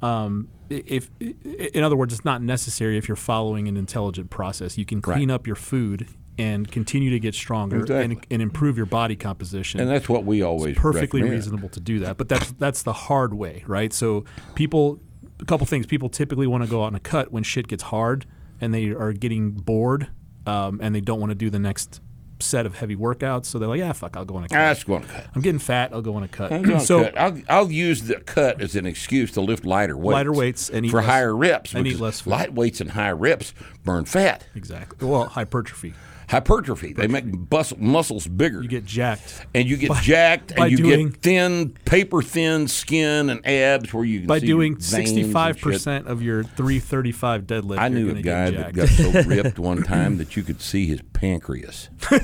Um, 0.00 0.48
if, 0.70 1.10
in 1.20 1.82
other 1.82 1.96
words, 1.96 2.14
it's 2.14 2.24
not 2.24 2.40
necessary 2.40 2.96
if 2.96 3.08
you're 3.08 3.16
following 3.16 3.68
an 3.68 3.76
intelligent 3.76 4.30
process. 4.30 4.78
You 4.78 4.86
can 4.86 5.02
clean 5.02 5.28
Right. 5.28 5.34
up 5.34 5.46
your 5.46 5.56
food 5.56 6.06
and 6.40 6.70
continue 6.70 7.10
to 7.10 7.18
get 7.20 7.34
stronger 7.34 7.80
Exactly. 7.80 8.04
and, 8.16 8.26
and 8.30 8.42
improve 8.42 8.76
your 8.76 8.86
body 8.86 9.16
composition. 9.16 9.80
And 9.80 9.88
that's 9.90 10.08
what 10.08 10.24
we 10.24 10.42
always 10.42 10.72
it's 10.72 10.80
perfectly 10.80 11.20
recommend. 11.20 11.30
reasonable 11.44 11.68
to 11.70 11.80
do 11.80 11.98
that. 12.00 12.16
But 12.16 12.28
that's 12.28 12.52
that's 12.52 12.82
the 12.82 12.92
hard 12.92 13.34
way, 13.34 13.64
right? 13.66 13.92
So 13.92 14.24
people, 14.54 15.00
a 15.40 15.44
couple 15.44 15.66
things. 15.66 15.86
People 15.86 16.08
typically 16.08 16.46
want 16.46 16.64
to 16.64 16.70
go 16.70 16.82
out 16.82 16.86
on 16.86 16.94
a 16.94 17.00
cut 17.00 17.30
when 17.32 17.42
shit 17.42 17.68
gets 17.68 17.84
hard 17.84 18.26
and 18.60 18.72
they 18.74 18.88
are 18.88 19.12
getting 19.12 19.52
bored, 19.52 20.08
um, 20.46 20.80
and 20.82 20.94
they 20.94 21.00
don't 21.00 21.20
want 21.20 21.30
to 21.30 21.34
do 21.34 21.50
the 21.50 21.58
next 21.58 22.00
set 22.40 22.64
of 22.64 22.74
heavy 22.76 22.96
workouts. 22.96 23.44
So 23.46 23.58
they're 23.58 23.68
like, 23.68 23.80
yeah, 23.80 23.92
fuck, 23.92 24.16
I'll 24.16 24.24
go 24.24 24.36
on 24.36 24.44
a 24.44 24.48
cut. 24.48 24.54
That's 24.56 24.84
going 24.84 25.02
to 25.02 25.08
cut. 25.08 25.26
I'm 25.34 25.42
getting 25.42 25.58
fat. 25.58 25.92
I'll 25.92 26.00
go 26.02 26.14
on 26.14 26.22
a 26.22 26.28
cut. 26.28 26.50
I'm 26.52 26.80
so 26.80 27.04
cut. 27.04 27.18
I'll, 27.18 27.38
I'll 27.50 27.70
use 27.70 28.02
the 28.04 28.16
cut 28.20 28.62
as 28.62 28.74
an 28.76 28.86
excuse 28.86 29.32
to 29.32 29.40
lift 29.42 29.64
lighter 29.66 29.96
weights. 29.96 30.12
Lighter 30.14 30.32
weights 30.32 30.70
and 30.70 30.86
eat 30.86 30.90
for 30.90 30.98
less- 30.98 31.06
higher 31.06 31.36
reps. 31.36 31.74
and 31.74 31.86
eat 31.86 32.00
less 32.00 32.20
food. 32.20 32.30
Light 32.30 32.54
weights 32.54 32.80
and 32.80 32.92
high 32.92 33.12
reps 33.12 33.52
burn 33.84 34.04
fat. 34.06 34.46
exactly. 34.54 35.06
Well, 35.06 35.26
hypertrophy. 35.26 35.92
Hypertrophy. 36.30 36.92
They 36.92 37.08
make 37.08 37.24
bus- 37.50 37.76
muscles 37.76 38.28
bigger. 38.28 38.62
You 38.62 38.68
get 38.68 38.84
jacked. 38.84 39.44
and 39.52 39.68
you 39.68 39.76
get 39.76 39.88
by- 39.88 40.00
jacked, 40.00 40.54
by 40.54 40.66
and 40.68 40.70
you 40.70 40.76
doing- 40.78 41.08
get 41.10 41.22
thin, 41.22 41.70
paper 41.84 42.22
thin 42.22 42.68
skin 42.68 43.30
and 43.30 43.44
abs 43.44 43.92
where 43.92 44.04
you 44.04 44.20
can 44.20 44.28
By 44.28 44.38
doing 44.38 44.78
sixty 44.80 45.24
five 45.24 45.58
percent 45.60 46.06
of 46.06 46.22
your 46.22 46.44
three 46.44 46.78
thirty 46.78 47.10
five 47.10 47.48
deadlift, 47.48 47.78
I 47.78 47.88
you're 47.88 47.98
knew 47.98 48.16
a 48.16 48.22
guy 48.22 48.50
that 48.50 48.74
got 48.74 48.88
so 48.88 49.10
ripped 49.26 49.58
one 49.58 49.82
time 49.82 50.18
that 50.18 50.36
you 50.36 50.44
could 50.44 50.60
see 50.62 50.86
his 50.86 51.00
pancreas. 51.12 51.88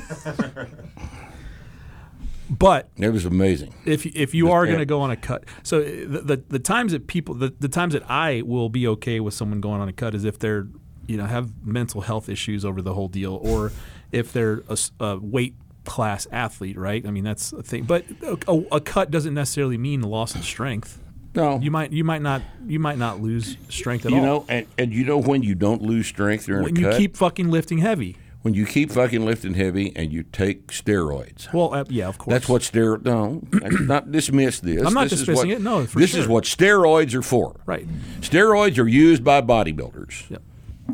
but 2.49 2.89
It 2.97 3.09
was 3.11 3.25
amazing. 3.25 3.75
if 3.85 4.07
if 4.07 4.35
you 4.35 4.51
are 4.53 4.67
going 4.67 4.79
to 4.79 4.87
go 4.87 5.01
on 5.01 5.11
a 5.11 5.17
cut, 5.17 5.45
so 5.65 5.83
the, 5.83 6.21
the 6.21 6.43
the 6.49 6.59
times 6.61 6.93
that 6.93 7.09
people 7.09 7.35
the, 7.35 7.53
the 7.59 7.69
times 7.69 7.93
that 7.95 8.09
I 8.09 8.43
will 8.43 8.69
be 8.69 8.87
okay 8.87 9.19
with 9.19 9.35
someone 9.35 9.61
going 9.61 9.81
on 9.81 9.89
a 9.89 9.93
cut 9.93 10.15
is 10.15 10.25
if 10.25 10.39
they're 10.39 10.69
you 11.09 11.17
know 11.17 11.25
have 11.27 11.51
mental 11.67 12.03
health 12.03 12.29
issues 12.29 12.65
over 12.65 12.81
the 12.83 12.95
whole 12.95 13.09
deal, 13.09 13.35
or 13.43 13.73
if 14.13 14.33
they're 14.33 14.63
a 15.01 15.17
weight 15.19 15.55
class 15.85 16.27
athlete, 16.33 16.77
right? 16.77 17.07
I 17.07 17.11
mean 17.11 17.25
that's 17.25 17.53
a 17.53 17.63
thing. 17.63 17.85
But 17.85 18.05
a, 18.23 18.39
a, 18.49 18.61
a 18.77 18.81
cut 18.81 19.11
doesn't 19.11 19.35
necessarily 19.35 19.79
mean 19.79 20.03
loss 20.03 20.35
of 20.35 20.45
strength. 20.45 21.01
No, 21.35 21.61
You 21.61 21.71
might 21.71 21.93
you 21.93 22.03
might 22.03 22.23
not 22.23 22.43
you 22.67 22.79
might 22.81 22.97
not 22.99 23.21
lose 23.21 23.57
strength 23.69 24.07
at 24.07 24.11
you 24.13 24.19
all. 24.19 24.25
know, 24.25 24.45
and, 24.49 24.67
and 24.79 24.93
you 24.93 25.05
know 25.05 25.19
when 25.19 25.43
you 25.43 25.55
don't 25.55 25.83
lose 25.83 26.07
strength 26.07 26.47
during 26.47 26.65
when 26.65 26.77
a 26.77 26.81
you 26.81 26.87
cut 26.87 26.97
keep 26.97 27.17
fucking 27.17 27.51
lifting 27.51 27.79
heavy. 27.79 28.17
when 28.41 28.55
you 28.55 28.65
keep 28.65 28.91
fucking 28.91 29.23
lifting 29.25 29.53
heavy 29.53 29.93
and 29.95 30.11
you 30.13 30.23
take 30.23 30.69
steroids. 30.69 31.53
Well, 31.53 31.75
uh, 31.75 31.85
yeah, 31.89 32.09
of 32.09 32.17
course. 32.17 32.33
That's 32.33 32.49
what 32.49 32.63
steroids. 32.63 33.05
No, 33.05 33.43
not 33.85 34.11
dismiss 34.19 34.61
this. 34.61 34.83
I'm 34.83 34.95
not 34.95 35.05
This 35.11 35.13
is 35.13 35.19
dismissing 35.27 35.49
what- 35.51 35.57
it, 35.59 35.63
no, 35.63 35.87
for 35.87 35.99
this 35.99 36.15
is 36.15 36.27
what 36.27 36.45
steroids 36.45 37.13
are 37.15 37.23
for. 37.23 37.61
right. 37.67 37.87
Steroids 38.23 38.79
are 38.79 38.89
used 38.89 39.23
by 39.23 39.43
bodybuilders 39.43 40.31
Yep. 40.31 40.43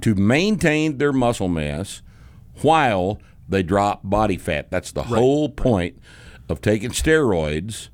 to 0.01 0.15
maintain 0.17 0.99
their 0.99 1.13
muscle 1.13 1.49
mass 1.49 2.03
while 2.61 3.21
they 3.49 3.63
drop 3.63 4.01
body 4.05 4.37
fat. 4.37 4.71
That's 4.71 4.93
the 4.93 5.05
whole 5.05 5.49
point 5.49 5.99
of 6.49 6.61
taking 6.61 6.91
steroids 6.91 7.89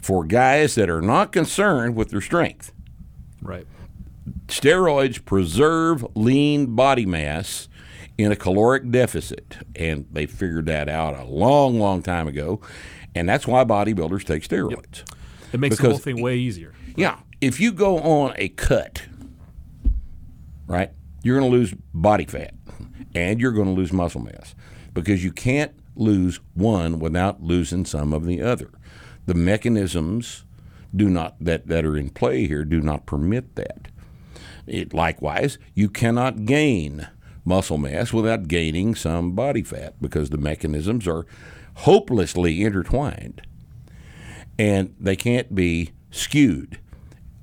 for 0.00 0.24
guys 0.24 0.74
that 0.76 0.88
are 0.88 1.02
not 1.02 1.32
concerned 1.32 1.94
with 1.94 2.10
their 2.10 2.20
strength. 2.20 2.72
Right. 3.42 3.66
Steroids 4.46 5.24
preserve 5.24 6.04
lean 6.14 6.74
body 6.74 7.06
mass 7.06 7.68
in 8.18 8.32
a 8.32 8.36
caloric 8.36 8.90
deficit, 8.90 9.58
and 9.74 10.06
they 10.10 10.26
figured 10.26 10.66
that 10.66 10.88
out 10.88 11.18
a 11.18 11.24
long, 11.24 11.78
long 11.78 12.02
time 12.02 12.28
ago. 12.28 12.60
And 13.14 13.28
that's 13.28 13.46
why 13.46 13.64
bodybuilders 13.64 14.24
take 14.24 14.42
steroids. 14.46 15.04
It 15.52 15.60
makes 15.60 15.78
the 15.78 15.88
whole 15.88 15.98
thing 15.98 16.22
way 16.22 16.36
easier. 16.36 16.74
Yeah, 16.96 17.20
if 17.40 17.60
you 17.60 17.72
go 17.72 17.98
on 17.98 18.34
a 18.36 18.50
cut, 18.50 19.02
right, 20.66 20.90
you're 21.22 21.38
going 21.38 21.50
to 21.50 21.56
lose 21.56 21.74
body 21.92 22.26
fat 22.26 22.54
and 23.14 23.40
you're 23.40 23.52
going 23.52 23.66
to 23.66 23.72
lose 23.72 23.92
muscle 23.92 24.20
mass 24.20 24.54
because 24.94 25.24
you 25.24 25.32
can't 25.32 25.72
lose 25.96 26.40
one 26.54 26.98
without 26.98 27.42
losing 27.42 27.84
some 27.84 28.12
of 28.12 28.24
the 28.24 28.42
other. 28.42 28.70
The 29.26 29.34
mechanisms 29.34 30.44
do 30.94 31.08
not 31.08 31.36
that, 31.40 31.66
that 31.68 31.84
are 31.84 31.96
in 31.96 32.10
play 32.10 32.46
here 32.46 32.64
do 32.64 32.80
not 32.80 33.06
permit 33.06 33.54
that. 33.56 33.88
It, 34.66 34.94
likewise, 34.94 35.58
you 35.74 35.88
cannot 35.88 36.44
gain 36.44 37.08
muscle 37.44 37.78
mass 37.78 38.12
without 38.12 38.48
gaining 38.48 38.94
some 38.94 39.32
body 39.32 39.62
fat 39.62 39.94
because 40.00 40.30
the 40.30 40.38
mechanisms 40.38 41.06
are 41.08 41.26
hopelessly 41.74 42.62
intertwined 42.62 43.42
and 44.58 44.94
they 45.00 45.16
can't 45.16 45.54
be 45.54 45.90
skewed 46.10 46.78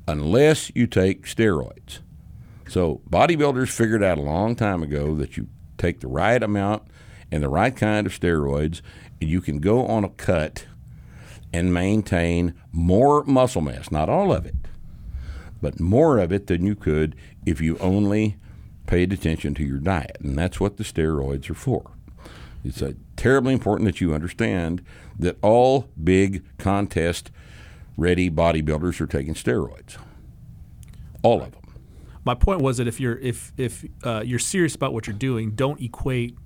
unless 0.07 0.71
you 0.75 0.87
take 0.87 1.25
steroids. 1.25 1.99
So 2.67 3.01
bodybuilders 3.09 3.69
figured 3.69 4.03
out 4.03 4.17
a 4.17 4.21
long 4.21 4.55
time 4.55 4.83
ago 4.83 5.15
that 5.15 5.37
you 5.37 5.47
take 5.77 5.99
the 5.99 6.07
right 6.07 6.41
amount 6.41 6.83
and 7.31 7.43
the 7.43 7.49
right 7.49 7.75
kind 7.75 8.07
of 8.07 8.17
steroids, 8.17 8.81
and 9.21 9.29
you 9.29 9.41
can 9.41 9.59
go 9.59 9.85
on 9.85 10.03
a 10.03 10.09
cut 10.09 10.65
and 11.53 11.73
maintain 11.73 12.53
more 12.71 13.23
muscle 13.23 13.61
mass, 13.61 13.89
not 13.91 14.09
all 14.09 14.33
of 14.33 14.45
it, 14.45 14.55
but 15.61 15.79
more 15.79 16.17
of 16.19 16.31
it 16.31 16.47
than 16.47 16.65
you 16.65 16.75
could 16.75 17.15
if 17.45 17.61
you 17.61 17.77
only 17.79 18.37
paid 18.85 19.11
attention 19.11 19.53
to 19.55 19.63
your 19.63 19.79
diet. 19.79 20.17
And 20.21 20.37
that's 20.37 20.59
what 20.59 20.77
the 20.77 20.83
steroids 20.83 21.49
are 21.49 21.53
for. 21.55 21.91
It's 22.63 22.83
terribly 23.15 23.53
important 23.53 23.87
that 23.87 24.01
you 24.01 24.13
understand 24.13 24.83
that 25.17 25.37
all 25.41 25.87
big 26.01 26.43
contest 26.57 27.31
ready 27.95 28.29
bodybuilders 28.29 28.99
are 29.01 29.07
taking 29.07 29.33
steroids. 29.33 29.97
all 31.23 31.41
of 31.41 31.51
them. 31.51 31.61
My 32.27 32.35
point 32.35 32.59
was 32.59 32.75
that 32.75 32.89
if 32.89 32.99
you're 32.99 33.17
if 33.19 33.53
if 33.55 33.85
uh, 34.03 34.21
you're 34.25 34.37
serious 34.37 34.75
about 34.75 34.91
what 34.91 35.07
you're 35.07 35.15
doing, 35.15 35.51
don't 35.51 35.79
equate 35.81 36.37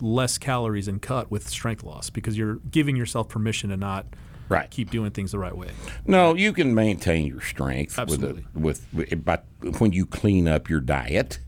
less 0.00 0.36
calories 0.36 0.88
and 0.88 1.00
cut 1.00 1.30
with 1.30 1.48
strength 1.48 1.84
loss 1.84 2.10
because 2.10 2.36
you're 2.36 2.56
giving 2.72 2.96
yourself 2.96 3.28
permission 3.28 3.70
to 3.70 3.76
not 3.76 4.04
Right. 4.48 4.68
keep 4.68 4.90
doing 4.90 5.10
things 5.12 5.30
the 5.30 5.38
right 5.38 5.56
way. 5.56 5.68
No, 6.06 6.34
you 6.34 6.52
can 6.52 6.74
maintain 6.74 7.24
your 7.26 7.40
strength 7.40 7.98
Absolutely. 7.98 8.46
with 8.52 8.84
a, 8.92 8.96
with 8.96 9.24
but 9.24 9.44
when 9.78 9.92
you 9.92 10.06
clean 10.06 10.48
up 10.48 10.68
your 10.68 10.80
diet. 10.80 11.38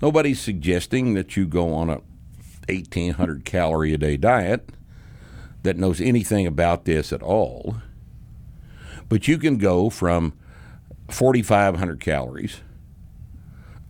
Nobody's 0.00 0.40
suggesting 0.40 1.12
that 1.14 1.36
you 1.36 1.46
go 1.46 1.74
on 1.74 1.90
a 1.90 2.00
1800 2.70 3.44
calorie 3.44 3.92
a 3.92 3.98
day 3.98 4.16
diet 4.16 4.70
that 5.62 5.76
knows 5.76 6.00
anything 6.00 6.46
about 6.46 6.86
this 6.86 7.12
at 7.12 7.22
all. 7.22 7.76
But 9.10 9.28
you 9.28 9.36
can 9.36 9.58
go 9.58 9.90
from 9.90 10.32
4500 11.10 12.00
calories 12.00 12.60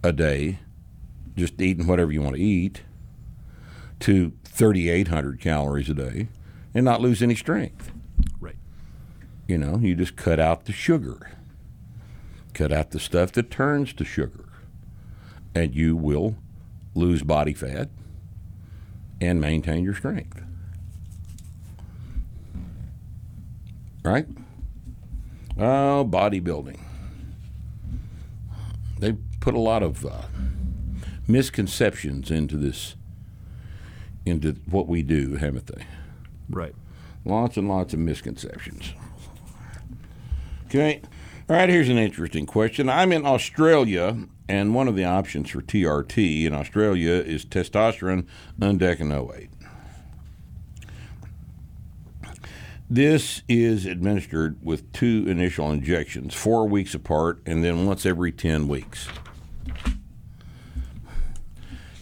a 0.04 0.12
day 0.12 0.58
just 1.34 1.60
eating 1.60 1.86
whatever 1.86 2.12
you 2.12 2.22
want 2.22 2.36
to 2.36 2.42
eat 2.42 2.82
to 4.00 4.32
3800 4.44 5.40
calories 5.40 5.88
a 5.88 5.94
day 5.94 6.28
and 6.74 6.84
not 6.84 7.00
lose 7.00 7.22
any 7.22 7.34
strength. 7.34 7.90
Right. 8.38 8.56
You 9.48 9.58
know, 9.58 9.78
you 9.78 9.96
just 9.96 10.14
cut 10.14 10.38
out 10.38 10.66
the 10.66 10.72
sugar, 10.72 11.32
cut 12.52 12.70
out 12.70 12.90
the 12.90 13.00
stuff 13.00 13.32
that 13.32 13.50
turns 13.50 13.92
to 13.94 14.04
sugar, 14.04 14.44
and 15.54 15.74
you 15.74 15.96
will 15.96 16.36
lose 16.94 17.22
body 17.22 17.54
fat 17.54 17.88
and 19.20 19.40
maintain 19.40 19.84
your 19.84 19.94
strength. 19.94 20.42
Right? 24.04 24.26
Oh, 25.56 26.06
bodybuilding. 26.08 26.78
They 28.98 29.16
put 29.44 29.54
a 29.54 29.60
lot 29.60 29.82
of 29.82 30.06
uh, 30.06 30.22
misconceptions 31.28 32.30
into 32.30 32.56
this, 32.56 32.96
into 34.24 34.52
what 34.70 34.88
we 34.88 35.02
do, 35.02 35.34
haven't 35.34 35.66
they? 35.66 35.84
Right. 36.48 36.74
Lots 37.26 37.58
and 37.58 37.68
lots 37.68 37.92
of 37.92 37.98
misconceptions. 37.98 38.94
Okay. 40.64 41.02
All 41.46 41.56
right, 41.56 41.68
here's 41.68 41.90
an 41.90 41.98
interesting 41.98 42.46
question. 42.46 42.88
I'm 42.88 43.12
in 43.12 43.26
Australia, 43.26 44.16
and 44.48 44.74
one 44.74 44.88
of 44.88 44.96
the 44.96 45.04
options 45.04 45.50
for 45.50 45.60
TRT 45.60 46.46
in 46.46 46.54
Australia 46.54 47.12
is 47.12 47.44
testosterone 47.44 48.26
undecanoate. 48.58 49.50
This 52.88 53.42
is 53.46 53.84
administered 53.84 54.56
with 54.62 54.90
two 54.94 55.26
initial 55.28 55.70
injections, 55.70 56.32
four 56.32 56.66
weeks 56.66 56.94
apart, 56.94 57.42
and 57.44 57.62
then 57.62 57.84
once 57.84 58.06
every 58.06 58.32
10 58.32 58.68
weeks. 58.68 59.06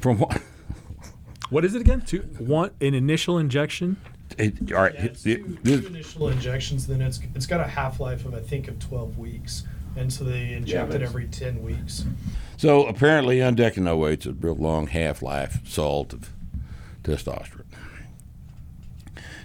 From 0.02 0.18
what? 0.18 0.42
What 1.50 1.64
is 1.64 1.74
it 1.74 1.80
again? 1.80 2.00
Two, 2.00 2.20
one 2.38 2.70
an 2.80 2.92
initial 2.94 3.38
injection. 3.38 3.96
It, 4.38 4.72
all 4.72 4.82
right, 4.82 4.94
Yeah, 4.94 5.04
it's 5.04 5.22
two, 5.22 5.58
this- 5.62 5.80
two 5.80 5.86
initial 5.86 6.28
injections, 6.28 6.86
then 6.86 7.00
it's 7.00 7.20
it's 7.34 7.46
got 7.46 7.60
a 7.60 7.66
half 7.66 8.00
life 8.00 8.24
of 8.26 8.34
I 8.34 8.40
think 8.40 8.66
of 8.68 8.78
twelve 8.80 9.16
weeks, 9.16 9.62
and 9.94 10.12
so 10.12 10.24
they 10.24 10.54
inject 10.54 10.92
it 10.94 11.02
every 11.02 11.26
ten 11.28 11.62
weeks. 11.62 12.04
So 12.56 12.84
apparently, 12.86 13.38
undecanoate's 13.38 14.26
a 14.26 14.32
real 14.32 14.54
long 14.56 14.86
half-life 14.88 15.60
salt 15.68 16.12
of 16.12 16.30
testosterone. 17.04 17.64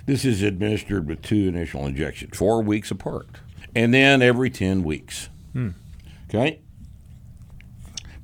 This 0.05 0.23
is 0.23 0.41
administered 0.41 1.07
with 1.07 1.21
two 1.21 1.47
initial 1.49 1.85
injections, 1.85 2.37
four 2.37 2.63
weeks 2.63 2.89
apart, 2.89 3.27
and 3.75 3.93
then 3.93 4.21
every 4.21 4.49
ten 4.49 4.83
weeks. 4.83 5.29
Hmm. 5.53 5.69
Okay. 6.29 6.61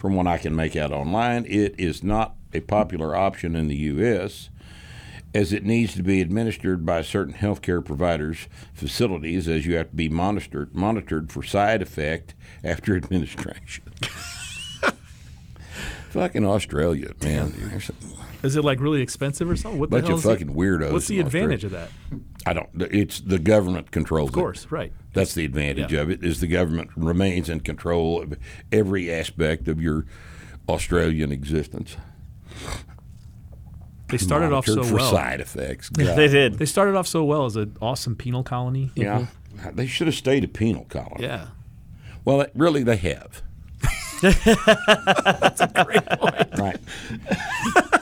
From 0.04 0.16
what 0.16 0.28
I 0.28 0.38
can 0.38 0.54
make 0.54 0.76
out 0.76 0.92
online, 0.92 1.46
it 1.46 1.76
is 1.80 2.04
not 2.04 2.36
a 2.54 2.60
popular 2.60 3.16
option 3.16 3.56
in 3.56 3.70
the 3.70 3.76
U.S. 3.78 4.50
as 5.34 5.54
it 5.54 5.64
needs 5.64 5.96
to 5.96 6.04
be 6.04 6.20
administered 6.20 6.86
by 6.86 7.04
certain 7.04 7.34
healthcare 7.36 7.84
providers' 7.84 8.50
facilities, 8.74 9.48
as 9.48 9.66
you 9.66 9.78
have 9.78 9.92
to 9.92 9.96
be 9.96 10.10
monitored 10.10 10.76
monitored 10.76 11.32
for 11.32 11.42
side 11.42 11.82
effect 11.82 12.36
after 12.66 12.96
administration. 12.98 13.86
Fucking 16.10 16.46
Australia, 16.46 17.14
man. 17.24 17.82
Is 18.44 18.58
it 18.58 18.66
like 18.66 18.82
really 18.82 19.02
expensive 19.02 19.50
or 19.50 19.56
something? 19.56 19.80
What 19.80 19.90
the 19.90 19.96
bunch 19.96 20.08
hell 20.08 20.16
of 20.18 20.20
is 20.20 20.26
it? 20.26 20.30
fucking 20.34 20.54
weirdos. 20.54 20.92
What's 20.92 21.08
the 21.08 21.22
advantage 21.22 21.64
Australia. 21.64 21.88
of 22.12 22.20
that? 22.44 22.50
I 22.50 22.52
don't. 22.52 22.70
It's 22.94 23.22
the 23.22 23.40
government 23.40 23.92
controls. 23.92 24.32
Of 24.32 24.36
course, 24.36 24.68
right. 24.70 24.92
That's 25.14 25.34
the 25.34 25.46
advantage 25.46 25.92
Yeah. 25.92 26.02
of 26.02 26.10
it. 26.10 26.24
Is 26.24 26.40
the 26.40 26.48
government 26.48 26.90
remains 26.96 27.50
in 27.50 27.60
control 27.62 28.22
of 28.22 28.36
every 28.72 29.12
aspect 29.12 29.68
of 29.68 29.82
your 29.82 30.06
Australian 30.68 31.32
existence. 31.32 31.98
They 34.10 34.18
started 34.18 34.54
off 34.54 34.66
so 34.68 34.84
for 34.84 34.96
well. 34.96 35.12
side 35.12 35.40
effects. 35.42 35.90
They 35.94 36.28
did. 36.28 36.56
They 36.60 36.66
started 36.66 36.96
off 36.96 37.08
so 37.08 37.24
well 37.24 37.46
as 37.46 37.56
an 37.56 37.76
awesome 37.82 38.16
penal 38.16 38.44
colony. 38.44 38.92
Yeah, 38.96 39.28
they 39.74 39.88
should 39.88 40.08
have 40.08 40.16
stayed 40.16 40.44
a 40.44 40.48
penal 40.48 40.86
colony. 40.86 41.24
Yeah. 41.24 41.48
Well, 42.26 42.42
it- 42.42 42.52
really, 42.56 42.84
they 42.84 42.98
have. 42.98 43.42
That's 44.22 45.62
a 45.62 45.72
great 45.86 46.06
point. 46.06 46.48
Right. 46.60 46.78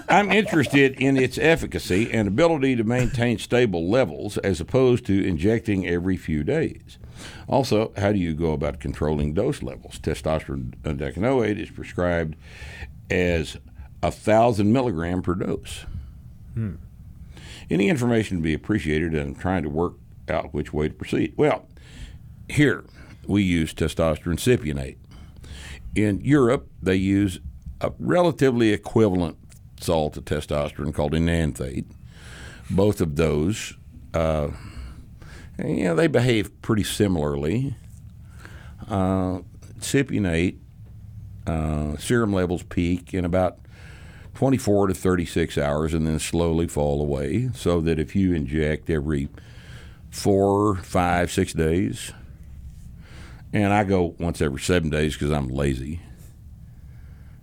I'm 0.10 0.32
interested 0.32 1.00
in 1.02 1.18
its 1.18 1.38
efficacy 1.38 2.12
and 2.12 2.28
ability 2.28 2.76
to 2.76 2.84
maintain 2.84 3.40
stable 3.40 3.90
levels 3.90 4.38
as 4.40 4.60
opposed 4.62 5.06
to 5.08 5.26
injecting 5.26 5.88
every 5.88 6.18
few 6.18 6.44
days. 6.44 6.98
Also, 7.48 7.92
how 7.98 8.12
do 8.12 8.20
you 8.20 8.34
go 8.34 8.52
about 8.54 8.80
controlling 8.80 9.34
dose 9.34 9.62
levels? 9.62 10.00
Testosterone 10.00 10.98
decanoate 10.98 11.60
is 11.60 11.70
prescribed 11.70 12.36
as 13.10 13.58
a 14.04 14.12
thousand 14.12 14.72
milligram 14.72 15.22
per 15.22 15.36
dose. 15.36 15.86
Any 17.70 17.90
information 17.90 18.38
to 18.38 18.44
be 18.44 18.54
appreciated, 18.54 19.14
and 19.14 19.38
trying 19.40 19.64
to 19.64 19.70
work 19.70 19.94
out 20.28 20.54
which 20.54 20.74
way 20.74 20.88
to 20.88 20.94
proceed. 20.94 21.34
Well, 21.38 21.68
here 22.50 22.84
we 23.28 23.44
use 23.44 23.74
testosterone 23.74 24.40
cypionate. 24.40 24.98
In 25.96 26.22
Europe, 26.22 26.70
they 26.82 26.96
use 26.96 27.40
a 27.80 27.92
relatively 28.00 28.72
equivalent 28.72 29.38
salt 29.80 30.18
of 30.18 30.26
testosterone 30.26 30.94
called 30.94 31.14
enanthate. 31.14 31.86
Both 32.70 33.02
of 33.02 33.16
those, 33.16 33.78
uh, 34.14 34.50
you 35.66 35.84
know, 35.86 35.96
they 35.96 36.08
behave 36.08 36.62
pretty 36.62 36.84
similarly. 36.84 37.76
Uh, 38.90 39.40
cypionate 39.80 40.58
uh, 41.48 41.98
serum 41.98 42.34
levels 42.34 42.64
peak 42.64 43.14
in 43.14 43.26
about 43.26 43.58
24 44.36 44.88
to 44.88 44.94
36 44.94 45.58
hours 45.58 45.94
and 45.94 46.08
then 46.08 46.20
slowly 46.20 46.68
fall 46.68 47.02
away. 47.02 47.50
So 47.54 47.82
that 47.82 48.00
if 48.00 48.16
you 48.16 48.34
inject 48.34 48.90
every 48.90 49.30
four, 50.10 50.76
five, 50.78 51.32
six 51.32 51.54
days, 51.54 52.12
and 53.54 53.74
I 53.74 53.84
go 53.84 54.16
once 54.20 54.42
every 54.42 54.62
seven 54.62 54.90
days 54.90 55.14
because 55.14 55.32
I'm 55.32 55.50
lazy. 55.50 56.00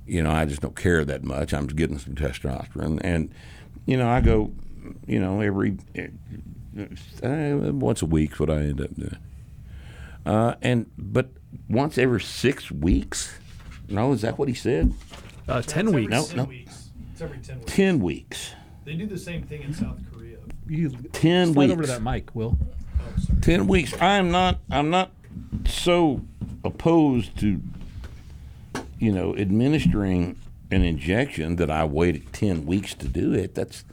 You 0.07 0.23
know, 0.23 0.31
I 0.31 0.47
just 0.47 0.63
don't 0.63 0.77
care 0.77 1.05
that 1.05 1.23
much. 1.23 1.53
I'm 1.53 1.67
getting 1.67 1.99
some 1.99 2.15
testosterone, 2.15 2.99
and 3.05 3.31
you 3.85 3.99
know, 3.99 4.09
I 4.09 4.23
go, 4.23 4.53
you 5.07 5.21
know, 5.21 5.41
every 5.41 5.77
uh, 6.77 7.73
once 7.73 8.03
a 8.03 8.07
week's 8.07 8.39
what 8.39 8.51
I 8.51 8.57
end 8.63 8.81
up 8.81 8.95
doing. 8.95 9.17
Uh, 10.27 10.55
and 10.63 10.91
but 10.99 11.29
once 11.69 11.99
every 11.99 12.21
six 12.21 12.71
weeks. 12.71 13.35
No, 13.89 14.13
is 14.13 14.21
that 14.23 14.39
what 14.39 14.49
he 14.49 14.55
said? 14.55 14.93
Uh, 15.49 15.63
ten 15.63 15.93
weeks. 15.93 16.11
No, 16.11 16.25
10 16.27 16.37
no. 16.37 16.45
weeks. 16.45 16.91
It's 17.13 17.23
every 17.23 17.39
ten 17.39 17.59
weeks. 17.59 17.73
Ten 17.75 18.01
weeks. 18.01 18.53
They 18.85 18.95
do 18.95 19.07
the 19.07 19.19
same 19.19 19.43
thing 19.43 19.63
in 19.63 19.73
South 19.73 19.99
Korea. 20.13 20.37
You 20.67 20.91
Ten 21.13 21.53
slide 21.55 21.57
weeks. 21.69 21.73
over 21.73 21.83
to 21.83 21.89
that 21.89 22.03
mic, 22.03 22.35
Will. 22.35 22.59
Oh, 22.61 23.21
sorry. 23.21 23.41
Ten 23.41 23.67
weeks. 23.67 23.95
I'm 24.01 24.31
not. 24.31 24.59
I'm 24.71 24.91
not 24.91 25.11
so 25.67 26.21
opposed 26.65 27.39
to, 27.41 27.63
you 28.99 29.13
know, 29.13 29.35
administering 29.37 30.39
an 30.71 30.83
injection 30.83 31.57
that 31.57 31.71
I 31.71 31.85
waited 31.85 32.31
ten 32.35 32.67
weeks 32.67 32.95
to 32.97 33.09
do 33.09 33.33
it. 33.33 33.55
That's 33.55 33.85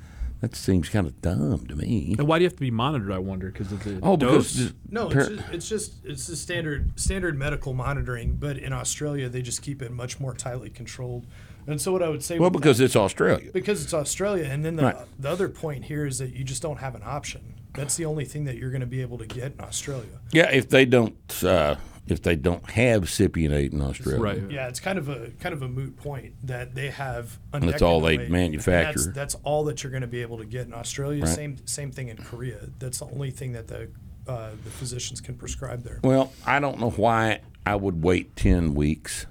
that 0.45 0.55
seems 0.55 0.89
kind 0.89 1.07
of 1.07 1.19
dumb 1.21 1.65
to 1.65 1.75
me. 1.75 2.15
And 2.19 2.27
why 2.27 2.37
do 2.37 2.43
you 2.43 2.47
have 2.49 2.53
to 2.55 2.59
be 2.59 2.69
monitored? 2.69 3.11
I 3.11 3.17
wonder 3.17 3.49
because 3.49 3.71
of 3.71 3.83
the 3.83 3.99
Oh, 4.03 4.15
dose. 4.15 4.53
because 4.53 4.73
No, 4.91 5.09
par- 5.09 5.21
it's 5.21 5.29
just, 5.29 5.51
it's 5.53 5.69
just 5.69 6.05
it's 6.05 6.27
the 6.27 6.35
standard 6.35 6.91
standard 6.99 7.35
medical 7.37 7.73
monitoring, 7.73 8.35
but 8.35 8.57
in 8.57 8.71
Australia 8.71 9.27
they 9.27 9.41
just 9.41 9.63
keep 9.63 9.81
it 9.81 9.91
much 9.91 10.19
more 10.19 10.33
tightly 10.35 10.69
controlled. 10.69 11.25
And 11.67 11.81
so 11.81 11.91
what 11.91 12.03
I 12.03 12.09
would 12.09 12.23
say, 12.23 12.37
well, 12.37 12.51
because 12.51 12.77
that- 12.77 12.85
it's 12.85 12.95
Australia. 12.95 13.49
because 13.51 13.83
it's 13.83 13.93
Australia, 13.93 14.45
and 14.45 14.63
then 14.63 14.75
the 14.75 14.83
Right. 14.83 14.95
the 15.19 15.29
other 15.31 15.49
point 15.49 15.85
here 15.85 16.05
is 16.05 16.19
that 16.19 16.31
you 16.35 16.43
just 16.43 16.61
don't 16.61 16.77
have 16.77 16.93
an 16.93 17.01
option. 17.03 17.41
That's 17.73 17.95
the 17.97 18.05
only 18.05 18.23
thing 18.25 18.45
that 18.45 18.55
you're 18.57 18.69
going 18.69 18.81
to 18.81 18.87
be 18.87 19.01
able 19.01 19.17
to 19.17 19.25
get 19.25 19.53
in 19.53 19.59
Australia. 19.61 20.19
Yeah, 20.31 20.49
if 20.51 20.69
they 20.69 20.85
don't, 20.85 21.43
uh, 21.43 21.75
if 22.07 22.21
they 22.21 22.35
don't 22.35 22.69
have 22.71 23.03
cypionate 23.03 23.73
in 23.73 23.81
Australia, 23.81 24.21
right. 24.21 24.51
Yeah, 24.51 24.67
it's 24.67 24.79
kind 24.79 24.99
of 24.99 25.09
a 25.09 25.31
kind 25.39 25.53
of 25.53 25.61
a 25.61 25.67
moot 25.67 25.97
point 25.97 26.33
that 26.43 26.75
they 26.75 26.89
have. 26.89 27.39
And 27.53 27.67
that's 27.67 27.81
all 27.81 28.01
they 28.01 28.29
manufacture. 28.29 28.99
That's, 28.99 29.15
that's 29.15 29.35
all 29.43 29.63
that 29.65 29.83
you're 29.83 29.91
going 29.91 30.01
to 30.01 30.07
be 30.07 30.21
able 30.21 30.37
to 30.37 30.45
get 30.45 30.67
in 30.67 30.73
Australia. 30.73 31.23
Right. 31.23 31.35
Same 31.35 31.57
same 31.65 31.91
thing 31.91 32.09
in 32.09 32.17
Korea. 32.17 32.69
That's 32.79 32.99
the 32.99 33.05
only 33.05 33.31
thing 33.31 33.53
that 33.53 33.67
the 33.67 33.89
uh, 34.27 34.51
the 34.63 34.69
physicians 34.69 35.21
can 35.21 35.35
prescribe 35.35 35.83
there. 35.83 35.99
Well, 36.03 36.31
I 36.45 36.59
don't 36.59 36.79
know 36.79 36.91
why 36.91 37.41
I 37.65 37.75
would 37.75 38.03
wait 38.03 38.35
ten 38.35 38.75
weeks. 38.75 39.25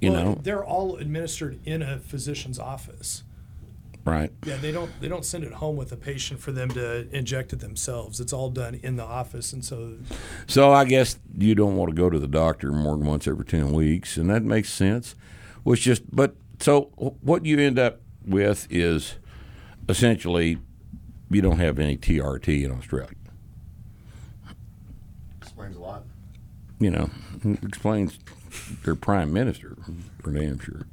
You 0.00 0.12
Well, 0.12 0.24
know, 0.24 0.38
they're 0.42 0.64
all 0.64 0.96
administered 0.96 1.60
in 1.64 1.80
a 1.80 1.98
physician's 1.98 2.58
office. 2.58 3.22
Right? 4.04 4.30
Yeah, 4.44 4.56
they 4.56 4.72
don't 4.72 4.90
they 5.00 5.08
don't 5.08 5.24
send 5.24 5.44
it 5.44 5.52
home 5.52 5.76
with 5.76 5.92
a 5.92 5.96
patient 5.96 6.40
for 6.40 6.52
them 6.52 6.70
to 6.70 7.08
inject 7.16 7.52
it 7.52 7.60
themselves. 7.60 8.20
It's 8.20 8.32
all 8.32 8.50
done 8.50 8.74
in 8.82 8.96
the 8.96 9.04
office, 9.04 9.52
and 9.52 9.64
so 9.64 9.94
So 10.46 10.72
I 10.72 10.84
guess 10.84 11.18
you 11.36 11.54
don't 11.54 11.76
want 11.76 11.90
to 11.90 11.96
go 11.96 12.10
to 12.10 12.18
the 12.18 12.28
doctor 12.28 12.72
more 12.72 12.96
than 12.96 13.06
once 13.06 13.26
every 13.26 13.44
ten 13.44 13.72
weeks, 13.72 14.16
and 14.16 14.28
that 14.30 14.42
makes 14.42 14.70
sense. 14.70 15.14
Which 15.62 15.80
just, 15.80 16.02
but 16.14 16.36
so 16.60 16.90
what 17.22 17.46
you 17.46 17.58
end 17.58 17.78
up 17.78 18.00
with 18.26 18.66
is 18.70 19.14
essentially 19.88 20.58
you 21.30 21.40
don't 21.40 21.58
have 21.58 21.78
any 21.78 21.96
TRT 21.96 22.64
in 22.64 22.70
Australia. 22.70 23.16
Explains 25.40 25.76
a 25.76 25.80
lot. 25.80 26.04
You 26.78 26.90
know, 26.90 27.10
explains 27.62 28.18
their 28.84 28.94
prime 28.94 29.32
minister 29.32 29.76
for 30.22 30.32
damn 30.32 30.58
sure. 30.58 30.86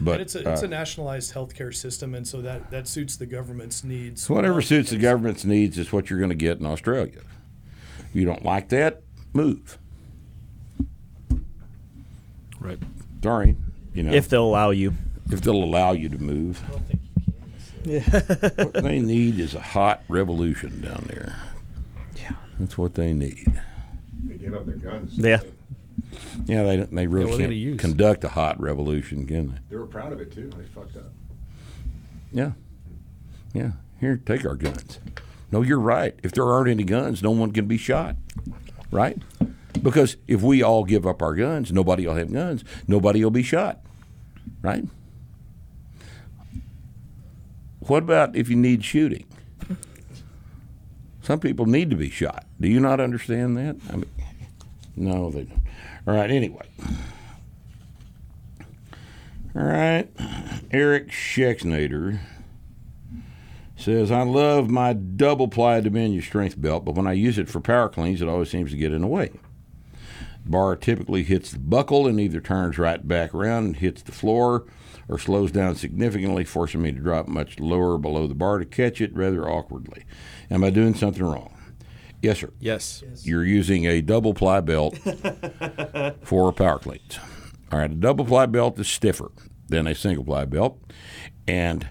But 0.00 0.12
and 0.12 0.20
it's 0.22 0.34
a 0.34 0.52
it's 0.52 0.62
uh, 0.62 0.66
a 0.66 0.68
nationalized 0.68 1.34
healthcare 1.34 1.74
system, 1.74 2.14
and 2.14 2.26
so 2.26 2.42
that 2.42 2.70
that 2.70 2.88
suits 2.88 3.16
the 3.16 3.26
government's 3.26 3.84
needs. 3.84 4.28
whatever 4.28 4.54
well. 4.54 4.62
suits 4.62 4.90
the 4.90 4.98
government's 4.98 5.44
needs 5.44 5.78
is 5.78 5.92
what 5.92 6.10
you're 6.10 6.18
going 6.18 6.30
to 6.30 6.34
get 6.34 6.58
in 6.58 6.66
Australia. 6.66 7.20
If 8.00 8.14
you 8.14 8.24
don't 8.24 8.44
like 8.44 8.68
that, 8.70 9.02
move. 9.32 9.78
Right. 12.60 12.78
Sorry, 13.22 13.56
you 13.94 14.02
know, 14.02 14.12
if 14.12 14.28
they'll 14.28 14.44
allow 14.44 14.70
you. 14.70 14.94
if 15.30 15.40
they'll 15.40 15.62
allow 15.62 15.92
you 15.92 16.08
to 16.08 16.18
move. 16.18 16.62
I 16.66 16.70
don't 16.72 16.86
think 16.86 17.00
you 17.02 17.08
can. 17.08 17.14
What 18.64 18.82
they 18.82 19.00
need 19.00 19.38
is 19.38 19.54
a 19.54 19.60
hot 19.60 20.02
revolution 20.08 20.80
down 20.80 21.04
there. 21.08 21.36
Yeah, 22.16 22.32
that's 22.58 22.76
what 22.78 22.94
they 22.94 23.12
need. 23.12 23.60
They 24.24 24.36
gave 24.36 24.54
up 24.54 24.66
their 24.66 24.76
guns. 24.76 25.16
Yeah. 25.18 25.40
Yeah, 26.46 26.62
they 26.64 26.76
they 26.76 27.06
really 27.06 27.26
Yeah, 27.26 27.30
what 27.30 27.34
are 27.34 27.36
they 27.38 27.42
gonna 27.44 27.48
can't 27.48 27.52
use? 27.54 27.80
conduct 27.80 28.24
a 28.24 28.28
hot 28.28 28.60
revolution, 28.60 29.26
can 29.26 29.48
they? 29.48 29.58
They 29.70 29.76
were 29.76 29.86
proud 29.86 30.12
of 30.12 30.20
it 30.20 30.32
too. 30.32 30.50
They 30.56 30.64
fucked 30.64 30.96
up. 30.96 31.12
Yeah, 32.32 32.52
yeah. 33.52 33.72
Here, 34.00 34.20
take 34.24 34.44
our 34.44 34.56
guns. 34.56 34.98
No, 35.52 35.62
you're 35.62 35.78
right. 35.80 36.18
If 36.22 36.32
there 36.32 36.44
aren't 36.46 36.68
any 36.68 36.82
guns, 36.84 37.22
no 37.22 37.30
one 37.30 37.52
can 37.52 37.66
be 37.66 37.76
shot, 37.78 38.16
right? 38.90 39.16
Because 39.82 40.16
if 40.26 40.42
we 40.42 40.62
all 40.62 40.84
give 40.84 41.06
up 41.06 41.22
our 41.22 41.34
guns, 41.34 41.70
nobody 41.72 42.06
will 42.06 42.14
have 42.14 42.32
guns. 42.32 42.64
Nobody 42.88 43.22
will 43.22 43.30
be 43.30 43.42
shot, 43.42 43.80
right? 44.62 44.84
What 47.80 48.02
about 48.02 48.34
if 48.34 48.48
you 48.48 48.56
need 48.56 48.84
shooting? 48.84 49.24
Some 51.22 51.40
people 51.40 51.66
need 51.66 51.88
to 51.90 51.96
be 51.96 52.10
shot. 52.10 52.44
Do 52.60 52.68
you 52.68 52.80
not 52.80 53.00
understand 53.00 53.56
that? 53.56 53.76
I 53.90 53.96
mean, 53.96 54.10
no, 54.96 55.30
they 55.30 55.44
don't. 55.44 55.62
All 56.06 56.14
right. 56.14 56.30
Anyway. 56.30 56.68
All 59.56 59.64
right. 59.64 60.08
Eric 60.70 61.10
Schexnader 61.10 62.18
says, 63.76 64.10
I 64.10 64.22
love 64.22 64.68
my 64.70 64.92
double 64.92 65.46
ply 65.46 65.80
Dominion 65.80 66.22
strength 66.22 66.60
belt, 66.60 66.84
but 66.84 66.94
when 66.94 67.06
I 67.06 67.12
use 67.12 67.38
it 67.38 67.48
for 67.48 67.60
power 67.60 67.88
cleans, 67.88 68.20
it 68.20 68.28
always 68.28 68.50
seems 68.50 68.70
to 68.70 68.76
get 68.76 68.92
in 68.92 69.02
the 69.02 69.06
way. 69.06 69.30
Bar 70.46 70.76
typically 70.76 71.22
hits 71.22 71.52
the 71.52 71.58
buckle 71.58 72.06
and 72.06 72.20
either 72.20 72.40
turns 72.40 72.78
right 72.78 73.06
back 73.06 73.34
around 73.34 73.64
and 73.64 73.76
hits 73.76 74.02
the 74.02 74.12
floor 74.12 74.66
or 75.08 75.18
slows 75.18 75.50
down 75.52 75.74
significantly, 75.76 76.44
forcing 76.44 76.82
me 76.82 76.92
to 76.92 76.98
drop 76.98 77.28
much 77.28 77.60
lower 77.60 77.96
below 77.98 78.26
the 78.26 78.34
bar 78.34 78.58
to 78.58 78.64
catch 78.64 79.00
it 79.00 79.14
rather 79.14 79.48
awkwardly. 79.48 80.04
Am 80.50 80.64
I 80.64 80.70
doing 80.70 80.94
something 80.94 81.22
wrong? 81.22 81.53
Yes, 82.24 82.38
sir. 82.38 82.50
Yes. 82.58 83.02
You're 83.26 83.44
using 83.44 83.84
a 83.84 84.00
double 84.00 84.32
ply 84.32 84.60
belt 84.60 84.96
for 86.22 86.52
power 86.52 86.78
cleans. 86.78 87.18
All 87.70 87.78
right, 87.78 87.90
a 87.90 87.94
double 87.94 88.24
ply 88.24 88.46
belt 88.46 88.78
is 88.78 88.88
stiffer 88.88 89.30
than 89.68 89.86
a 89.86 89.94
single 89.94 90.24
ply 90.24 90.46
belt, 90.46 90.80
and 91.46 91.90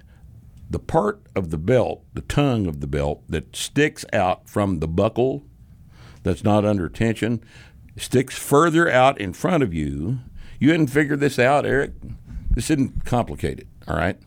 the 0.69 0.79
part 0.79 1.21
of 1.35 1.51
the 1.51 1.59
belt, 1.59 2.03
the 2.15 2.21
tongue 2.21 2.65
of 2.65 2.79
the 2.81 2.87
belt 2.87 3.21
that 3.29 3.55
sticks 3.55 4.05
out 4.11 4.49
from 4.49 4.79
the 4.79 4.87
buckle 4.87 5.43
that's 6.23 6.43
not 6.43 6.65
under 6.65 6.89
tension, 6.89 7.43
sticks 7.95 8.35
further 8.35 8.89
out 8.89 9.21
in 9.21 9.33
front 9.33 9.61
of 9.61 9.71
you. 9.71 10.17
You 10.59 10.71
hadn't 10.71 10.87
figured 10.87 11.19
this 11.19 11.37
out, 11.37 11.63
Eric. 11.63 11.91
This 12.49 12.71
isn't 12.71 13.05
complicated. 13.05 13.67
All 13.87 13.95
right 13.95 14.17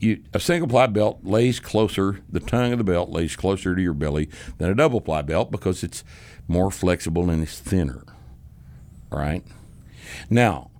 you, 0.00 0.22
a 0.32 0.40
single 0.40 0.68
ply 0.68 0.86
belt 0.86 1.20
lays 1.24 1.60
closer, 1.60 2.20
the 2.30 2.40
tongue 2.40 2.72
of 2.72 2.78
the 2.78 2.84
belt 2.84 3.10
lays 3.10 3.36
closer 3.36 3.74
to 3.74 3.82
your 3.82 3.94
belly 3.94 4.28
than 4.58 4.70
a 4.70 4.74
double 4.74 5.00
ply 5.00 5.22
belt 5.22 5.50
because 5.50 5.82
it's 5.84 6.04
more 6.48 6.70
flexible 6.70 7.28
and 7.30 7.42
it's 7.42 7.58
thinner. 7.58 8.02
All 9.12 9.18
right? 9.18 9.44
Now, 10.30 10.70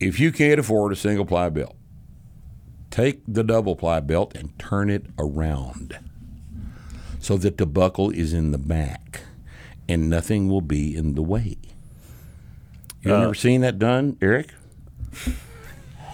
if 0.00 0.18
you 0.20 0.32
can't 0.32 0.60
afford 0.60 0.92
a 0.92 0.96
single 0.96 1.24
ply 1.24 1.48
belt, 1.48 1.76
take 2.90 3.20
the 3.26 3.44
double 3.44 3.76
ply 3.76 4.00
belt 4.00 4.34
and 4.34 4.58
turn 4.58 4.90
it 4.90 5.06
around 5.18 5.98
so 7.18 7.36
that 7.36 7.58
the 7.58 7.66
buckle 7.66 8.10
is 8.10 8.32
in 8.32 8.52
the 8.52 8.58
back 8.58 9.22
and 9.88 10.08
nothing 10.10 10.48
will 10.48 10.60
be 10.60 10.96
in 10.96 11.14
the 11.14 11.22
way. 11.22 11.56
You 13.02 13.14
Uh, 13.14 13.22
ever 13.24 13.34
seen 13.34 13.60
that 13.60 13.78
done, 13.78 14.16
Eric? 14.20 14.52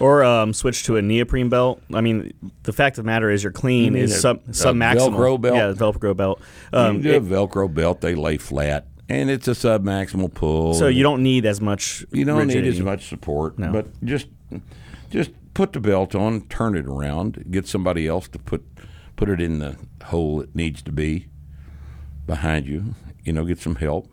Or 0.00 0.24
um, 0.24 0.52
switch 0.52 0.82
to 0.84 0.96
a 0.96 1.02
neoprene 1.02 1.48
belt. 1.48 1.80
I 1.94 2.00
mean, 2.00 2.32
the 2.64 2.72
fact 2.72 2.98
of 2.98 3.04
the 3.04 3.06
matter 3.06 3.30
is 3.30 3.42
your 3.42 3.52
clean 3.52 3.94
is 3.94 4.12
a- 4.16 4.18
sub 4.20 4.40
sub 4.54 4.74
maximal. 4.74 5.12
Velcro 5.16 5.40
belt? 5.40 5.54
Yeah, 5.54 5.72
Velcro 5.72 6.16
belt. 6.16 6.40
you 6.72 6.78
Um, 6.78 6.94
can 6.96 7.02
do 7.02 7.12
a 7.12 7.16
it- 7.16 7.24
Velcro 7.24 7.72
belt; 7.72 8.00
they 8.00 8.14
lay 8.16 8.36
flat, 8.36 8.86
and 9.08 9.30
it's 9.30 9.46
a 9.46 9.54
sub 9.54 9.84
maximal 9.84 10.32
pull. 10.32 10.74
so 10.74 10.88
you 10.88 11.02
don't 11.04 11.22
need 11.22 11.46
as 11.46 11.60
much. 11.60 12.04
you 12.10 12.24
don't 12.24 12.48
need 12.48 12.64
as 12.66 12.80
much 12.80 13.08
support, 13.08 13.58
No. 13.58 13.70
but 13.70 13.86
just 14.04 14.26
just 15.10 15.30
put 15.54 15.72
the 15.72 15.80
belt 15.80 16.14
on, 16.14 16.40
turn 16.48 16.74
it 16.76 16.86
around, 16.86 17.44
get 17.50 17.66
somebody 17.68 18.08
else 18.08 18.26
to 18.28 18.38
put 18.38 18.64
put 19.14 19.28
it 19.28 19.40
in 19.40 19.58
the 19.60 19.76
hole 20.06 20.40
it 20.40 20.54
needs 20.56 20.82
to 20.82 20.90
be 20.90 21.26
behind 22.26 22.66
you. 22.66 22.94
You 23.24 23.32
know, 23.34 23.44
get 23.44 23.60
some 23.60 23.76
help, 23.76 24.08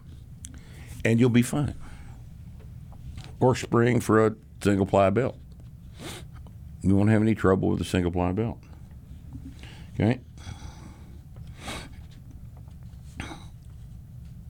and 1.03 1.19
you'll 1.19 1.29
be 1.29 1.41
fine. 1.41 1.73
Or 3.39 3.55
spring 3.55 4.01
for 4.01 4.23
a 4.27 4.35
single 4.61 4.85
ply 4.85 5.09
belt. 5.09 5.35
You 6.81 6.95
won't 6.95 7.09
have 7.09 7.21
any 7.21 7.35
trouble 7.35 7.69
with 7.69 7.81
a 7.81 7.85
single 7.85 8.11
ply 8.11 8.31
belt. 8.31 8.57
Okay. 9.95 10.19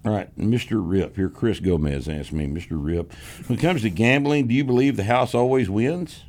All 0.05 0.13
right, 0.13 0.33
Mr. 0.37 0.79
Rip. 0.81 1.15
Here, 1.15 1.29
Chris 1.29 1.59
Gomez 1.59 2.07
asked 2.07 2.31
me, 2.31 2.47
Mr. 2.47 2.69
Rip, 2.71 3.11
when 3.47 3.59
it 3.59 3.61
comes 3.61 3.81
to 3.81 3.89
gambling, 3.89 4.47
do 4.47 4.53
you 4.53 4.63
believe 4.63 4.95
the 4.95 5.03
house 5.03 5.35
always 5.35 5.69
wins? 5.69 6.23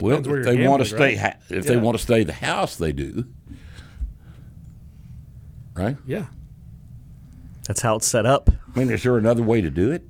Well, 0.00 0.20
Depends 0.20 0.28
if 0.28 0.34
you're 0.46 0.56
they 0.56 0.68
want 0.68 0.82
to 0.82 0.88
stay, 0.88 0.98
right? 1.16 1.18
ha- 1.18 1.36
if 1.48 1.66
they 1.66 1.76
want 1.76 1.96
to 1.96 2.02
stay 2.02 2.24
the 2.24 2.32
house, 2.32 2.76
they 2.76 2.92
do. 2.92 3.24
Right? 5.74 5.96
Yeah. 6.06 6.26
That's 7.66 7.80
how 7.80 7.96
it's 7.96 8.06
set 8.06 8.26
up. 8.26 8.50
I 8.74 8.78
mean, 8.78 8.90
is 8.90 9.02
there 9.02 9.16
another 9.16 9.42
way 9.42 9.60
to 9.62 9.70
do 9.70 9.90
it? 9.92 10.04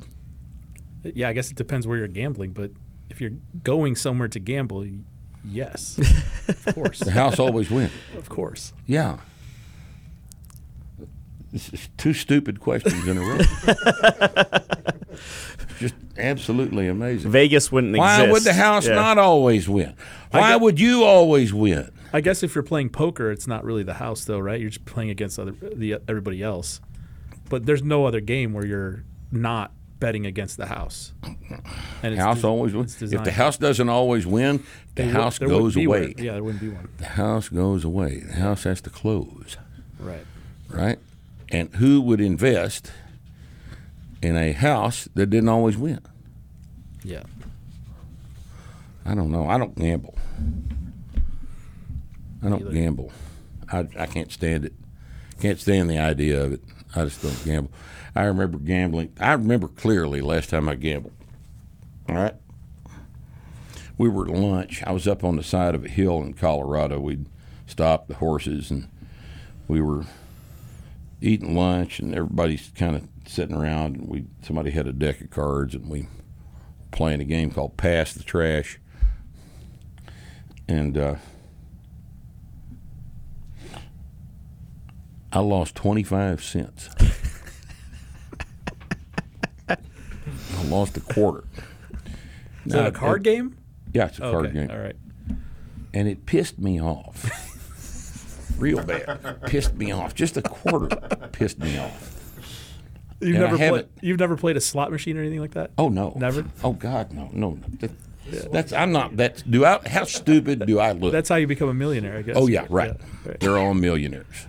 Yeah, 1.05 1.28
I 1.28 1.34
guess 1.34 1.50
it 1.50 1.57
depends 1.57 1.86
where 1.86 1.98
you're 1.98 2.09
gambling, 2.09 2.50
but 2.53 2.70
if 2.70 2.76
you're 3.22 3.32
going 3.64 3.96
somewhere 3.96 4.28
to 4.28 4.38
gamble, 4.38 4.86
yes, 5.44 5.98
of 6.48 6.74
course, 6.74 6.98
The 6.98 7.12
house 7.12 7.38
always 7.38 7.70
wins. 7.70 7.92
of 8.18 8.28
course. 8.28 8.72
Yeah. 8.86 9.18
This 11.52 11.72
is 11.72 11.88
two 11.98 12.14
stupid 12.14 12.60
questions 12.60 13.06
in 13.06 13.18
a 13.18 13.20
row. 13.20 13.38
Just 15.78 15.94
absolutely 16.16 16.88
amazing. 16.88 17.30
Vegas 17.30 17.70
wouldn't 17.70 17.96
Why 17.96 18.14
exist. 18.14 18.26
Why 18.28 18.32
would 18.32 18.42
the 18.44 18.52
house 18.54 18.86
Yeah. 18.86 18.94
not 18.94 19.18
always 19.18 19.68
win? 19.68 19.94
Why 20.30 20.52
get- 20.52 20.60
would 20.60 20.80
you 20.80 21.04
always 21.04 21.52
win? 21.52 21.90
I 22.14 22.20
guess 22.20 22.42
if 22.42 22.54
you're 22.54 22.62
playing 22.64 22.90
poker, 22.90 23.30
it's 23.30 23.46
not 23.46 23.64
really 23.64 23.82
the 23.82 23.94
house, 23.94 24.24
though, 24.26 24.38
right? 24.38 24.60
You're 24.60 24.68
just 24.70 24.84
playing 24.84 25.08
against 25.10 25.38
other 25.38 25.52
the 25.74 25.96
everybody 26.08 26.42
else. 26.42 26.80
But 27.48 27.66
there's 27.66 27.82
no 27.82 28.04
other 28.06 28.20
game 28.20 28.52
where 28.52 28.66
you're 28.66 29.04
not 29.30 29.72
betting 30.03 30.26
against 30.26 30.57
the 30.57 30.66
house. 30.66 31.12
And 32.03 32.18
House 32.18 32.42
always 32.44 32.74
wins. 32.74 33.00
If 33.00 33.22
the 33.24 33.30
house 33.32 33.57
doesn't 33.57 33.88
always 33.88 34.26
win, 34.26 34.59
the 34.96 35.05
there 35.05 35.12
house 35.12 35.38
wouldn't 35.40 35.59
goes 35.59 35.76
away. 35.76 36.00
one. 36.09 36.14
Yeah, 36.18 36.32
there 36.32 36.42
wouldn't 36.44 36.61
be 36.61 36.68
one. 36.68 36.88
The 36.98 37.07
house 37.07 37.48
goes 37.48 37.84
away. 37.84 38.18
The 38.20 38.34
house 38.34 38.64
has 38.64 38.80
to 38.82 38.90
close, 38.90 39.57
Right. 39.98 40.26
right? 40.68 40.98
And 41.50 41.74
who 41.76 42.00
would 42.03 42.20
invest 42.20 42.90
in 44.20 44.36
a 44.36 44.53
house 44.53 45.09
that 45.14 45.26
didn't 45.30 45.48
always 45.48 45.76
win? 45.78 46.00
Yeah. 47.05 47.22
I 49.05 49.14
don't 49.14 49.30
know. 49.30 49.48
I 49.48 49.59
don't 49.59 49.76
gamble. 49.76 50.16
I 52.42 52.48
don't 52.48 52.62
Either. 52.62 52.72
gamble. 52.72 53.12
I, 53.70 53.86
I 53.98 54.07
can't 54.07 54.32
stand 54.32 54.64
it. 54.64 54.72
Can't 55.40 55.59
stand 55.61 55.88
the 55.90 55.98
idea 55.98 56.42
of 56.42 56.53
it. 56.53 56.61
I 56.94 57.05
just 57.05 57.22
don't 57.22 57.44
gamble. 57.44 57.70
I 58.14 58.24
remember 58.24 58.58
gambling. 58.58 59.12
I 59.18 59.32
remember 59.32 59.68
clearly 59.68 60.20
last 60.20 60.50
time 60.50 60.68
I 60.68 60.74
gambled. 60.74 61.14
All 62.08 62.16
right. 62.16 62.34
We 63.96 64.08
were 64.08 64.26
at 64.26 64.34
lunch. 64.34 64.82
I 64.84 64.92
was 64.92 65.06
up 65.08 65.24
on 65.24 65.36
the 65.36 65.42
side 65.42 65.74
of 65.74 65.84
a 65.84 65.88
hill 65.88 66.22
in 66.22 66.34
Colorado. 66.34 67.00
We'd 67.00 67.26
stopped 67.66 68.08
the 68.08 68.14
horses 68.14 68.70
and 68.70 68.88
we 69.68 69.80
were 69.80 70.04
eating 71.22 71.56
lunch, 71.56 72.00
and 72.00 72.14
everybody's 72.14 72.70
kind 72.74 72.96
of 72.96 73.08
sitting 73.26 73.56
around. 73.56 73.96
And 73.96 74.08
we 74.08 74.24
somebody 74.42 74.70
had 74.70 74.86
a 74.86 74.92
deck 74.92 75.20
of 75.20 75.30
cards, 75.30 75.74
and 75.74 75.88
we 75.88 76.08
playing 76.90 77.20
a 77.20 77.24
game 77.24 77.50
called 77.50 77.76
Pass 77.76 78.12
the 78.12 78.22
Trash. 78.22 78.78
And 80.68 80.98
uh, 80.98 81.14
I 85.32 85.38
lost 85.38 85.74
twenty 85.74 86.02
five 86.02 86.42
cents. 86.42 86.90
I 90.56 90.64
lost 90.64 90.96
a 90.96 91.00
quarter. 91.00 91.44
Is 92.64 92.72
that 92.72 92.86
a 92.86 92.92
card 92.92 93.24
game? 93.24 93.56
Yeah, 93.92 94.06
it's 94.06 94.18
a 94.18 94.24
oh, 94.24 94.32
card 94.32 94.52
game. 94.52 94.70
All 94.70 94.78
right. 94.78 94.96
and 95.92 96.08
it 96.08 96.26
pissed 96.26 96.58
me 96.58 96.80
off. 96.80 97.30
Real 98.58 98.82
bad. 98.84 99.42
Pissed 99.46 99.74
me 99.74 99.90
off. 99.90 100.14
Just 100.14 100.36
a 100.36 100.42
quarter 100.42 100.94
pissed 101.32 101.58
me 101.58 101.78
off. 101.78 102.18
You've 103.20 103.36
And 103.36 103.44
never 103.44 103.56
played. 103.56 103.88
You've 104.00 104.18
never 104.18 104.36
played 104.36 104.56
a 104.56 104.60
slot 104.60 104.90
machine 104.90 105.16
or 105.16 105.20
anything 105.20 105.40
like 105.40 105.52
that. 105.52 105.70
Oh 105.78 105.88
no. 105.88 106.12
Never? 106.16 106.44
Oh 106.62 106.72
God, 106.72 107.12
no, 107.12 107.30
no. 107.32 107.58
That- 107.80 107.90
that's 108.52 108.72
I'm 108.72 108.92
not 108.92 109.16
that 109.16 109.42
do 109.50 109.64
I 109.64 109.80
how 109.86 110.04
stupid 110.04 110.64
do 110.66 110.78
I 110.78 110.92
look? 110.92 111.12
That's 111.12 111.28
how 111.28 111.36
you 111.36 111.46
become 111.46 111.68
a 111.68 111.74
millionaire, 111.74 112.18
I 112.18 112.22
guess. 112.22 112.36
oh 112.38 112.46
yeah, 112.46 112.66
right. 112.70 112.94
right. 113.24 113.40
They're 113.40 113.58
all 113.58 113.74
millionaires. 113.74 114.46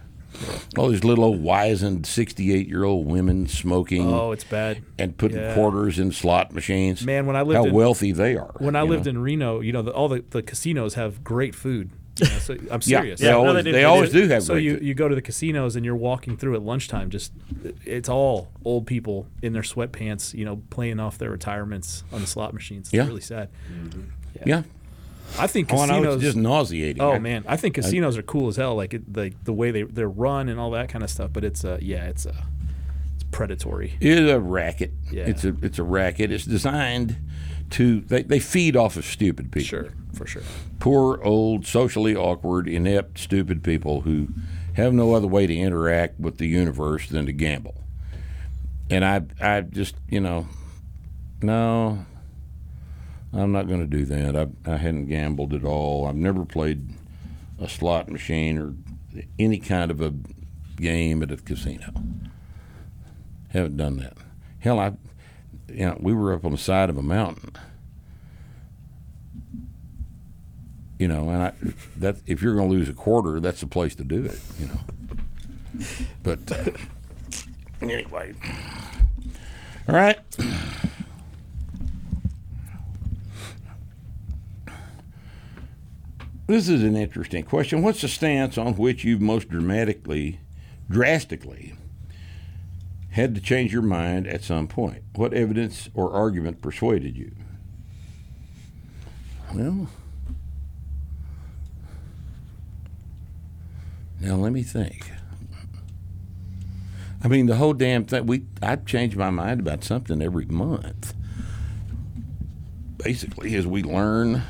All 0.77 0.89
these 0.89 1.03
little 1.03 1.23
old 1.23 1.41
wizened 1.41 2.05
sixty 2.05 2.53
eight 2.53 2.67
year 2.67 2.83
old 2.83 3.05
women 3.07 3.47
smoking 3.47 4.07
Oh, 4.11 4.31
it's 4.31 4.43
bad. 4.43 4.83
and 4.97 5.15
putting 5.17 5.37
yeah. 5.37 5.53
quarters 5.53 5.99
in 5.99 6.11
slot 6.11 6.53
machines. 6.53 7.03
Man, 7.05 7.25
when 7.25 7.35
I 7.35 7.41
lived 7.43 7.57
how 7.57 7.65
in- 7.65 7.73
wealthy 7.73 8.11
they 8.11 8.35
are. 8.35 8.53
When 8.57 8.75
I 8.75 8.81
lived 8.81 9.05
know? 9.05 9.11
in 9.11 9.17
Reno, 9.19 9.59
you 9.61 9.71
know, 9.71 9.81
the, 9.81 9.91
all 9.91 10.07
the, 10.09 10.23
the 10.31 10.41
casinos 10.41 10.95
have 10.95 11.23
great 11.23 11.53
food. 11.55 11.91
You 12.19 12.27
know, 12.27 12.37
so 12.39 12.53
I'm 12.71 12.81
yeah, 12.83 12.99
serious. 12.99 13.19
they 13.19 13.25
Yeah, 13.27 13.31
no, 13.33 13.39
always 13.47 13.55
they 13.55 13.61
they, 13.63 13.71
do. 13.71 13.77
They 13.77 13.83
always 13.85 14.11
do. 14.11 14.21
do 14.23 14.27
have 14.33 14.43
so 14.43 14.55
you, 14.55 14.75
food. 14.77 14.83
you 14.85 14.93
go 14.93 15.07
to 15.07 15.15
the 15.15 15.21
casinos 15.21 15.75
and 15.75 15.83
you're 15.85 15.95
walking 15.95 16.37
through 16.37 16.55
at 16.55 16.61
lunchtime. 16.61 17.09
Just 17.09 17.31
it's 17.85 18.09
all 18.09 18.49
old 18.65 18.85
people 18.85 19.27
in 19.41 19.53
their 19.53 19.61
sweatpants, 19.63 20.33
you 20.33 20.45
know, 20.45 20.61
playing 20.69 20.99
off 20.99 21.17
their 21.17 21.31
retirements 21.31 22.03
on 22.11 22.21
the 22.21 22.27
slot 22.27 22.53
machines. 22.53 22.87
It's 22.87 22.93
Yeah. 22.93 23.05
really 23.07 23.21
sad. 23.21 23.49
yeah. 24.45 24.63
I 25.39 25.47
think 25.47 25.71
Oh, 25.73 25.77
I 25.79 25.85
know 25.87 25.93
casinos. 25.95 26.15
it's 26.15 26.23
just 26.23 26.37
nauseating. 26.37 27.01
oh 27.01 27.13
I- 27.13 27.19
man, 27.19 27.43
I 27.47 27.57
think 27.57 27.75
casinos 27.75 28.17
are 28.17 28.21
cool 28.23 28.47
as 28.49 28.55
hell. 28.57 28.75
Like 28.75 28.93
it, 28.93 29.11
the 29.13 29.33
the 29.43 29.53
way 29.53 29.71
they 29.71 29.83
they're 29.83 30.09
run 30.09 30.49
and 30.49 30.59
all 30.59 30.71
that 30.71 30.89
kind 30.89 31.03
of 31.03 31.09
stuff. 31.09 31.31
But 31.33 31.43
it's 31.43 31.63
uh 31.65 31.77
yeah, 31.81 32.05
it's 32.05 32.25
uh 32.25 32.33
it's 33.15 33.23
predatory. 33.31 33.93
It 33.99 34.19
is 34.19 34.29
a 34.31 34.39
racket. 34.39 34.91
Yeah. 35.11 35.23
It's 35.25 35.43
a 35.43 35.55
it's 35.61 35.79
a 35.79 35.83
racket. 35.83 36.31
It's 36.31 36.45
designed 36.45 37.17
to 37.71 38.01
they, 38.01 38.21
they 38.23 38.39
feed 38.39 38.75
off 38.75 38.95
of 38.97 39.05
stupid 39.05 39.51
people. 39.51 39.65
Sure, 39.67 39.89
for 40.13 40.27
sure. 40.27 40.43
Poor 40.79 41.19
old 41.23 41.65
socially 41.65 42.15
awkward, 42.15 42.67
inept, 42.67 43.17
stupid 43.17 43.63
people 43.63 44.01
who 44.01 44.27
have 44.73 44.93
no 44.93 45.13
other 45.13 45.27
way 45.27 45.47
to 45.47 45.55
interact 45.55 46.19
with 46.19 46.37
the 46.37 46.47
universe 46.47 47.07
than 47.09 47.25
to 47.25 47.31
gamble. 47.31 47.75
And 48.89 49.03
I 49.05 49.21
I 49.41 49.61
just, 49.61 49.95
you 50.09 50.19
know, 50.19 50.47
no, 51.41 52.05
I'm 53.35 53.51
not 53.51 53.67
going 53.67 53.79
to 53.79 53.87
do 53.87 54.05
that. 54.05 54.35
I 54.35 54.71
I 54.71 54.77
hadn't 54.77 55.07
gambled 55.07 55.53
at 55.53 55.63
all. 55.63 56.07
I've 56.07 56.15
never 56.15 56.45
played 56.45 56.89
a 57.59 57.67
slot 57.67 58.09
machine 58.09 58.57
or 58.57 58.73
any 59.39 59.59
kind 59.59 59.91
of 59.91 60.01
a 60.01 60.13
game 60.75 61.23
at 61.23 61.31
a 61.31 61.37
casino. 61.37 61.93
Haven't 63.49 63.77
done 63.77 63.97
that. 63.97 64.17
Hell, 64.59 64.79
I, 64.79 64.93
you 65.67 65.85
know, 65.85 65.97
we 65.99 66.13
were 66.13 66.33
up 66.33 66.45
on 66.45 66.51
the 66.51 66.57
side 66.57 66.89
of 66.89 66.97
a 66.97 67.03
mountain. 67.03 67.51
You 70.99 71.07
know, 71.07 71.29
and 71.29 71.43
I, 71.43 71.53
that 71.97 72.17
if 72.25 72.41
you're 72.41 72.55
going 72.55 72.69
to 72.69 72.75
lose 72.75 72.89
a 72.89 72.93
quarter, 72.93 73.39
that's 73.39 73.61
the 73.61 73.67
place 73.67 73.95
to 73.95 74.03
do 74.03 74.25
it. 74.25 74.39
You 74.59 74.67
know. 74.67 75.85
But 76.21 76.51
uh, 76.51 76.71
anyway, 77.81 78.33
all 79.87 79.95
right. 79.95 80.19
This 86.45 86.67
is 86.67 86.83
an 86.83 86.97
interesting 86.97 87.43
question. 87.43 87.81
What's 87.81 88.01
the 88.01 88.09
stance 88.09 88.57
on 88.57 88.73
which 88.75 89.05
you've 89.05 89.21
most 89.21 89.47
dramatically, 89.47 90.41
drastically 90.89 91.75
had 93.11 93.33
to 93.35 93.41
change 93.41 93.71
your 93.71 93.81
mind 93.81 94.27
at 94.27 94.43
some 94.43 94.67
point? 94.67 95.03
What 95.15 95.33
evidence 95.33 95.89
or 95.93 96.11
argument 96.11 96.61
persuaded 96.61 97.15
you? 97.15 97.31
Well, 99.53 99.87
now 104.19 104.35
let 104.35 104.51
me 104.51 104.63
think. 104.63 105.11
I 107.23 107.29
mean, 107.29 107.45
the 107.45 107.55
whole 107.55 107.73
damn 107.73 108.03
thing. 108.03 108.25
We 108.25 108.43
I 108.61 108.75
change 108.75 109.15
my 109.15 109.29
mind 109.29 109.61
about 109.61 109.85
something 109.85 110.21
every 110.21 110.45
month. 110.45 111.13
Basically, 112.97 113.55
as 113.55 113.65
we 113.65 113.81
learn 113.81 114.43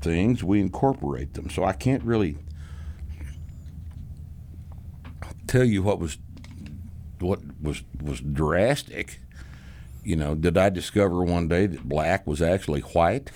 things, 0.00 0.44
we 0.44 0.60
incorporate 0.60 1.34
them. 1.34 1.50
So 1.50 1.64
I 1.64 1.72
can't 1.72 2.02
really 2.02 2.38
tell 5.46 5.64
you 5.64 5.82
what 5.82 5.98
was 5.98 6.18
what 7.18 7.40
was 7.60 7.82
was 8.00 8.20
drastic. 8.20 9.20
You 10.04 10.16
know, 10.16 10.34
did 10.34 10.56
I 10.56 10.70
discover 10.70 11.22
one 11.22 11.48
day 11.48 11.66
that 11.66 11.88
black 11.88 12.26
was 12.26 12.40
actually 12.40 12.80
white? 12.80 13.30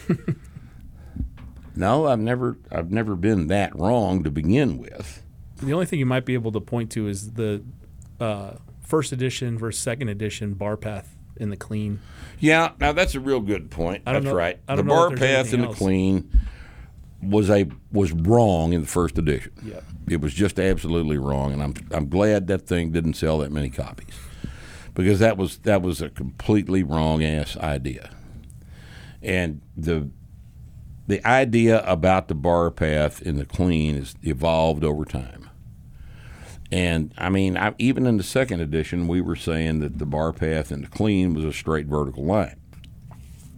no, 1.77 2.07
I've 2.07 2.21
never 2.21 2.59
I've 2.71 2.91
never 2.91 3.17
been 3.17 3.49
that 3.49 3.75
wrong 3.77 4.23
to 4.25 4.31
begin 4.31 4.79
with. 4.79 5.23
The 5.57 5.73
only 5.73 5.87
thing 5.87 5.99
you 5.99 6.07
might 6.07 6.25
be 6.25 6.35
able 6.35 6.53
to 6.53 6.61
point 6.61 6.91
to 6.93 7.09
is 7.09 7.33
the 7.33 7.63
uh, 8.19 8.55
first 8.81 9.13
edition 9.13 9.59
versus 9.59 9.81
second 9.81 10.09
edition 10.09 10.55
bar 10.55 10.77
path 10.77 11.17
in 11.37 11.51
the 11.51 11.57
clean. 11.57 12.01
Yeah, 12.39 12.73
now 12.81 12.93
that's 12.93 13.15
a 13.15 13.21
real 13.21 13.41
good 13.41 13.71
point. 13.71 14.05
That's 14.05 14.25
know- 14.25 14.35
right. 14.35 14.59
The 14.67 14.83
bar 14.83 15.11
path 15.11 15.53
in 15.53 15.61
the 15.61 15.69
else. 15.69 15.79
clean 15.79 16.31
was 17.23 17.51
a 17.51 17.69
was 17.93 18.13
wrong 18.13 18.73
in 18.73 18.81
the 18.83 18.87
first 18.87 19.17
edition. 19.19 19.53
Yeah. 19.65 19.81
It 20.09 20.21
was 20.21 20.35
just 20.35 20.59
absolutely 20.59 21.19
wrong, 21.19 21.53
and 21.53 21.63
I'm 21.63 21.75
I'm 21.93 22.09
glad 22.09 22.49
that 22.49 22.67
thing 22.67 22.91
didn't 22.91 23.15
sell 23.15 23.39
that 23.39 23.53
many 23.53 23.71
copies 23.71 24.15
because 24.95 25.21
that 25.21 25.37
was 25.37 25.59
that 25.59 25.83
was 25.83 26.03
a 26.03 26.11
completely 26.11 26.83
wrong 26.83 27.23
ass 27.23 27.57
idea. 27.57 28.11
And 29.23 29.63
the 29.77 30.11
the 31.07 31.25
idea 31.27 31.83
about 31.87 32.29
the 32.29 32.35
bar 32.35 32.71
path 32.71 33.23
in 33.23 33.37
the 33.37 33.47
clean 33.47 33.97
has 33.97 34.15
evolved 34.23 34.85
over 34.85 35.05
time. 35.05 35.42
And 36.73 37.13
I 37.19 37.29
mean, 37.29 37.59
I, 37.59 37.75
even 37.79 38.07
in 38.07 38.17
the 38.17 38.23
second 38.23 38.61
edition, 38.61 39.07
we 39.07 39.21
were 39.21 39.37
saying 39.37 39.81
that 39.81 39.99
the 39.99 40.07
bar 40.07 40.33
path 40.33 40.73
in 40.73 40.81
the 40.81 40.89
clean 40.89 41.35
was 41.35 41.45
a 41.45 41.53
straight 41.53 41.87
vertical 41.87 42.25
line. 42.25 42.57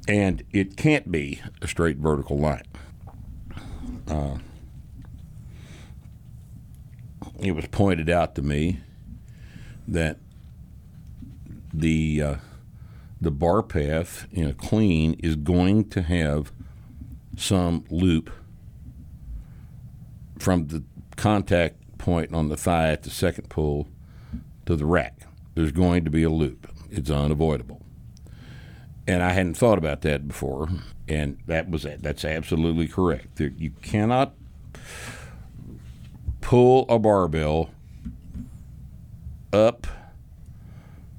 And 0.09 0.43
it 0.53 0.77
can't 0.77 1.11
be 1.13 1.41
a 1.63 1.69
straight 1.69 1.99
vertical 1.99 2.39
line. 2.39 2.65
Uh, 4.09 4.39
it 7.39 7.53
was 7.53 7.67
pointed 7.69 8.11
out 8.11 8.35
to 8.35 8.43
me 8.43 8.81
that 9.87 10.19
the 11.73 12.21
uh, 12.21 12.35
the 13.21 13.31
bar 13.31 13.63
path 13.63 14.27
in 14.33 14.49
a 14.49 14.55
clean 14.55 15.15
is 15.21 15.37
going 15.37 15.89
to 15.91 16.03
have 16.03 16.53
some 17.37 17.85
loop 17.91 18.29
from 20.39 20.67
the 20.67 20.83
contact 21.17 21.84
point 22.05 22.35
on 22.35 22.51
the 22.51 22.57
thigh 22.57 22.91
at 22.91 23.03
the 23.03 23.09
second 23.09 23.49
pull 23.49 23.89
to 24.67 24.77
the 24.77 24.85
rack. 24.85 25.23
There's 25.55 25.73
going 25.73 26.05
to 26.05 26.11
be 26.11 26.23
a 26.23 26.29
loop. 26.29 26.71
It's 26.91 27.09
unavoidable. 27.09 27.81
And 29.07 29.23
I 29.23 29.33
hadn't 29.33 29.55
thought 29.55 29.79
about 29.79 30.03
that 30.03 30.29
before, 30.29 30.69
and 31.09 31.39
that 31.47 31.71
was 31.71 31.87
that's 32.01 32.25
absolutely 32.25 32.89
correct. 32.89 33.41
You 33.41 33.71
cannot 33.81 34.35
pull 36.43 36.85
a 36.91 36.99
barbell 36.99 37.71
up 39.51 39.87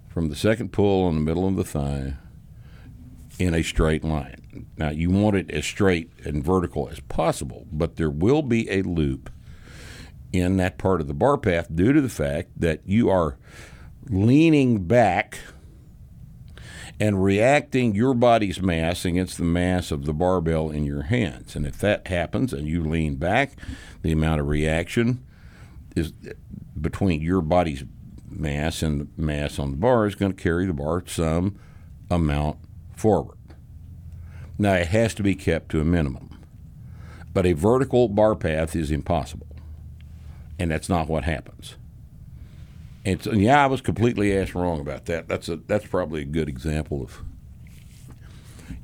from 0.07 0.29
the 0.29 0.35
second 0.35 0.71
pull 0.71 1.05
on 1.05 1.15
the 1.15 1.21
middle 1.21 1.47
of 1.47 1.55
the 1.55 1.63
thigh 1.63 2.13
in 3.39 3.55
a 3.55 3.63
straight 3.63 4.03
line. 4.03 4.67
Now 4.77 4.89
you 4.89 5.09
want 5.09 5.35
it 5.35 5.49
as 5.49 5.65
straight 5.65 6.11
and 6.23 6.43
vertical 6.43 6.89
as 6.89 6.99
possible, 6.99 7.65
but 7.71 7.95
there 7.95 8.11
will 8.11 8.43
be 8.43 8.69
a 8.69 8.83
loop 8.83 9.31
in 10.31 10.57
that 10.57 10.77
part 10.77 11.01
of 11.01 11.07
the 11.07 11.13
bar 11.13 11.37
path 11.37 11.67
due 11.73 11.93
to 11.93 12.01
the 12.01 12.09
fact 12.09 12.49
that 12.57 12.81
you 12.85 13.09
are 13.09 13.37
leaning 14.09 14.85
back 14.85 15.39
and 16.99 17.23
reacting 17.23 17.93
your 17.93 18.13
body's 18.13 18.61
mass 18.61 19.03
against 19.05 19.37
the 19.37 19.43
mass 19.43 19.91
of 19.91 20.05
the 20.05 20.13
barbell 20.13 20.69
in 20.69 20.85
your 20.85 21.03
hands. 21.03 21.55
And 21.55 21.65
if 21.65 21.77
that 21.79 22.07
happens 22.07 22.53
and 22.53 22.67
you 22.67 22.83
lean 22.83 23.15
back, 23.15 23.57
the 24.01 24.11
amount 24.11 24.39
of 24.39 24.47
reaction 24.47 25.23
is 25.95 26.13
between 26.79 27.21
your 27.21 27.41
body's 27.41 27.83
mass 28.29 28.81
and 28.81 29.01
the 29.01 29.07
mass 29.21 29.59
on 29.59 29.71
the 29.71 29.77
bar 29.77 30.05
is 30.05 30.15
going 30.15 30.33
to 30.33 30.41
carry 30.41 30.65
the 30.65 30.73
bar 30.73 31.03
some 31.05 31.57
amount 32.09 32.57
forward. 32.95 33.37
Now 34.57 34.73
it 34.73 34.87
has 34.87 35.13
to 35.15 35.23
be 35.23 35.35
kept 35.35 35.69
to 35.69 35.81
a 35.81 35.85
minimum. 35.85 36.39
But 37.33 37.45
a 37.45 37.53
vertical 37.53 38.07
bar 38.07 38.35
path 38.35 38.75
is 38.75 38.91
impossible. 38.91 39.44
And 40.57 40.71
that's 40.71 40.89
not 40.89 41.07
what 41.07 41.23
happens. 41.23 41.75
And 43.03 43.21
so, 43.21 43.33
yeah, 43.33 43.63
I 43.63 43.67
was 43.67 43.81
completely 43.81 44.35
ass 44.35 44.55
wrong 44.55 44.79
about 44.79 45.05
that. 45.05 45.27
That's 45.27 45.47
a 45.49 45.57
that's 45.57 45.85
probably 45.85 46.21
a 46.21 46.25
good 46.25 46.49
example 46.49 47.03
of 47.03 47.21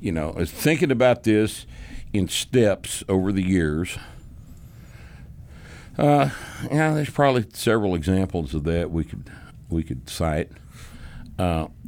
you 0.00 0.12
know, 0.12 0.32
thinking 0.44 0.90
about 0.90 1.22
this 1.22 1.66
in 2.12 2.28
steps 2.28 3.04
over 3.08 3.32
the 3.32 3.42
years. 3.42 3.96
Uh, 5.96 6.30
yeah, 6.70 6.94
there's 6.94 7.10
probably 7.10 7.46
several 7.52 7.94
examples 7.94 8.54
of 8.54 8.64
that 8.64 8.90
we 8.90 9.04
could 9.04 9.30
we 9.68 9.82
could 9.82 10.08
cite. 10.08 10.50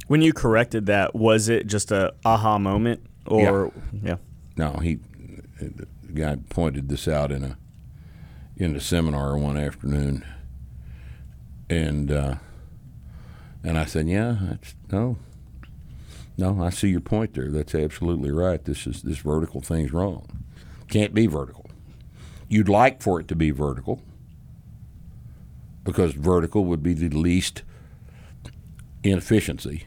When 0.07 0.21
you 0.21 0.33
corrected 0.33 0.85
that, 0.87 1.15
was 1.15 1.49
it 1.49 1.67
just 1.67 1.91
a 1.91 2.13
aha 2.23 2.57
moment, 2.59 3.05
or 3.25 3.71
yeah? 4.03 4.17
No, 4.57 4.73
he 4.73 4.99
the 5.59 5.87
guy 6.13 6.37
pointed 6.49 6.89
this 6.89 7.07
out 7.07 7.31
in 7.31 7.43
a 7.43 7.57
in 8.57 8.75
a 8.75 8.79
seminar 8.79 9.37
one 9.37 9.57
afternoon, 9.57 10.25
and 11.69 12.11
uh, 12.11 12.35
and 13.63 13.77
I 13.77 13.85
said, 13.85 14.07
yeah, 14.07 14.55
no, 14.91 15.17
no, 16.37 16.63
I 16.63 16.69
see 16.69 16.89
your 16.89 17.01
point 17.01 17.33
there. 17.33 17.49
That's 17.49 17.75
absolutely 17.75 18.31
right. 18.31 18.63
This 18.63 18.87
is 18.87 19.01
this 19.01 19.17
vertical 19.17 19.61
thing's 19.61 19.91
wrong. 19.91 20.43
Can't 20.87 21.13
be 21.13 21.27
vertical. 21.27 21.69
You'd 22.47 22.69
like 22.69 23.01
for 23.01 23.19
it 23.19 23.27
to 23.29 23.35
be 23.35 23.51
vertical 23.51 24.01
because 25.83 26.13
vertical 26.13 26.65
would 26.65 26.83
be 26.83 26.93
the 26.93 27.09
least 27.09 27.63
inefficiency, 29.03 29.85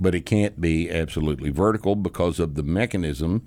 but 0.00 0.14
it 0.14 0.26
can't 0.26 0.60
be 0.60 0.90
absolutely 0.90 1.50
vertical 1.50 1.94
because 1.94 2.38
of 2.38 2.54
the 2.54 2.62
mechanism 2.62 3.44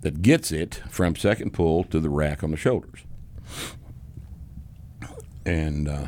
that 0.00 0.22
gets 0.22 0.50
it 0.50 0.82
from 0.90 1.14
second 1.14 1.52
pull 1.52 1.84
to 1.84 2.00
the 2.00 2.10
rack 2.10 2.42
on 2.42 2.50
the 2.50 2.56
shoulders. 2.56 3.00
And 5.44 5.88
uh, 5.88 6.06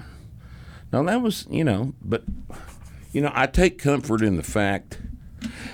now 0.93 1.03
that 1.03 1.21
was, 1.21 1.47
you 1.51 1.65
know, 1.65 1.95
but 2.03 2.25
you 3.13 3.21
know, 3.21 3.33
I 3.35 3.47
take 3.47 3.79
comfort 3.79 4.23
in 4.23 4.37
the 4.37 4.43
fact 4.43 4.99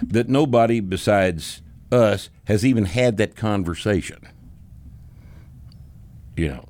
that 0.03 0.29
nobody 0.29 0.81
besides 0.81 1.63
us 1.93 2.31
has 2.45 2.65
even 2.65 2.85
had 2.85 3.17
that 3.17 3.37
conversation. 3.37 4.29
You 6.37 6.49
know, 6.49 6.69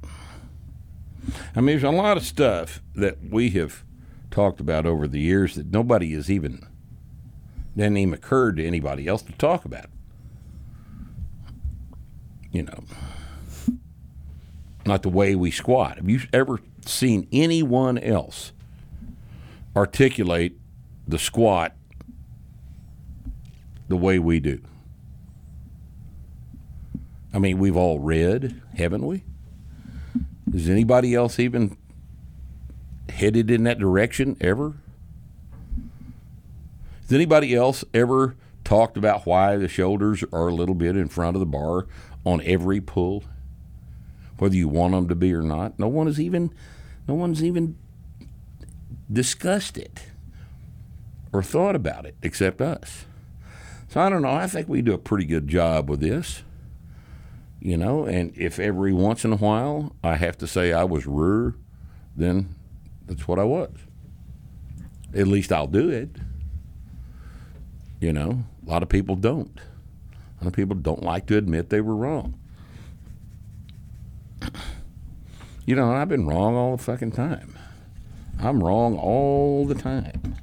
I 1.55 1.61
mean, 1.61 1.79
there's 1.79 1.83
a 1.83 1.91
lot 1.91 2.17
of 2.17 2.25
stuff 2.25 2.83
that 2.95 3.19
we 3.31 3.51
have 3.51 3.85
talked 4.31 4.61
about 4.61 4.87
over 4.87 5.07
the 5.07 5.21
years 5.21 5.55
that 5.57 5.71
nobody 5.71 6.15
has 6.15 6.31
even, 6.31 6.67
didn't 7.77 7.97
even 7.97 8.15
occurred 8.15 8.57
to 8.57 8.67
anybody 8.67 9.07
else 9.07 9.23
to 9.23 9.33
talk 9.33 9.65
about. 9.65 9.87
You 12.53 12.65
know, 12.65 12.85
not 14.87 15.03
the 15.03 15.09
way 15.09 15.37
we 15.37 15.51
squat. 15.51 15.97
Have 15.97 16.09
you 16.09 16.21
ever 16.33 16.61
seen 16.87 17.27
anyone 17.33 17.99
else 17.99 18.53
articulate 19.77 20.59
the 21.07 21.19
squat 21.19 21.75
the 23.89 23.97
way 23.97 24.19
we 24.19 24.41
do? 24.41 24.61
I 27.33 27.39
mean, 27.39 27.59
we've 27.59 27.77
all 27.77 28.01
read, 28.01 28.61
haven't 28.77 29.07
we? 29.07 29.25
Is 30.53 30.69
anybody 30.69 31.15
else 31.15 31.39
even 31.39 31.77
headed 33.09 33.51
in 33.51 33.65
that 33.65 33.79
direction 33.79 34.37
ever? 34.41 34.75
Has 37.03 37.13
anybody 37.13 37.55
else 37.55 37.85
ever 37.95 38.37
talked 38.65 38.97
about 38.97 39.27
why 39.27 39.57
the 39.57 39.69
shoulders 39.69 40.25
are 40.33 40.49
a 40.49 40.55
little 40.55 40.75
bit 40.75 40.97
in 40.97 41.09
front 41.09 41.37
of 41.37 41.41
the 41.41 41.47
bar 41.47 41.87
on 42.25 42.41
every 42.45 42.81
pull? 42.81 43.25
Whether 44.41 44.57
you 44.57 44.69
want 44.69 44.93
them 44.93 45.09
to 45.09 45.15
be 45.15 45.33
or 45.33 45.43
not? 45.43 45.79
No 45.79 45.89
one 45.89 46.07
has 46.07 46.21
even 46.21 46.53
no 47.07 47.15
one's 47.15 47.43
even 47.43 47.77
discussed 49.13 49.77
it 49.77 50.07
or 51.33 51.43
thought 51.43 51.77
about 51.77 52.07
it 52.07 52.17
except 52.23 52.61
us. 52.61 53.05
So 53.89 54.01
I 54.01 54.09
don't 54.09 54.23
know. 54.23 54.31
I 54.31 54.47
think 54.47 54.69
we 54.69 54.83
do 54.83 54.95
a 54.95 54.99
pretty 54.99 55.25
good 55.25 55.49
job 55.49 55.91
with 55.91 56.01
this 56.01 56.43
you 57.61 57.77
know. 57.77 58.05
And 58.05 58.33
if 58.37 58.59
every 58.59 58.93
once 58.93 59.25
in 59.25 59.33
a 59.33 59.37
while 59.37 59.95
I 60.03 60.17
have 60.17 60.39
to 60.39 60.47
say 60.47 60.73
I 60.73 60.85
was 60.85 61.07
rude, 61.07 61.55
then 62.17 62.55
that's 63.07 63.29
what 63.29 63.39
I 63.39 63.45
was. 63.45 63.73
At 65.15 65.27
least 65.27 65.53
I'll 65.53 65.67
do 65.67 65.89
it. 65.91 66.11
You 68.01 68.13
know, 68.13 68.45
a 68.67 68.71
lot 68.71 68.83
of 68.83 68.89
people 68.89 69.17
don't. 69.17 69.61
A 70.41 70.45
lot 70.45 70.49
of 70.49 70.53
people 70.55 70.77
don't 70.77 71.03
like 71.03 71.27
to 71.27 71.37
admit 71.37 71.69
they 71.69 71.83
were 71.83 71.97
wrong. 71.97 72.40
You 75.67 75.77
know, 75.77 75.93
I've 75.93 76.09
been 76.09 76.27
wrong 76.27 76.57
all 76.57 76.77
the 76.77 76.83
fucking 76.83 77.13
time. 77.13 77.57
I'm 78.41 78.65
wrong 78.65 78.99
all 78.99 79.67
the 79.67 79.75
time. 79.77 80.35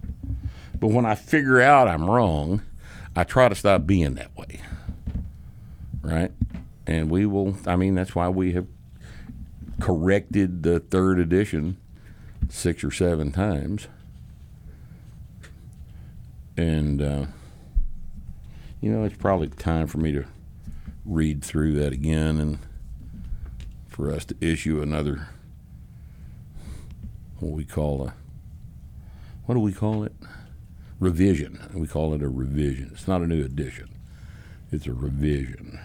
But 0.80 0.92
when 0.92 1.06
I 1.06 1.16
figure 1.16 1.60
out 1.60 1.90
I'm 1.90 2.10
wrong, 2.10 2.62
I 3.14 3.26
try 3.26 3.50
to 3.50 3.56
stop 3.56 3.86
being 3.86 4.14
that 4.14 4.38
way. 4.38 4.62
Right? 6.02 6.32
and 6.88 7.12
we 7.12 7.26
will. 7.26 7.58
I 7.68 7.76
mean, 7.76 7.94
that's 7.96 8.16
why 8.16 8.30
we 8.30 8.54
have 8.54 8.66
corrected 9.80 10.64
the 10.64 10.80
third 10.80 11.20
edition 11.20 11.78
six 12.50 12.84
or 12.84 12.92
seven 12.92 13.32
times, 13.32 13.88
and 16.56 17.02
uh, 17.02 17.26
you 18.80 18.90
know, 18.90 19.04
it's 19.04 19.18
probably 19.18 19.50
time 19.50 19.88
for 19.88 19.98
me 19.98 20.14
to 20.14 20.26
read 21.06 21.44
through 21.44 21.74
that 21.74 21.92
again 21.94 22.40
and 22.40 22.60
for 23.98 24.12
us 24.12 24.24
to 24.26 24.36
issue 24.40 24.80
another 24.80 25.28
what 27.40 27.54
we 27.54 27.66
call 27.66 28.08
a 28.08 28.14
what 29.46 29.56
do 29.56 29.60
we 29.60 29.74
call 29.74 30.04
it 30.04 30.14
revision 31.00 31.60
we 31.74 31.88
call 31.88 32.14
it 32.14 32.22
a 32.22 32.30
revision 32.30 32.92
it's 32.94 33.08
not 33.08 33.22
a 33.22 33.28
new 33.28 33.44
edition 33.44 33.90
it's 34.72 34.86
a 34.86 34.94
revision 34.94 35.80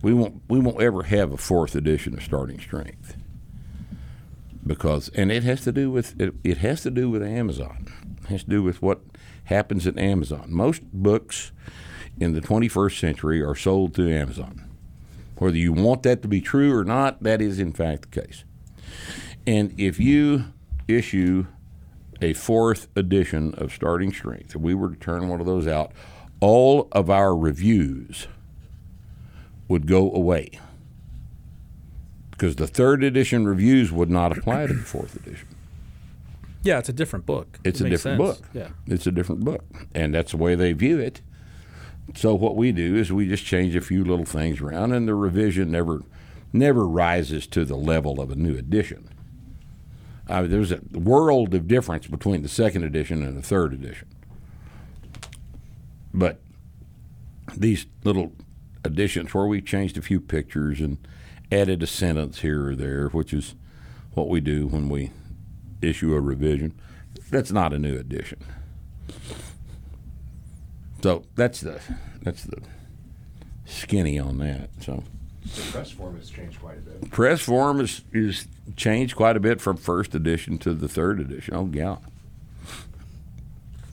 we 0.00 0.14
won't 0.14 0.40
we 0.48 0.58
won't 0.58 0.80
ever 0.80 1.02
have 1.02 1.32
a 1.32 1.36
fourth 1.36 1.76
edition 1.76 2.14
of 2.14 2.22
starting 2.22 2.58
strength 2.58 3.14
because 4.66 5.10
and 5.10 5.30
it 5.30 5.42
has 5.42 5.60
to 5.62 5.72
do 5.72 5.90
with 5.90 6.18
it, 6.18 6.34
it 6.42 6.58
has 6.58 6.82
to 6.82 6.90
do 6.90 7.10
with 7.10 7.22
Amazon. 7.22 7.86
It 8.22 8.28
has 8.28 8.44
to 8.44 8.50
do 8.50 8.62
with 8.62 8.80
what 8.80 9.00
happens 9.44 9.86
at 9.86 9.98
Amazon. 9.98 10.46
Most 10.48 10.82
books 10.92 11.52
in 12.18 12.34
the 12.34 12.40
21st 12.40 12.98
century 12.98 13.42
are 13.42 13.54
sold 13.54 13.94
to 13.94 14.10
Amazon. 14.10 14.69
Whether 15.40 15.56
you 15.56 15.72
want 15.72 16.02
that 16.02 16.20
to 16.20 16.28
be 16.28 16.42
true 16.42 16.76
or 16.76 16.84
not, 16.84 17.22
that 17.22 17.40
is 17.40 17.58
in 17.58 17.72
fact 17.72 18.10
the 18.12 18.20
case. 18.20 18.44
And 19.46 19.74
if 19.80 19.98
you 19.98 20.44
issue 20.86 21.46
a 22.20 22.34
fourth 22.34 22.88
edition 22.94 23.54
of 23.56 23.72
Starting 23.72 24.12
Strength, 24.12 24.54
if 24.54 24.60
we 24.60 24.74
were 24.74 24.90
to 24.90 24.96
turn 24.96 25.28
one 25.30 25.40
of 25.40 25.46
those 25.46 25.66
out, 25.66 25.92
all 26.40 26.88
of 26.92 27.08
our 27.08 27.34
reviews 27.34 28.28
would 29.66 29.86
go 29.86 30.12
away 30.12 30.50
because 32.32 32.56
the 32.56 32.66
third 32.66 33.02
edition 33.02 33.46
reviews 33.46 33.90
would 33.90 34.10
not 34.10 34.36
apply 34.36 34.66
to 34.66 34.74
the 34.74 34.80
fourth 34.82 35.16
edition. 35.16 35.48
Yeah, 36.62 36.78
it's 36.78 36.90
a 36.90 36.92
different 36.92 37.24
book. 37.24 37.58
It's 37.64 37.80
It 37.80 37.86
a 37.86 37.90
different 37.90 38.20
sense. 38.20 38.38
book. 38.40 38.48
Yeah. 38.52 38.68
It's 38.86 39.06
a 39.06 39.12
different 39.12 39.42
book, 39.42 39.64
and 39.94 40.12
that's 40.14 40.32
the 40.32 40.36
way 40.36 40.54
they 40.54 40.74
view 40.74 40.98
it. 40.98 41.22
So 42.14 42.34
what 42.34 42.56
we 42.56 42.72
do 42.72 42.96
is 42.96 43.12
we 43.12 43.28
just 43.28 43.44
change 43.44 43.76
a 43.76 43.80
few 43.80 44.04
little 44.04 44.24
things 44.24 44.60
around, 44.60 44.92
and 44.92 45.06
the 45.06 45.14
revision 45.14 45.70
never 45.70 46.02
never 46.52 46.86
rises 46.86 47.46
to 47.46 47.64
the 47.64 47.76
level 47.76 48.20
of 48.20 48.30
a 48.30 48.34
new 48.34 48.56
edition. 48.56 49.08
Uh, 50.28 50.42
there's 50.42 50.72
a 50.72 50.80
world 50.92 51.54
of 51.54 51.68
difference 51.68 52.06
between 52.06 52.42
the 52.42 52.48
second 52.48 52.84
edition 52.84 53.22
and 53.22 53.36
the 53.36 53.42
third 53.42 53.72
edition. 53.72 54.08
But 56.12 56.40
these 57.56 57.86
little 58.04 58.32
additions 58.84 59.32
where 59.32 59.46
we 59.46 59.60
changed 59.60 59.96
a 59.96 60.02
few 60.02 60.20
pictures 60.20 60.80
and 60.80 60.98
added 61.52 61.82
a 61.82 61.86
sentence 61.86 62.40
here 62.40 62.68
or 62.68 62.76
there, 62.76 63.08
which 63.08 63.32
is 63.32 63.54
what 64.14 64.28
we 64.28 64.40
do 64.40 64.66
when 64.66 64.88
we 64.88 65.10
issue 65.82 66.14
a 66.14 66.20
revision. 66.20 66.80
That's 67.30 67.52
not 67.52 67.72
a 67.72 67.78
new 67.78 67.96
edition. 67.98 68.38
So 71.02 71.24
that's 71.34 71.60
the 71.60 71.80
that's 72.22 72.44
the 72.44 72.60
skinny 73.64 74.18
on 74.18 74.38
that. 74.38 74.70
So 74.80 75.02
The 75.44 75.72
press 75.72 75.90
form 75.90 76.16
has 76.16 76.28
changed 76.30 76.60
quite 76.60 76.78
a 76.78 76.80
bit. 76.80 77.10
press 77.10 77.40
form 77.40 77.80
is 77.80 78.02
is 78.12 78.46
changed 78.76 79.16
quite 79.16 79.36
a 79.36 79.40
bit 79.40 79.60
from 79.60 79.76
first 79.76 80.14
edition 80.14 80.58
to 80.58 80.74
the 80.74 80.88
third 80.88 81.20
edition. 81.20 81.54
Oh 81.54 81.68
yeah. 81.72 81.96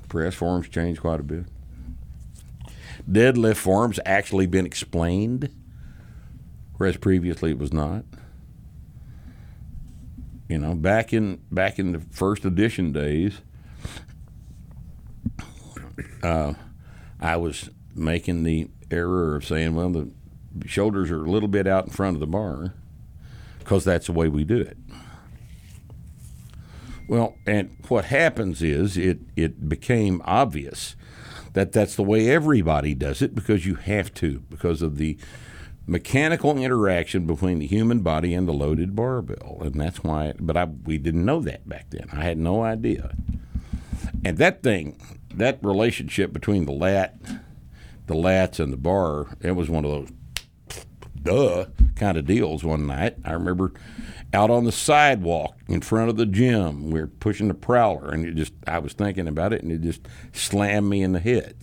Press 0.10 0.36
form's 0.36 0.70
changed 0.70 1.02
quite 1.02 1.20
a 1.20 1.24
bit. 1.24 1.46
Deadlift 3.10 3.56
form's 3.58 4.00
actually 4.06 4.48
been 4.48 4.66
explained, 4.66 5.50
whereas 6.78 6.98
previously 6.98 7.52
it 7.52 7.58
was 7.58 7.72
not. 7.74 8.04
You 10.50 10.58
know, 10.58 10.76
back 10.76 11.14
in 11.14 11.42
back 11.52 11.78
in 11.80 11.92
the 11.92 12.00
first 12.00 12.46
edition 12.46 12.92
days, 12.94 13.40
uh, 16.24 16.54
I 17.20 17.38
was 17.38 17.70
making 17.96 18.44
the 18.44 18.70
error 18.92 19.36
of 19.36 19.46
saying, 19.46 19.76
well, 19.76 19.90
the 19.90 20.12
shoulders 20.66 21.12
are 21.12 21.24
a 21.24 21.30
little 21.30 21.50
bit 21.50 21.68
out 21.68 21.86
in 21.86 21.92
front 21.92 22.16
of 22.16 22.20
the 22.20 22.28
bar 22.28 22.74
because 23.60 23.84
that's 23.84 24.08
the 24.08 24.14
way 24.14 24.28
we 24.28 24.44
do 24.44 24.58
it. 24.58 24.78
Well, 27.08 27.36
and 27.46 27.76
what 27.88 28.06
happens 28.06 28.62
is 28.62 28.98
it 28.98 29.20
it 29.36 29.70
became 29.70 30.22
obvious 30.26 30.96
that 31.54 31.72
that's 31.72 31.96
the 31.96 32.04
way 32.04 32.30
everybody 32.30 32.94
does 32.94 33.22
it 33.22 33.34
because 33.34 33.66
you 33.66 33.76
have 33.76 34.14
to 34.16 34.44
because 34.50 34.82
of 34.82 34.98
the 34.98 35.18
mechanical 35.86 36.58
interaction 36.58 37.26
between 37.26 37.60
the 37.60 37.68
human 37.68 38.02
body 38.02 38.34
and 38.34 38.48
the 38.48 38.54
loaded 38.54 38.96
barbell, 38.96 39.60
and 39.62 39.80
that's 39.80 40.04
why. 40.04 40.34
But 40.38 40.58
I 40.58 40.66
we 40.66 40.98
didn't 40.98 41.26
know 41.26 41.40
that 41.42 41.68
back 41.68 41.90
then. 41.90 42.08
I 42.12 42.24
had 42.24 42.38
no 42.38 42.64
idea. 42.64 43.16
And 44.26 44.38
that 44.38 44.62
thing, 44.62 45.00
that 45.38 45.60
relationship 45.64 46.34
between 46.34 46.66
the 46.66 46.72
lat, 46.72 47.20
the 48.08 48.16
lats, 48.16 48.60
and 48.60 48.74
the 48.74 48.78
bar, 48.78 49.38
it 49.42 49.52
was 49.52 49.70
one 49.70 49.86
of 49.86 49.92
those 49.92 50.10
duh 51.24 51.66
kind 51.96 52.18
of 52.18 52.26
deals 52.26 52.64
one 52.64 52.88
night. 52.88 53.16
I 53.24 53.34
remember 53.34 53.74
out 54.34 54.50
on 54.50 54.66
the 54.66 54.72
sidewalk 54.72 55.58
in 55.68 55.82
front 55.82 56.10
of 56.10 56.18
the 56.18 56.26
gym, 56.26 56.92
we 56.92 57.00
were 57.00 57.08
pushing 57.08 57.48
the 57.48 57.54
prowler, 57.54 58.10
and 58.10 58.26
it 58.26 58.36
just 58.36 58.54
I 58.66 58.80
was 58.80 58.94
thinking 58.94 59.28
about 59.28 59.54
it, 59.54 59.64
and 59.64 59.72
it 59.72 59.82
just 59.82 60.08
slammed 60.34 60.90
me 60.90 61.02
in 61.02 61.14
the 61.14 61.20
head. 61.20 61.56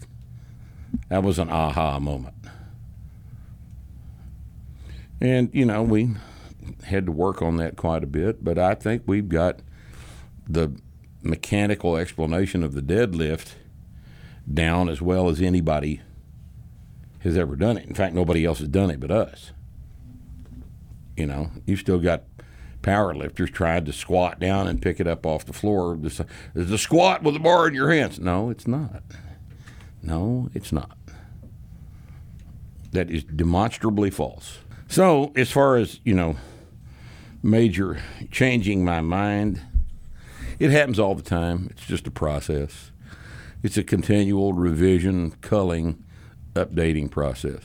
That 1.08 1.22
was 1.22 1.38
an 1.38 1.50
aha 1.50 1.98
moment. 1.98 2.34
And 5.20 5.50
you 5.52 5.64
know 5.64 5.82
we 5.82 6.10
had 6.84 7.06
to 7.06 7.12
work 7.12 7.42
on 7.42 7.56
that 7.56 7.76
quite 7.76 8.02
a 8.04 8.06
bit, 8.06 8.44
but 8.44 8.58
I 8.58 8.74
think 8.74 9.02
we've 9.06 9.28
got 9.28 9.60
the 10.48 10.72
mechanical 11.22 11.96
explanation 11.96 12.62
of 12.62 12.74
the 12.74 12.82
deadlift 12.82 13.54
down 14.52 14.88
as 14.88 15.00
well 15.00 15.28
as 15.28 15.40
anybody 15.40 16.00
has 17.20 17.36
ever 17.36 17.56
done 17.56 17.76
it. 17.76 17.86
In 17.86 17.94
fact, 17.94 18.14
nobody 18.14 18.44
else 18.44 18.58
has 18.58 18.68
done 18.68 18.90
it 18.90 19.00
but 19.00 19.10
us. 19.10 19.52
You 21.16 21.26
know, 21.26 21.50
you've 21.64 21.80
still 21.80 21.98
got 21.98 22.24
power 22.82 23.14
lifters 23.14 23.50
trying 23.50 23.84
to 23.86 23.92
squat 23.92 24.38
down 24.38 24.68
and 24.68 24.80
pick 24.82 25.00
it 25.00 25.06
up 25.06 25.24
off 25.24 25.46
the 25.46 25.52
floor. 25.52 25.98
It's 26.02 26.20
a, 26.20 26.26
it's 26.54 26.70
a 26.70 26.78
squat 26.78 27.22
with 27.22 27.34
a 27.36 27.40
bar 27.40 27.66
in 27.66 27.74
your 27.74 27.90
hands. 27.90 28.20
No, 28.20 28.50
it's 28.50 28.66
not. 28.66 29.02
No, 30.02 30.50
it's 30.54 30.70
not. 30.70 30.98
That 32.92 33.10
is 33.10 33.24
demonstrably 33.24 34.10
false. 34.10 34.58
So, 34.86 35.32
as 35.34 35.50
far 35.50 35.76
as, 35.76 35.98
you 36.04 36.14
know, 36.14 36.36
major 37.42 37.98
changing 38.30 38.84
my 38.84 39.00
mind, 39.00 39.62
it 40.58 40.70
happens 40.70 40.98
all 40.98 41.14
the 41.14 41.22
time. 41.22 41.68
It's 41.70 41.86
just 41.86 42.06
a 42.06 42.10
process. 42.10 42.92
It's 43.64 43.78
a 43.78 43.82
continual 43.82 44.52
revision, 44.52 45.30
culling, 45.40 46.04
updating 46.52 47.10
process. 47.10 47.62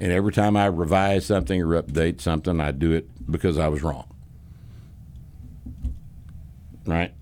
And 0.00 0.12
every 0.12 0.32
time 0.32 0.56
I 0.56 0.66
revise 0.66 1.26
something 1.26 1.60
or 1.60 1.82
update 1.82 2.20
something, 2.20 2.60
I 2.60 2.70
do 2.70 2.92
it 2.92 3.08
because 3.28 3.58
I 3.58 3.66
was 3.66 3.82
wrong. 3.82 4.08
Right? 6.86 7.12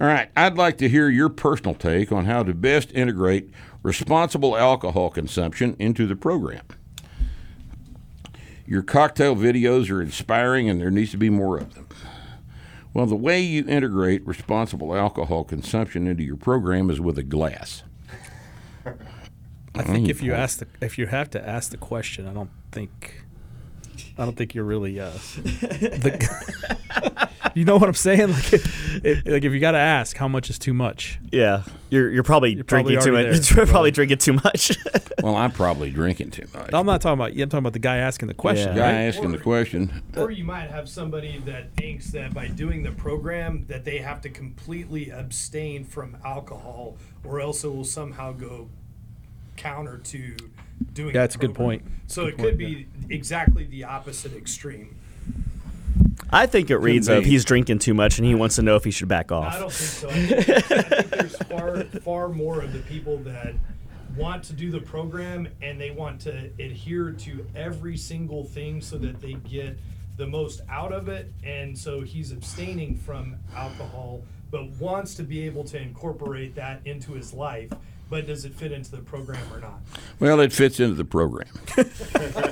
All 0.00 0.06
right. 0.06 0.30
I'd 0.36 0.56
like 0.56 0.78
to 0.78 0.88
hear 0.88 1.08
your 1.08 1.28
personal 1.28 1.74
take 1.74 2.12
on 2.12 2.26
how 2.26 2.44
to 2.44 2.54
best 2.54 2.92
integrate 2.92 3.50
responsible 3.82 4.56
alcohol 4.56 5.10
consumption 5.10 5.74
into 5.80 6.06
the 6.06 6.14
program. 6.14 6.62
Your 8.66 8.82
cocktail 8.82 9.34
videos 9.34 9.90
are 9.90 10.00
inspiring 10.00 10.70
and 10.70 10.80
there 10.80 10.92
needs 10.92 11.10
to 11.10 11.16
be 11.16 11.28
more 11.28 11.58
of 11.58 11.74
them. 11.74 11.88
Well, 12.94 13.06
the 13.06 13.16
way 13.16 13.40
you 13.40 13.64
integrate 13.66 14.26
responsible 14.26 14.94
alcohol 14.94 15.44
consumption 15.44 16.06
into 16.06 16.22
your 16.22 16.36
program 16.36 16.90
is 16.90 17.00
with 17.00 17.18
a 17.18 17.22
glass. 17.22 17.82
I 19.74 19.82
think 19.82 20.08
if 20.08 20.22
you 20.22 20.34
ask 20.34 20.58
the 20.58 20.66
if 20.82 20.98
you 20.98 21.06
have 21.06 21.30
to 21.30 21.48
ask 21.48 21.70
the 21.70 21.78
question, 21.78 22.26
I 22.26 22.34
don't 22.34 22.50
think 22.70 23.24
I 24.18 24.24
don't 24.24 24.36
think 24.36 24.54
you're 24.54 24.64
really 24.64 25.00
uh, 25.00 25.10
the, 25.36 27.28
you 27.54 27.64
know 27.64 27.76
what 27.76 27.88
I'm 27.88 27.94
saying? 27.94 28.30
Like, 28.32 28.52
it, 28.52 29.26
like 29.26 29.44
if 29.44 29.52
you 29.52 29.60
got 29.60 29.72
to 29.72 29.78
ask, 29.78 30.16
how 30.16 30.28
much 30.28 30.50
is 30.50 30.58
too 30.58 30.72
much? 30.74 31.18
Yeah, 31.30 31.62
you're 31.90 32.10
you're 32.10 32.22
probably 32.22 32.54
You're 32.54 32.64
probably 32.64 32.94
drinking 32.96 33.04
too 33.04 33.12
much. 33.12 33.48
there. 33.48 33.56
You're 33.56 33.66
probably 33.66 33.90
drinking 33.90 34.18
too 34.18 34.32
much. 34.34 34.76
Well, 35.22 35.36
I'm 35.36 35.50
probably 35.52 35.90
drinking 35.90 36.30
too 36.32 36.46
much. 36.54 36.70
I'm 36.72 36.86
not 36.86 37.00
talking 37.00 37.18
about. 37.20 37.34
you. 37.34 37.42
I'm 37.42 37.48
talking 37.48 37.58
about 37.62 37.72
the 37.72 37.78
guy 37.78 37.96
asking 37.98 38.28
the 38.28 38.34
question. 38.34 38.68
Yeah. 38.76 38.82
Guy 38.82 38.92
Right? 38.92 39.02
asking 39.08 39.32
the 39.32 39.38
question. 39.38 40.02
Or 40.16 40.30
you 40.30 40.44
might 40.44 40.70
have 40.70 40.88
somebody 40.88 41.38
that 41.46 41.74
thinks 41.76 42.10
that 42.12 42.34
by 42.34 42.48
doing 42.48 42.82
the 42.82 42.92
program 42.92 43.64
that 43.68 43.84
they 43.84 43.98
have 43.98 44.20
to 44.22 44.28
completely 44.28 45.10
abstain 45.10 45.84
from 45.84 46.16
alcohol, 46.24 46.96
or 47.24 47.40
else 47.40 47.64
it 47.64 47.68
will 47.68 47.84
somehow 47.84 48.32
go 48.32 48.68
counter 49.56 49.98
to 49.98 50.36
doing. 50.92 51.08
Yeah, 51.08 51.12
the 51.12 51.18
that's 51.18 51.34
a 51.36 51.38
good 51.38 51.54
point. 51.54 51.82
So 52.06 52.24
Good 52.24 52.28
it 52.34 52.36
point, 52.38 52.48
could 52.48 52.58
be 52.58 52.86
exactly 53.10 53.64
the 53.64 53.84
opposite 53.84 54.34
extreme. 54.34 54.96
I 56.32 56.46
think 56.46 56.70
it 56.70 56.78
reads 56.78 57.08
be. 57.08 57.14
of 57.14 57.24
he's 57.24 57.44
drinking 57.44 57.80
too 57.80 57.94
much 57.94 58.18
and 58.18 58.26
he 58.26 58.34
wants 58.34 58.56
to 58.56 58.62
know 58.62 58.76
if 58.76 58.84
he 58.84 58.90
should 58.90 59.08
back 59.08 59.30
off. 59.30 59.54
I 59.54 59.58
don't 59.58 59.72
think 59.72 59.90
so. 59.90 60.08
I 60.08 60.12
think, 60.12 60.48
I 60.48 60.82
think 60.92 61.10
there's 61.10 61.36
far 61.36 61.84
far 62.04 62.28
more 62.28 62.62
of 62.62 62.72
the 62.72 62.80
people 62.80 63.18
that 63.18 63.54
want 64.16 64.42
to 64.44 64.52
do 64.52 64.70
the 64.70 64.80
program 64.80 65.48
and 65.62 65.80
they 65.80 65.90
want 65.90 66.20
to 66.22 66.50
adhere 66.58 67.12
to 67.12 67.46
every 67.54 67.96
single 67.96 68.44
thing 68.44 68.80
so 68.80 68.98
that 68.98 69.20
they 69.20 69.34
get 69.34 69.78
the 70.16 70.26
most 70.26 70.60
out 70.68 70.92
of 70.92 71.08
it. 71.08 71.32
And 71.44 71.76
so 71.76 72.00
he's 72.02 72.32
abstaining 72.32 72.96
from 72.96 73.36
alcohol, 73.54 74.22
but 74.50 74.68
wants 74.72 75.14
to 75.16 75.22
be 75.22 75.44
able 75.46 75.64
to 75.64 75.80
incorporate 75.80 76.54
that 76.56 76.80
into 76.84 77.12
his 77.12 77.32
life. 77.32 77.70
But 78.12 78.26
does 78.26 78.44
it 78.44 78.52
fit 78.52 78.72
into 78.72 78.90
the 78.90 78.98
program 78.98 79.40
or 79.50 79.58
not? 79.58 79.80
Well, 80.20 80.40
it 80.40 80.52
fits 80.52 80.78
into 80.80 80.96
the 80.96 81.04
program 81.06 81.48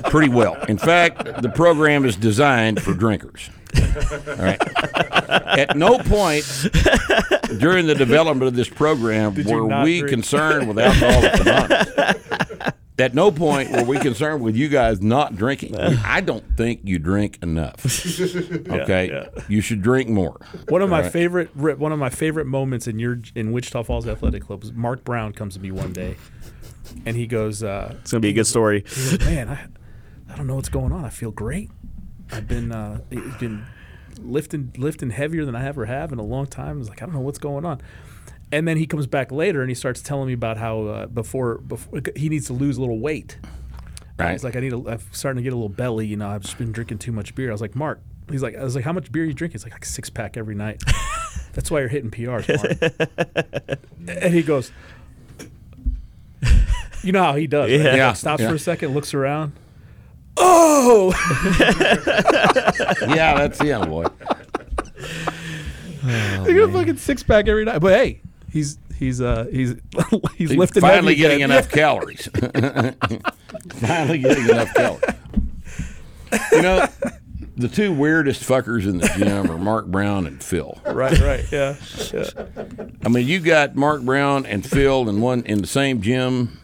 pretty 0.05 0.31
well. 0.31 0.55
In 0.71 0.79
fact, 0.79 1.43
the 1.43 1.51
program 1.51 2.07
is 2.07 2.17
designed 2.17 2.81
for 2.81 2.95
drinkers. 2.95 3.51
All 3.77 4.37
right. 4.37 4.59
At 5.29 5.77
no 5.77 5.99
point 5.99 6.47
during 7.59 7.87
the 7.87 7.95
development 7.95 8.49
of 8.49 8.57
this 8.57 8.71
program 8.71 9.35
Did 9.35 9.49
were 9.49 9.67
we 9.85 10.01
drink? 10.01 10.09
concerned 10.09 10.67
with 10.67 10.79
Anonymous. 10.79 12.73
At 13.01 13.15
no 13.15 13.31
point 13.33 13.71
were 13.73 13.83
we 13.85 13.99
concerned 13.99 14.43
with 14.43 14.55
you 14.57 14.69
guys 14.69 15.01
not 15.01 15.35
drinking. 15.37 15.77
I 16.05 16.21
don't 16.21 16.45
think 16.57 16.81
you 16.85 16.99
drink 16.99 17.39
enough. 17.43 17.85
Okay, 18.71 19.29
you 19.49 19.61
should 19.61 19.83
drink 19.83 20.09
more. 20.09 20.37
One 20.69 20.83
of 20.83 20.91
my 20.91 21.01
Right. 21.03 21.13
favorite 21.13 21.57
one 21.57 21.93
of 21.93 21.99
my 21.99 22.11
favorite 22.11 22.47
moments 22.47 22.87
in 22.87 22.99
your 22.99 23.21
in 23.35 23.53
Wichita 23.53 23.83
Falls 23.85 24.07
Athletic 24.07 24.45
Club 24.45 24.61
was 24.63 24.73
Mark 24.73 25.05
Brown 25.05 25.33
comes 25.33 25.55
to 25.55 25.61
me 25.61 25.71
one 25.71 25.93
day, 25.93 26.17
and 27.07 27.17
he 27.17 27.27
goes, 27.27 27.63
uh, 27.63 27.95
It's 28.01 28.11
gonna 28.13 28.21
be 28.21 28.29
a 28.31 28.33
good 28.33 28.47
story. 28.47 28.85
he 28.87 29.17
goes, 29.17 29.21
"Man, 29.21 29.49
I, 29.49 29.67
I 30.33 30.37
don't 30.37 30.47
know 30.47 30.55
what's 30.57 30.69
going 30.69 30.93
on. 30.93 31.05
I 31.05 31.09
feel 31.11 31.31
great. 31.31 31.71
I've 32.33 32.47
been 32.47 32.71
uh, 32.73 33.01
been 33.41 33.65
lifting 34.21 34.73
lifting 34.77 35.11
heavier 35.11 35.45
than 35.45 35.55
I 35.57 35.65
ever 35.67 35.87
have 35.87 36.13
in 36.13 36.19
a 36.19 36.25
long 36.25 36.47
time. 36.47 36.77
I 36.77 36.79
was 36.79 36.89
like, 36.89 37.03
I 37.03 37.07
don't 37.07 37.15
know 37.15 37.21
what's 37.21 37.39
going 37.39 37.65
on." 37.65 37.81
And 38.53 38.67
then 38.67 38.77
he 38.77 38.87
comes 38.87 39.07
back 39.07 39.31
later 39.31 39.61
and 39.61 39.69
he 39.71 39.75
starts 39.75 40.03
telling 40.03 40.27
me 40.27 40.33
about 40.33 40.57
how 40.57 40.81
uh, 40.83 41.07
before 41.07 41.59
before 41.59 42.01
he 42.17 42.29
needs 42.29 42.47
to 42.47 42.53
lose 42.53 42.77
a 42.79 42.81
little 42.81 42.99
weight. 42.99 43.39
Right. 44.19 44.33
He's 44.33 44.45
like, 44.45 44.57
I 44.57 44.61
need. 44.61 44.73
A, 44.73 44.77
I'm 44.77 45.01
starting 45.13 45.39
to 45.39 45.43
get 45.43 45.53
a 45.53 45.57
little 45.57 45.69
belly. 45.69 46.07
You 46.07 46.17
know, 46.17 46.29
I've 46.29 46.43
just 46.43 46.59
been 46.59 46.73
drinking 46.73 46.99
too 46.99 47.13
much 47.13 47.35
beer. 47.35 47.49
I 47.51 47.53
was 47.53 47.61
like, 47.61 47.75
Mark. 47.75 48.01
He's 48.31 48.43
like, 48.43 48.55
I 48.57 48.63
was 48.63 48.77
like, 48.77 48.85
how 48.85 48.93
much 48.93 49.11
beer 49.11 49.23
are 49.25 49.27
you 49.27 49.33
drinking? 49.35 49.55
He's 49.59 49.65
like, 49.65 49.73
like 49.73 49.85
six 49.85 50.09
pack 50.11 50.37
every 50.37 50.55
night. 50.55 50.83
That's 51.53 51.69
why 51.71 51.81
you're 51.81 51.89
hitting 51.89 52.11
PRs, 52.13 52.47
Mark. 52.49 53.79
and 54.23 54.33
he 54.35 54.43
goes, 54.43 54.71
you 57.03 57.11
know 57.13 57.23
how 57.25 57.35
he 57.35 57.47
does. 57.49 57.71
right? 57.71 57.81
Yeah. 57.81 57.97
Yeah, 57.97 58.13
Stops 58.13 58.43
yeah. 58.43 58.49
for 58.51 58.55
a 58.55 58.59
second, 58.59 58.95
looks 58.95 59.15
around. 59.15 59.53
Oh, 60.37 61.13
Yeah, 63.15 63.35
that's 63.37 63.63
yeah, 63.63 63.85
boy. 63.85 64.05
I 66.05 66.45
got 66.47 66.69
a 66.69 66.73
fucking 66.73 66.97
six 66.97 67.23
pack 67.23 67.49
every 67.49 67.65
night. 67.65 67.81
But 67.81 67.93
hey, 67.95 68.21
he's 68.51 68.79
he's 68.99 69.21
uh 69.21 69.47
he's 69.51 69.71
he's, 70.37 70.51
He's 70.51 70.55
lifting 70.57 70.81
finally 70.81 71.15
getting 71.15 71.43
again. 71.43 71.51
enough 71.51 71.69
calories. 71.71 72.29
finally 73.81 74.19
getting 74.19 74.49
enough 74.49 74.73
calories. 74.75 75.05
You 76.53 76.63
know, 76.63 76.87
the 77.57 77.69
two 77.69 77.93
weirdest 77.93 78.43
fuckers 78.43 78.85
in 78.89 78.99
the 78.99 79.09
gym 79.17 79.51
are 79.51 79.59
Mark 79.59 79.87
Brown 79.87 80.27
and 80.27 80.43
Phil. 80.43 80.79
Right, 80.87 81.19
right, 81.21 81.45
yeah, 81.51 81.77
yeah. 82.13 82.25
I 83.05 83.09
mean, 83.09 83.27
you 83.27 83.41
got 83.41 83.75
Mark 83.75 84.03
Brown 84.03 84.47
and 84.47 84.65
Phil 84.65 85.09
in 85.09 85.21
one 85.21 85.43
in 85.45 85.61
the 85.61 85.67
same 85.67 86.01
gym. 86.01 86.59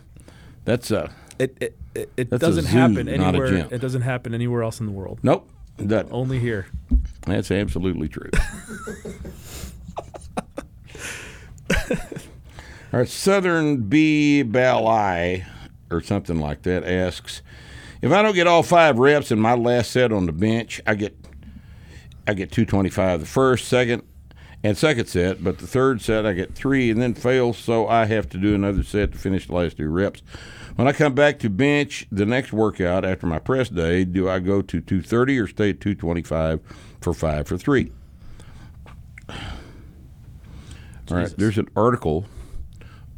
That's 0.65 0.91
a 0.91 1.11
It 1.39 1.57
it, 1.61 1.77
it, 1.95 2.11
it 2.17 2.31
doesn't 2.31 2.65
zoo, 2.67 2.77
happen 2.79 3.09
anywhere. 3.09 3.67
It 3.71 3.81
doesn't 3.81 4.03
happen 4.03 4.35
anywhere 4.35 4.63
else 4.63 4.81
in 4.81 4.87
the 4.87 4.93
world. 4.93 5.21
nope. 5.23 5.49
That, 5.79 6.07
Only 6.11 6.39
here. 6.39 6.69
that's 7.27 7.51
absolutely 7.51 8.09
true. 8.09 8.31
Right, 12.93 13.09
Southern 13.09 13.89
B 13.89 14.45
Balai 14.47 15.45
or 15.91 16.01
something 16.01 16.41
like 16.41 16.63
that 16.63 16.83
asks, 16.85 17.43
if 18.01 18.13
I 18.13 18.23
don't 18.23 18.35
get 18.35 18.47
all 18.47 18.63
five 18.63 18.99
reps 18.99 19.31
in 19.33 19.41
my 19.41 19.55
last 19.55 19.91
set 19.91 20.13
on 20.13 20.27
the 20.27 20.33
bench, 20.33 20.81
I 20.87 20.95
get 20.95 21.15
I 22.29 22.35
get 22.35 22.51
225 22.51 23.21
the 23.21 23.27
first, 23.27 23.69
second, 23.69 24.03
and 24.63 24.79
second 24.79 25.07
set, 25.07 25.45
but 25.45 25.59
the 25.59 25.67
third 25.67 26.01
set 26.01 26.25
I 26.25 26.33
get 26.33 26.55
three 26.55 26.91
and 26.91 27.03
then 27.03 27.15
fail, 27.15 27.53
so 27.53 27.87
I 27.87 28.07
have 28.07 28.29
to 28.31 28.39
do 28.39 28.55
another 28.55 28.83
set 28.83 29.13
to 29.13 29.19
finish 29.19 29.47
the 29.47 29.55
last 29.55 29.77
two 29.77 29.89
reps. 29.89 30.23
When 30.77 30.89
I 30.89 30.93
come 30.93 31.15
back 31.15 31.39
to 31.41 31.51
bench 31.51 32.07
the 32.11 32.27
next 32.27 32.53
workout 32.53 33.05
after 33.05 33.27
my 33.27 33.39
press 33.39 33.69
day, 33.69 34.05
do 34.05 34.29
I 34.29 34.39
go 34.39 34.63
to 34.63 34.81
230 34.81 35.39
or 35.39 35.47
stay 35.49 35.71
at 35.71 35.81
225 35.81 36.61
for 37.01 37.13
five 37.13 37.47
for 37.47 37.59
three? 37.59 37.93
All 41.11 41.17
right, 41.19 41.33
there's 41.37 41.59
an 41.59 41.69
article 41.77 42.27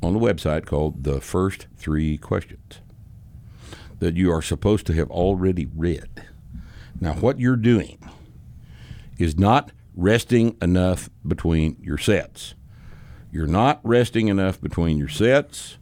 on 0.02 0.12
the 0.12 0.20
website 0.20 0.66
called 0.66 1.04
The 1.04 1.20
First 1.20 1.66
Three 1.76 2.18
Questions 2.18 2.80
that 3.98 4.16
you 4.16 4.30
are 4.30 4.42
supposed 4.42 4.86
to 4.86 4.92
have 4.92 5.10
already 5.10 5.66
read. 5.74 6.22
Now, 7.00 7.14
what 7.14 7.40
you're 7.40 7.56
doing 7.56 7.98
is 9.18 9.38
not 9.38 9.72
resting 9.94 10.56
enough 10.62 11.08
between 11.26 11.76
your 11.80 11.98
sets. 11.98 12.54
You're 13.32 13.46
not 13.46 13.80
resting 13.82 14.28
enough 14.28 14.60
between 14.60 14.96
your 14.98 15.08
sets. 15.08 15.78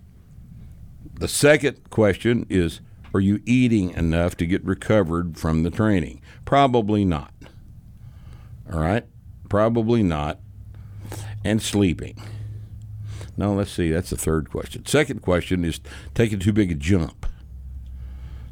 The 1.14 1.28
second 1.28 1.90
question 1.90 2.46
is 2.48 2.80
Are 3.14 3.20
you 3.20 3.40
eating 3.44 3.90
enough 3.90 4.36
to 4.38 4.46
get 4.46 4.64
recovered 4.64 5.36
from 5.38 5.62
the 5.62 5.70
training? 5.70 6.20
Probably 6.44 7.04
not. 7.04 7.32
All 8.72 8.80
right? 8.80 9.04
Probably 9.48 10.02
not. 10.02 10.40
And 11.46 11.62
sleeping. 11.62 12.20
Now, 13.36 13.52
let's 13.52 13.70
see. 13.70 13.90
That's 13.90 14.10
the 14.10 14.16
third 14.16 14.50
question. 14.50 14.84
Second 14.86 15.22
question 15.22 15.64
is 15.64 15.80
taking 16.14 16.38
too 16.38 16.52
big 16.52 16.70
a 16.72 16.74
jump. 16.74 17.26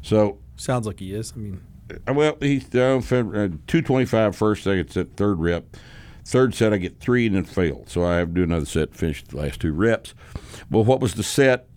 So 0.01 0.37
Sounds 0.55 0.87
like 0.87 0.99
he 0.99 1.13
is. 1.13 1.33
I 1.35 1.39
mean, 1.39 1.61
uh, 2.07 2.13
Well, 2.13 2.37
he's 2.39 2.65
down 2.65 2.99
uh, 2.99 3.49
225 3.67 4.35
first, 4.35 4.63
second 4.63 4.89
set, 4.89 5.17
third 5.17 5.39
rep. 5.39 5.75
Third 6.23 6.55
set, 6.55 6.73
I 6.73 6.77
get 6.77 6.99
three 6.99 7.27
and 7.27 7.35
then 7.35 7.43
fail. 7.43 7.83
So 7.87 8.03
I 8.03 8.15
have 8.15 8.29
to 8.29 8.33
do 8.33 8.43
another 8.43 8.65
set, 8.65 8.95
finish 8.95 9.23
the 9.23 9.37
last 9.37 9.59
two 9.61 9.73
reps. 9.73 10.13
Well, 10.71 10.83
what 10.83 10.99
was 10.99 11.15
the 11.15 11.23
set? 11.23 11.67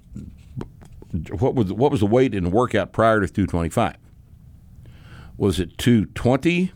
What 1.39 1.55
was 1.55 1.73
what 1.73 1.91
was 1.91 2.01
the 2.01 2.07
weight 2.07 2.35
in 2.35 2.45
the 2.45 2.51
workout 2.51 2.93
prior 2.93 3.21
to 3.21 3.27
225? 3.27 3.97
Was 5.37 5.59
it 5.59 5.77
220? 5.79 6.73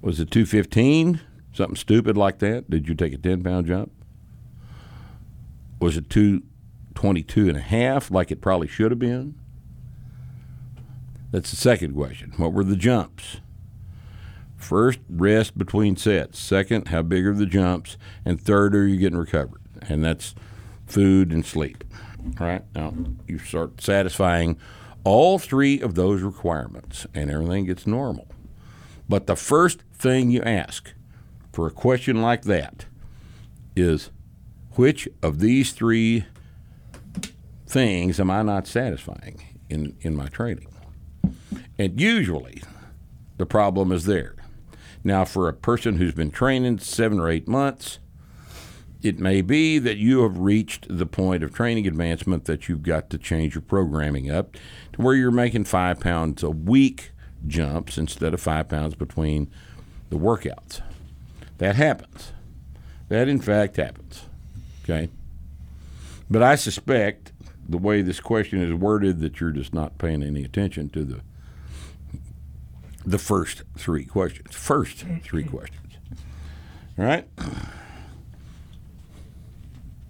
Was 0.00 0.20
it 0.20 0.30
215? 0.30 1.20
Something 1.56 1.76
stupid 1.76 2.18
like 2.18 2.38
that? 2.40 2.68
Did 2.68 2.86
you 2.86 2.94
take 2.94 3.14
a 3.14 3.16
10 3.16 3.42
pound 3.42 3.66
jump? 3.66 3.90
Was 5.80 5.96
it 5.96 6.10
222 6.10 7.48
and 7.48 7.56
a 7.56 7.62
half 7.62 8.10
like 8.10 8.30
it 8.30 8.42
probably 8.42 8.68
should 8.68 8.90
have 8.90 8.98
been? 8.98 9.38
That's 11.30 11.50
the 11.50 11.56
second 11.56 11.94
question. 11.94 12.34
What 12.36 12.52
were 12.52 12.62
the 12.62 12.76
jumps? 12.76 13.40
First, 14.58 14.98
rest 15.08 15.56
between 15.56 15.96
sets. 15.96 16.38
Second, 16.38 16.88
how 16.88 17.00
big 17.00 17.26
are 17.26 17.34
the 17.34 17.46
jumps? 17.46 17.96
And 18.26 18.38
third, 18.38 18.74
are 18.74 18.86
you 18.86 18.98
getting 18.98 19.18
recovered? 19.18 19.62
And 19.80 20.04
that's 20.04 20.34
food 20.86 21.32
and 21.32 21.44
sleep. 21.44 21.84
All 22.38 22.46
right. 22.46 22.64
Now 22.74 22.92
you 23.26 23.38
start 23.38 23.80
satisfying 23.80 24.58
all 25.04 25.38
three 25.38 25.80
of 25.80 25.94
those 25.94 26.20
requirements, 26.20 27.06
and 27.14 27.30
everything 27.30 27.64
gets 27.64 27.86
normal. 27.86 28.28
But 29.08 29.26
the 29.26 29.36
first 29.36 29.82
thing 29.94 30.30
you 30.30 30.42
ask 30.42 30.92
for 31.56 31.66
a 31.66 31.70
question 31.70 32.20
like 32.20 32.42
that 32.42 32.84
is 33.74 34.10
which 34.72 35.08
of 35.22 35.38
these 35.38 35.72
three 35.72 36.26
things 37.66 38.20
am 38.20 38.30
I 38.30 38.42
not 38.42 38.66
satisfying 38.66 39.42
in, 39.70 39.96
in 40.02 40.14
my 40.14 40.26
training? 40.26 40.68
And 41.78 41.98
usually 41.98 42.62
the 43.38 43.46
problem 43.46 43.90
is 43.90 44.04
there. 44.04 44.34
Now, 45.02 45.24
for 45.24 45.48
a 45.48 45.54
person 45.54 45.96
who's 45.96 46.12
been 46.12 46.30
training 46.30 46.80
seven 46.80 47.18
or 47.18 47.30
eight 47.30 47.48
months, 47.48 48.00
it 49.00 49.18
may 49.18 49.40
be 49.40 49.78
that 49.78 49.96
you 49.96 50.24
have 50.24 50.36
reached 50.36 50.86
the 50.90 51.06
point 51.06 51.42
of 51.42 51.54
training 51.54 51.86
advancement 51.86 52.44
that 52.44 52.68
you've 52.68 52.82
got 52.82 53.08
to 53.08 53.16
change 53.16 53.54
your 53.54 53.62
programming 53.62 54.30
up 54.30 54.58
to 54.92 55.00
where 55.00 55.14
you're 55.14 55.30
making 55.30 55.64
five 55.64 56.00
pounds 56.00 56.42
a 56.42 56.50
week 56.50 57.12
jumps 57.46 57.96
instead 57.96 58.34
of 58.34 58.42
five 58.42 58.68
pounds 58.68 58.94
between 58.94 59.50
the 60.10 60.18
workouts. 60.18 60.82
That 61.58 61.76
happens. 61.76 62.32
That, 63.08 63.28
in 63.28 63.40
fact, 63.40 63.76
happens. 63.76 64.22
Okay? 64.84 65.08
But 66.30 66.42
I 66.42 66.54
suspect 66.56 67.32
the 67.68 67.78
way 67.78 68.02
this 68.02 68.20
question 68.20 68.60
is 68.60 68.72
worded 68.74 69.20
that 69.20 69.40
you're 69.40 69.50
just 69.52 69.72
not 69.74 69.98
paying 69.98 70.22
any 70.22 70.44
attention 70.44 70.88
to 70.90 71.04
the 71.04 71.20
the 73.04 73.18
first 73.18 73.62
three 73.78 74.04
questions. 74.04 74.52
First 74.54 75.04
three 75.22 75.44
questions. 75.44 75.94
All 76.98 77.04
right? 77.04 77.28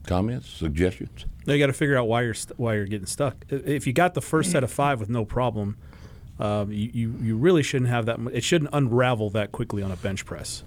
Comments, 0.07 0.49
suggestions? 0.49 1.26
now 1.47 1.53
you 1.55 1.59
got 1.61 1.66
to 1.66 1.72
figure 1.72 1.97
out 1.97 2.07
why 2.09 2.22
you're 2.22 2.32
st- 2.34 2.59
why 2.59 2.74
you're 2.74 2.86
getting 2.86 3.07
stuck. 3.07 3.44
If 3.51 3.86
you 3.86 3.92
got 3.92 4.14
the 4.14 4.20
first 4.22 4.51
set 4.53 4.62
of 4.64 4.70
five 4.70 5.01
with 5.01 5.09
no 5.11 5.24
problem, 5.24 5.76
um, 6.38 6.70
you, 6.72 6.90
you 6.92 7.14
you 7.20 7.36
really 7.36 7.62
shouldn't 7.62 7.90
have 7.90 8.07
that. 8.07 8.18
mu- 8.20 8.30
It 8.30 8.44
shouldn't 8.44 8.70
unravel 8.72 9.30
that 9.30 9.53
quickly 9.53 9.82
on 9.82 9.90
a 9.90 9.97
bench 9.97 10.24
press. 10.24 10.62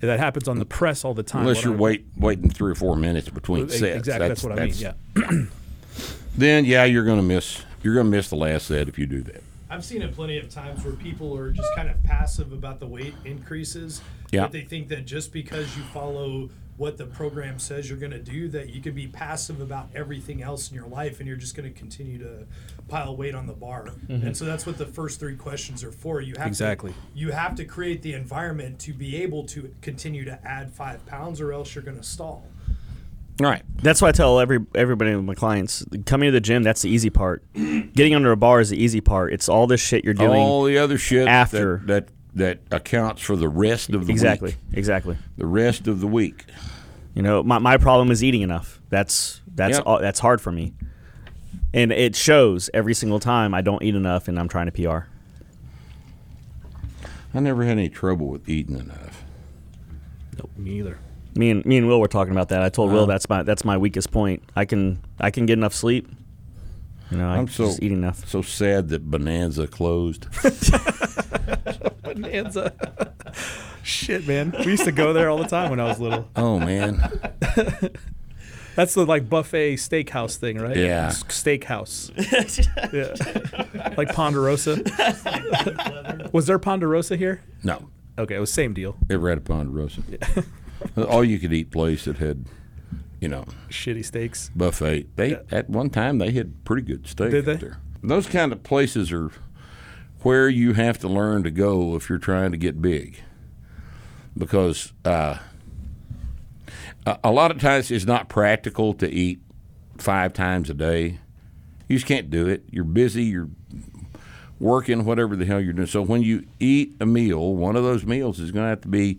That 0.00 0.18
happens 0.18 0.48
on 0.48 0.58
the 0.58 0.64
press 0.64 1.04
all 1.04 1.14
the 1.14 1.22
time. 1.22 1.42
Unless 1.42 1.62
you're 1.62 1.76
wait, 1.76 2.06
waiting 2.16 2.50
three 2.50 2.72
or 2.72 2.74
four 2.74 2.96
minutes 2.96 3.28
between 3.28 3.68
sets. 3.68 3.82
Exactly, 3.82 4.28
that's, 4.28 4.42
what 4.42 4.58
I 4.58 4.64
mean. 4.64 4.74
Yeah. 4.74 5.42
Then 6.36 6.64
yeah, 6.64 6.84
you're 6.84 7.04
gonna 7.04 7.22
miss 7.22 7.62
you're 7.82 7.94
gonna 7.94 8.08
miss 8.08 8.30
the 8.30 8.36
last 8.36 8.66
set 8.66 8.88
if 8.88 8.98
you 8.98 9.06
do 9.06 9.22
that. 9.22 9.42
I've 9.68 9.84
seen 9.84 10.02
it 10.02 10.14
plenty 10.14 10.38
of 10.38 10.48
times 10.48 10.84
where 10.84 10.94
people 10.94 11.36
are 11.36 11.50
just 11.50 11.68
kind 11.76 11.88
of 11.88 12.02
passive 12.02 12.52
about 12.52 12.80
the 12.80 12.86
weight 12.86 13.14
increases. 13.24 14.00
Yeah. 14.30 14.42
That 14.42 14.52
they 14.52 14.62
think 14.62 14.88
that 14.88 15.06
just 15.06 15.32
because 15.32 15.76
you 15.76 15.82
follow 15.92 16.50
what 16.80 16.96
the 16.96 17.04
program 17.04 17.58
says 17.58 17.90
you're 17.90 17.98
going 17.98 18.10
to 18.10 18.18
do, 18.18 18.48
that 18.48 18.70
you 18.70 18.80
can 18.80 18.94
be 18.94 19.06
passive 19.06 19.60
about 19.60 19.90
everything 19.94 20.42
else 20.42 20.70
in 20.70 20.74
your 20.74 20.86
life 20.86 21.18
and 21.18 21.28
you're 21.28 21.36
just 21.36 21.54
going 21.54 21.70
to 21.70 21.78
continue 21.78 22.16
to 22.16 22.46
pile 22.88 23.14
weight 23.14 23.34
on 23.34 23.46
the 23.46 23.52
bar. 23.52 23.84
Mm-hmm. 24.08 24.28
And 24.28 24.34
so 24.34 24.46
that's 24.46 24.64
what 24.64 24.78
the 24.78 24.86
first 24.86 25.20
three 25.20 25.36
questions 25.36 25.84
are 25.84 25.92
for. 25.92 26.22
You 26.22 26.34
have 26.38 26.46
Exactly. 26.46 26.92
To, 26.92 26.96
you 27.14 27.32
have 27.32 27.54
to 27.56 27.66
create 27.66 28.00
the 28.00 28.14
environment 28.14 28.78
to 28.80 28.94
be 28.94 29.22
able 29.22 29.44
to 29.48 29.70
continue 29.82 30.24
to 30.24 30.40
add 30.42 30.72
five 30.72 31.04
pounds, 31.04 31.38
or 31.42 31.52
else 31.52 31.74
you're 31.74 31.84
going 31.84 31.98
to 31.98 32.02
stall. 32.02 32.46
All 33.42 33.46
right. 33.46 33.62
That's 33.82 34.00
why 34.00 34.08
I 34.08 34.12
tell 34.12 34.40
every 34.40 34.60
everybody 34.74 35.14
with 35.14 35.24
my 35.26 35.34
clients 35.34 35.84
coming 36.06 36.28
to 36.28 36.32
the 36.32 36.40
gym. 36.40 36.62
That's 36.62 36.80
the 36.80 36.88
easy 36.88 37.10
part. 37.10 37.44
Getting 37.54 38.14
under 38.14 38.32
a 38.32 38.38
bar 38.38 38.58
is 38.58 38.70
the 38.70 38.82
easy 38.82 39.02
part. 39.02 39.34
It's 39.34 39.50
all 39.50 39.66
this 39.66 39.82
shit 39.82 40.02
you're 40.02 40.14
doing. 40.14 40.40
All 40.40 40.64
the 40.64 40.78
other 40.78 40.96
shit 40.96 41.28
after. 41.28 41.82
that, 41.84 42.06
that 42.06 42.12
that 42.34 42.60
accounts 42.70 43.22
for 43.22 43.36
the 43.36 43.48
rest 43.48 43.88
of 43.88 43.92
the 43.92 43.98
week. 44.00 44.10
exactly, 44.10 44.50
week. 44.50 44.56
exactly. 44.72 45.16
The 45.36 45.46
rest 45.46 45.88
of 45.88 46.00
the 46.00 46.06
week. 46.06 46.44
You 47.14 47.22
know, 47.22 47.42
my, 47.42 47.58
my 47.58 47.76
problem 47.76 48.10
is 48.10 48.22
eating 48.22 48.42
enough. 48.42 48.80
That's 48.88 49.40
that's 49.54 49.78
Yep. 49.78 49.82
all, 49.86 49.98
that's 50.00 50.20
hard 50.20 50.40
for 50.40 50.52
me, 50.52 50.72
and 51.74 51.90
it 51.92 52.14
shows 52.16 52.70
every 52.72 52.94
single 52.94 53.18
time 53.20 53.52
I 53.54 53.60
don't 53.62 53.82
eat 53.82 53.94
enough 53.94 54.28
and 54.28 54.38
I'm 54.38 54.48
trying 54.48 54.70
to 54.70 54.72
PR. 54.72 55.06
I 57.34 57.40
never 57.40 57.62
had 57.64 57.72
any 57.72 57.88
trouble 57.88 58.26
with 58.28 58.48
eating 58.48 58.78
enough. 58.78 59.24
Nope, 60.38 60.50
me 60.56 60.78
either. 60.78 60.98
Me 61.36 61.50
and 61.50 61.64
me 61.64 61.76
and 61.78 61.86
Will 61.86 62.00
were 62.00 62.08
talking 62.08 62.32
about 62.32 62.48
that. 62.48 62.62
I 62.62 62.68
told 62.68 62.88
Uh-huh. 62.90 62.98
Will 63.00 63.06
that's 63.06 63.28
my 63.28 63.42
that's 63.42 63.64
my 63.64 63.76
weakest 63.76 64.10
point. 64.10 64.42
I 64.56 64.64
can 64.64 65.00
I 65.20 65.30
can 65.30 65.46
get 65.46 65.54
enough 65.58 65.74
sleep. 65.74 66.08
You 67.10 67.16
know, 67.18 67.28
I 67.28 67.36
I'm 67.38 67.46
can 67.46 67.54
so 67.54 67.64
just 67.66 67.82
eat 67.82 67.92
enough. 67.92 68.28
so 68.28 68.42
sad 68.42 68.88
that 68.90 69.10
Bonanza 69.10 69.66
closed. 69.66 70.26
Bonanza. 72.02 72.72
Shit, 73.82 74.26
man. 74.28 74.54
We 74.60 74.66
used 74.72 74.84
to 74.84 74.92
go 74.92 75.12
there 75.12 75.28
all 75.30 75.38
the 75.38 75.48
time 75.48 75.70
when 75.70 75.80
I 75.80 75.84
was 75.84 75.98
little. 76.00 76.28
oh 76.36 76.58
man. 76.58 77.00
That's 78.76 78.94
the 78.94 79.04
like 79.04 79.28
buffet 79.28 79.74
steakhouse 79.76 80.36
thing, 80.36 80.58
right? 80.58 80.76
Yeah. 80.76 81.08
S- 81.08 81.24
Steakhouse. 81.24 82.10
yeah. 82.92 83.94
Like 83.96 84.14
Ponderosa. 84.14 84.76
was 86.32 86.46
there 86.46 86.58
Ponderosa 86.58 87.16
here? 87.16 87.42
No. 87.64 87.88
Okay, 88.18 88.36
it 88.36 88.40
was 88.40 88.52
same 88.52 88.72
deal. 88.72 88.96
Ever 89.10 89.28
had 89.28 89.38
a 89.38 89.40
Ponderosa? 89.40 90.02
All 91.08 91.24
you 91.24 91.38
could 91.38 91.52
eat 91.52 91.70
place 91.70 92.04
that 92.04 92.18
had, 92.18 92.46
you 93.20 93.28
know, 93.28 93.44
Shitty 93.68 94.04
steaks. 94.04 94.50
buffet. 94.56 95.08
They 95.16 95.30
Yeah. 95.32 95.40
at 95.50 95.68
one 95.70 95.90
time 95.90 96.18
they 96.18 96.30
had 96.32 96.64
pretty 96.64 96.82
good 96.82 97.06
steak 97.06 97.30
Did 97.30 97.44
they? 97.44 97.56
there. 97.56 97.78
Those 98.02 98.26
kind 98.26 98.52
of 98.52 98.62
places 98.62 99.12
are 99.12 99.30
where 100.22 100.48
you 100.48 100.72
have 100.74 100.98
to 101.00 101.08
learn 101.08 101.42
to 101.44 101.50
go 101.50 101.94
if 101.96 102.08
you're 102.08 102.18
trying 102.18 102.50
to 102.52 102.56
get 102.58 102.80
big, 102.82 103.20
because 104.36 104.92
uh, 105.04 105.36
a, 107.24 107.30
lot 107.30 107.50
of 107.50 107.58
times 107.60 107.90
it's 107.90 108.04
not 108.06 108.28
practical 108.28 108.92
to 108.94 109.08
eat 109.10 109.40
five 109.98 110.32
times 110.32 110.70
a 110.70 110.74
day. 110.74 111.18
You 111.88 111.96
just 111.96 112.06
can't 112.06 112.30
do 112.30 112.46
it. 112.46 112.64
You're 112.70 112.84
busy. 112.84 113.24
You're 113.24 113.48
working, 114.58 115.04
whatever 115.04 115.36
the 115.36 115.44
hell 115.46 115.60
you're 115.60 115.72
doing. 115.72 115.88
So 115.88 116.02
when 116.02 116.22
you 116.22 116.46
eat 116.58 116.94
a 117.00 117.06
meal, 117.06 117.54
one 117.54 117.76
of 117.76 117.82
those 117.82 118.04
meals 118.04 118.38
is 118.40 118.50
going 118.52 118.64
to 118.64 118.68
have 118.70 118.80
to 118.82 118.88
be 118.88 119.18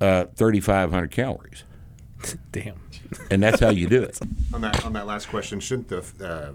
uh, 0.00 0.26
3,500 0.36 1.10
calories, 1.10 1.64
Damn. 2.52 2.80
and 3.30 3.42
that's 3.42 3.60
how 3.60 3.70
you 3.70 3.88
do 3.88 4.02
it. 4.02 4.18
On 4.54 4.60
that 4.62 4.84
on 4.84 4.92
that 4.94 5.06
last 5.06 5.28
question, 5.28 5.60
shouldn't 5.60 5.88
the 5.88 5.98
uh, 6.24 6.52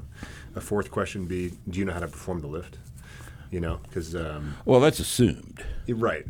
a 0.56 0.62
fourth 0.62 0.90
question 0.92 1.26
be, 1.26 1.54
do 1.70 1.80
you 1.80 1.86
know 1.86 1.94
how 1.94 2.00
to 2.00 2.08
perform 2.08 2.42
the 2.42 2.48
lift? 2.48 2.78
You 3.52 3.60
know, 3.60 3.80
because 3.84 4.16
um, 4.16 4.56
Well, 4.66 4.80
that's 4.80 5.00
assumed. 5.00 5.64
right. 5.88 6.26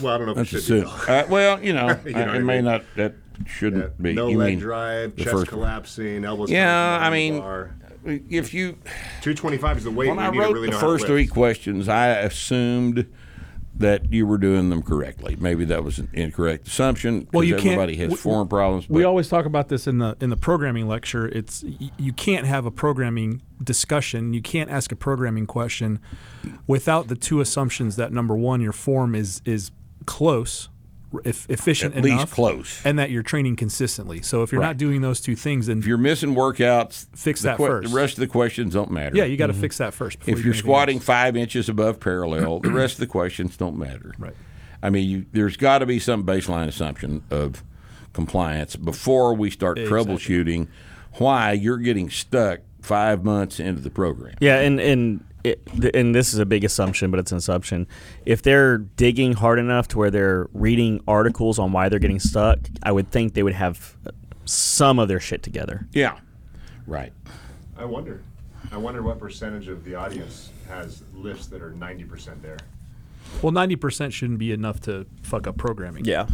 Well, 0.00 0.14
I 0.14 0.18
don't 0.18 0.26
know 0.26 0.32
if 0.32 0.36
That's 0.38 0.52
it 0.54 0.62
should 0.62 0.84
be. 0.84 0.90
Uh, 1.08 1.26
well, 1.28 1.62
you 1.62 1.72
know, 1.72 1.88
You 2.04 2.12
know 2.12 2.18
what 2.26 2.28
it 2.28 2.38
I 2.38 2.38
may 2.38 2.60
not. 2.62 2.84
That 2.96 3.14
shouldn't 3.46 4.00
be. 4.00 4.12
no 4.12 4.28
you 4.28 4.38
leg 4.38 4.60
drive, 4.60 5.16
chest 5.16 5.30
first- 5.30 5.48
collapsing, 5.48 6.24
elbows. 6.24 6.48
Yeah, 6.50 6.98
I 7.02 7.10
mean, 7.10 7.40
bar. 7.40 7.74
if 8.06 8.54
you 8.54 8.74
225 9.22 9.78
is 9.78 9.84
the 9.84 9.90
weight. 9.90 10.08
when 10.08 10.16
we 10.18 10.22
I 10.22 10.30
need 10.30 10.38
wrote 10.38 10.48
to 10.48 10.54
really 10.54 10.66
the 10.68 10.72
know 10.72 10.78
how 10.78 10.86
first 10.86 11.06
three 11.06 11.26
questions, 11.26 11.88
I 11.88 12.08
assumed 12.10 13.06
that 13.76 14.12
you 14.12 14.26
were 14.26 14.38
doing 14.38 14.70
them 14.70 14.82
correctly. 14.82 15.36
Maybe 15.38 15.64
that 15.64 15.82
was 15.82 15.98
an 15.98 16.08
incorrect 16.12 16.68
assumption. 16.68 17.26
Well, 17.32 17.42
you 17.42 17.54
can't- 17.54 17.66
everybody 17.66 17.96
has 17.96 18.10
we- 18.10 18.16
form 18.16 18.46
problems. 18.48 18.88
We 18.88 19.04
always 19.04 19.28
talk 19.28 19.46
about 19.46 19.68
this 19.68 19.86
in 19.86 19.98
the 19.98 20.16
in 20.20 20.30
the 20.30 20.36
programming 20.36 20.86
lecture. 20.86 21.26
It's 21.28 21.64
you 21.98 22.12
can't 22.12 22.46
have 22.46 22.66
a 22.66 22.70
programming 22.70 23.42
discussion. 23.62 24.32
You 24.32 24.42
can't 24.42 24.70
ask 24.70 24.92
a 24.92 24.96
programming 24.96 25.46
question 25.46 25.98
without 26.66 27.08
the 27.08 27.16
two 27.16 27.40
assumptions 27.40 27.96
that 27.96 28.12
number 28.12 28.36
one, 28.36 28.60
your 28.60 28.72
form 28.72 29.14
is 29.14 29.42
is 29.44 29.70
close, 30.06 30.68
if, 31.24 31.48
efficient 31.50 31.94
At 31.96 32.02
least 32.04 32.14
enough, 32.14 32.30
close. 32.32 32.80
and 32.84 32.98
that 32.98 33.10
you're 33.10 33.22
training 33.22 33.56
consistently. 33.56 34.22
So 34.22 34.42
if 34.42 34.52
you're 34.52 34.60
Right. 34.60 34.68
not 34.68 34.76
doing 34.76 35.00
those 35.00 35.20
two 35.20 35.36
things, 35.36 35.66
then 35.66 35.78
if 35.78 35.86
you're 35.86 35.98
missing 35.98 36.34
workouts, 36.34 37.06
Fix 37.14 37.42
the 37.42 37.48
that 37.48 37.56
first. 37.58 37.90
The 37.90 37.96
rest 37.96 38.14
of 38.14 38.20
the 38.20 38.26
questions 38.26 38.74
don't 38.74 38.90
matter. 38.90 39.16
yeah, 39.16 39.24
you 39.24 39.36
got 39.36 39.46
to 39.48 39.52
mm-hmm. 39.52 39.60
fix 39.62 39.78
that 39.78 39.94
first. 39.94 40.18
If 40.26 40.38
you 40.38 40.44
you're 40.46 40.54
squatting 40.54 40.96
else. 40.96 41.04
five 41.04 41.36
inches 41.36 41.68
above 41.68 42.00
parallel, 42.00 42.60
the 42.60 42.70
rest 42.82 42.94
of 42.94 43.00
the 43.00 43.06
questions 43.06 43.56
don't 43.56 43.76
matter. 43.78 44.14
Right. 44.18 44.34
I 44.82 44.90
mean, 44.90 45.08
you, 45.08 45.26
there's 45.32 45.56
got 45.56 45.78
to 45.78 45.86
be 45.86 45.98
some 45.98 46.24
baseline 46.24 46.68
assumption 46.68 47.22
of 47.30 47.62
compliance 48.12 48.76
before 48.76 49.34
we 49.34 49.50
start 49.50 49.78
Exactly. 49.78 50.14
troubleshooting 50.14 50.68
why 51.14 51.52
you're 51.52 51.78
getting 51.78 52.10
stuck 52.10 52.60
five 52.82 53.24
months 53.24 53.60
into 53.60 53.80
the 53.80 53.90
program. 53.90 54.34
Yeah, 54.40 54.58
and 54.60 54.80
and 54.80 55.24
it, 55.44 55.60
and 55.94 56.14
this 56.14 56.32
is 56.32 56.38
a 56.40 56.46
big 56.46 56.64
assumption, 56.64 57.10
but 57.10 57.20
it's 57.20 57.30
an 57.30 57.38
assumption. 57.38 57.86
If 58.24 58.42
they're 58.42 58.78
digging 58.78 59.34
hard 59.34 59.58
enough 59.58 59.86
to 59.88 59.98
where 59.98 60.10
they're 60.10 60.48
reading 60.54 61.02
articles 61.06 61.58
on 61.58 61.70
why 61.72 61.88
they're 61.88 61.98
getting 61.98 62.18
stuck, 62.20 62.58
I 62.82 62.90
would 62.92 63.10
think 63.10 63.34
they 63.34 63.42
would 63.42 63.52
have 63.54 63.96
uh, 64.06 64.10
some 64.46 64.98
of 64.98 65.08
their 65.08 65.20
shit 65.20 65.42
together. 65.42 65.86
Yeah. 65.92 66.18
Right. 66.86 67.12
I 67.76 67.84
wonder. 67.84 68.22
I 68.72 68.76
wonder 68.78 69.02
what 69.02 69.18
percentage 69.18 69.68
of 69.68 69.84
the 69.84 69.94
audience 69.94 70.50
has 70.68 71.02
lifts 71.14 71.46
that 71.48 71.60
are 71.62 71.70
90% 71.72 72.40
there. 72.42 72.56
well, 73.42 73.52
ninety 73.52 73.76
percent 73.76 74.12
shouldn't 74.12 74.38
be 74.38 74.52
enough 74.52 74.80
to 74.82 75.06
fuck 75.22 75.46
up 75.46 75.56
programming. 75.58 76.04
Yeah. 76.06 76.26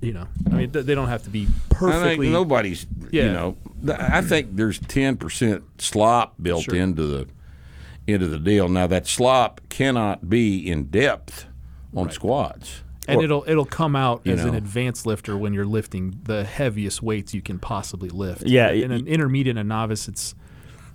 you 0.00 0.12
know, 0.12 0.26
I 0.46 0.54
mean, 0.54 0.70
th- 0.70 0.84
they 0.84 0.94
don't 0.94 1.08
have 1.08 1.22
to 1.24 1.30
be 1.30 1.42
I 1.42 1.44
think 1.46 1.68
perfectly. 1.70 2.28
nobody's, 2.30 2.86
you 3.10 3.24
know, 3.32 3.56
I 3.88 4.20
think 4.22 4.54
there's 4.56 4.78
10% 4.80 5.62
slop 5.78 6.34
built 6.40 6.64
Sure. 6.64 6.74
into 6.76 7.02
the 7.06 7.26
into 8.08 8.26
the 8.26 8.38
deal. 8.38 8.68
Now 8.68 8.86
that 8.86 9.06
slop 9.06 9.60
cannot 9.68 10.28
be 10.28 10.68
in 10.68 10.84
depth 10.84 11.46
on 11.94 12.10
squats. 12.10 12.82
and 13.06 13.20
Or- 13.20 13.24
it'll 13.24 13.44
it'll 13.46 13.64
come 13.64 13.94
out 13.96 14.22
you 14.24 14.32
as 14.32 14.44
an 14.44 14.54
advanced 14.54 15.06
lifter 15.06 15.36
when 15.36 15.52
you're 15.54 15.64
lifting 15.66 16.18
the 16.24 16.44
heaviest 16.44 17.02
weights 17.02 17.34
you 17.34 17.42
can 17.42 17.58
possibly 17.58 18.08
lift. 18.08 18.42
Yeah, 18.44 18.70
in 18.70 18.90
an 18.92 19.06
intermediate 19.06 19.56
and 19.56 19.68
novice, 19.68 20.08
it's 20.08 20.34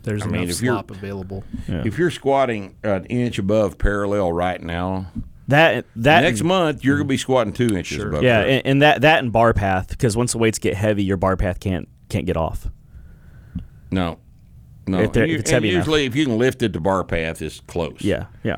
there's 0.04 0.24
I 0.24 0.26
mean, 0.26 0.36
enough 0.44 0.50
if 0.50 0.56
slop 0.58 0.92
available. 0.92 1.44
If 1.68 1.98
you're 1.98 2.12
squatting 2.12 2.76
an 2.84 3.06
inch 3.06 3.40
above 3.40 3.78
parallel 3.78 4.32
right 4.34 4.62
now, 4.62 5.08
That 5.48 5.86
that 5.96 6.22
next 6.22 6.44
month 6.44 6.84
you're 6.84 6.98
going 6.98 7.08
to 7.08 7.14
be 7.14 7.18
squatting 7.18 7.54
two 7.54 7.76
inches 7.78 7.98
Sure. 7.98 8.10
above. 8.10 8.24
yeah, 8.24 8.42
and, 8.42 8.66
and 8.66 8.82
that 8.82 9.02
that 9.02 9.20
and 9.24 9.32
bar 9.32 9.54
path 9.54 9.90
because 9.90 10.16
once 10.18 10.32
the 10.34 10.38
weights 10.40 10.60
get 10.60 10.74
heavy, 10.76 11.04
your 11.04 11.18
bar 11.18 11.36
path 11.38 11.60
can't 11.60 11.88
can't 12.10 12.26
get 12.26 12.38
off. 12.38 12.68
no, 13.92 14.20
no. 14.88 15.00
If 15.02 15.16
And 15.16 15.28
you- 15.30 15.36
if 15.36 15.42
it's 15.42 15.50
and 15.52 15.56
heavy 15.56 15.70
enough. 15.70 15.86
usually, 15.86 16.06
if 16.06 16.16
you 16.16 16.26
can 16.26 16.38
lift 16.38 16.62
it, 16.62 16.74
the 16.74 16.80
bar 16.80 17.04
path 17.04 17.42
is 17.42 17.62
close. 17.68 17.98
Yeah, 18.02 18.26
yeah, 18.44 18.58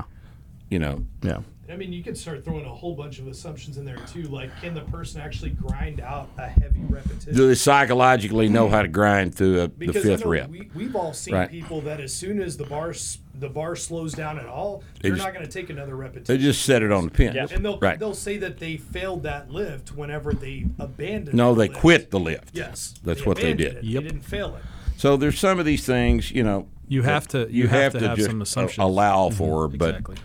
you 0.70 0.80
know. 0.80 1.04
yeah. 1.22 1.40
I 1.68 1.78
mean, 1.78 1.92
you 1.92 2.04
could 2.04 2.16
start 2.16 2.46
throwing 2.46 2.64
a 2.64 2.70
whole 2.70 2.94
bunch 2.96 3.18
of 3.18 3.28
assumptions 3.28 3.78
in 3.78 3.86
there 3.86 3.98
too. 4.14 4.22
Like, 4.24 4.52
can 4.62 4.76
the 4.76 4.82
person 4.82 5.20
actually 5.20 5.50
grind 5.50 6.00
out 6.00 6.30
a 6.38 6.48
heavy 6.48 6.80
repetition? 6.88 7.34
Do 7.36 7.48
they 7.48 7.56
psychologically 7.56 8.48
know 8.50 8.70
how 8.70 8.84
to 8.84 8.88
grind 8.88 9.34
through 9.34 9.62
a, 9.62 9.68
the 9.70 9.92
fifth 9.92 10.22
I 10.22 10.24
know 10.24 10.30
rep? 10.30 10.50
We, 10.50 10.70
we've 10.76 10.96
all 10.96 11.12
seen 11.12 11.34
Right. 11.34 11.50
people 11.50 11.82
that 11.82 12.00
as 12.00 12.14
soon 12.14 12.40
as 12.40 12.56
the 12.58 12.66
bar 12.66 12.94
the 13.38 13.50
bar 13.50 13.76
slows 13.76 14.14
down 14.14 14.38
at 14.40 14.46
all, 14.46 14.84
They 15.02 15.10
they're 15.10 15.18
just- 15.18 15.26
not 15.28 15.34
going 15.34 15.46
to 15.46 15.52
take 15.52 15.70
another 15.72 15.96
repetition. 15.96 16.38
They 16.38 16.42
just 16.42 16.64
set 16.64 16.84
it 16.84 16.92
on 16.92 17.06
the 17.06 17.12
pin. 17.12 17.36
and 17.36 17.66
they'll 17.66 17.80
right. 17.80 17.98
they'll 18.00 18.14
say 18.14 18.38
that 18.38 18.60
they 18.60 18.78
failed 18.78 19.24
that 19.24 19.50
lift 19.52 19.90
whenever 19.94 20.34
they 20.34 20.68
abandoned. 20.80 21.30
It. 21.30 21.34
No, 21.34 21.54
the 21.56 21.64
they 21.64 21.68
lift. 21.70 21.80
quit 21.82 22.12
the 22.12 22.20
lift. 22.20 22.52
Yes, 22.56 22.94
That's 23.04 23.26
what 23.26 23.38
they 23.38 23.54
did. 23.56 23.78
It. 23.78 23.84
Yep. 23.84 24.04
They 24.04 24.10
didn't 24.10 24.24
fail 24.24 24.56
it. 24.56 24.64
So 24.98 25.18
there's 25.18 25.40
some 25.40 25.60
of 25.60 25.66
these 25.66 25.86
things, 25.86 26.32
you 26.32 26.44
know. 26.44 26.68
You 26.88 27.02
have 27.02 27.28
to- 27.30 27.48
you 27.52 27.68
have 27.68 27.94
to 27.94 28.10
have 28.10 28.22
some 28.22 28.42
assumptions. 28.42 28.84
allow 28.84 29.30
mm-hmm. 29.30 29.38
for, 29.38 29.68
but 29.68 29.90
exactly. 29.90 30.16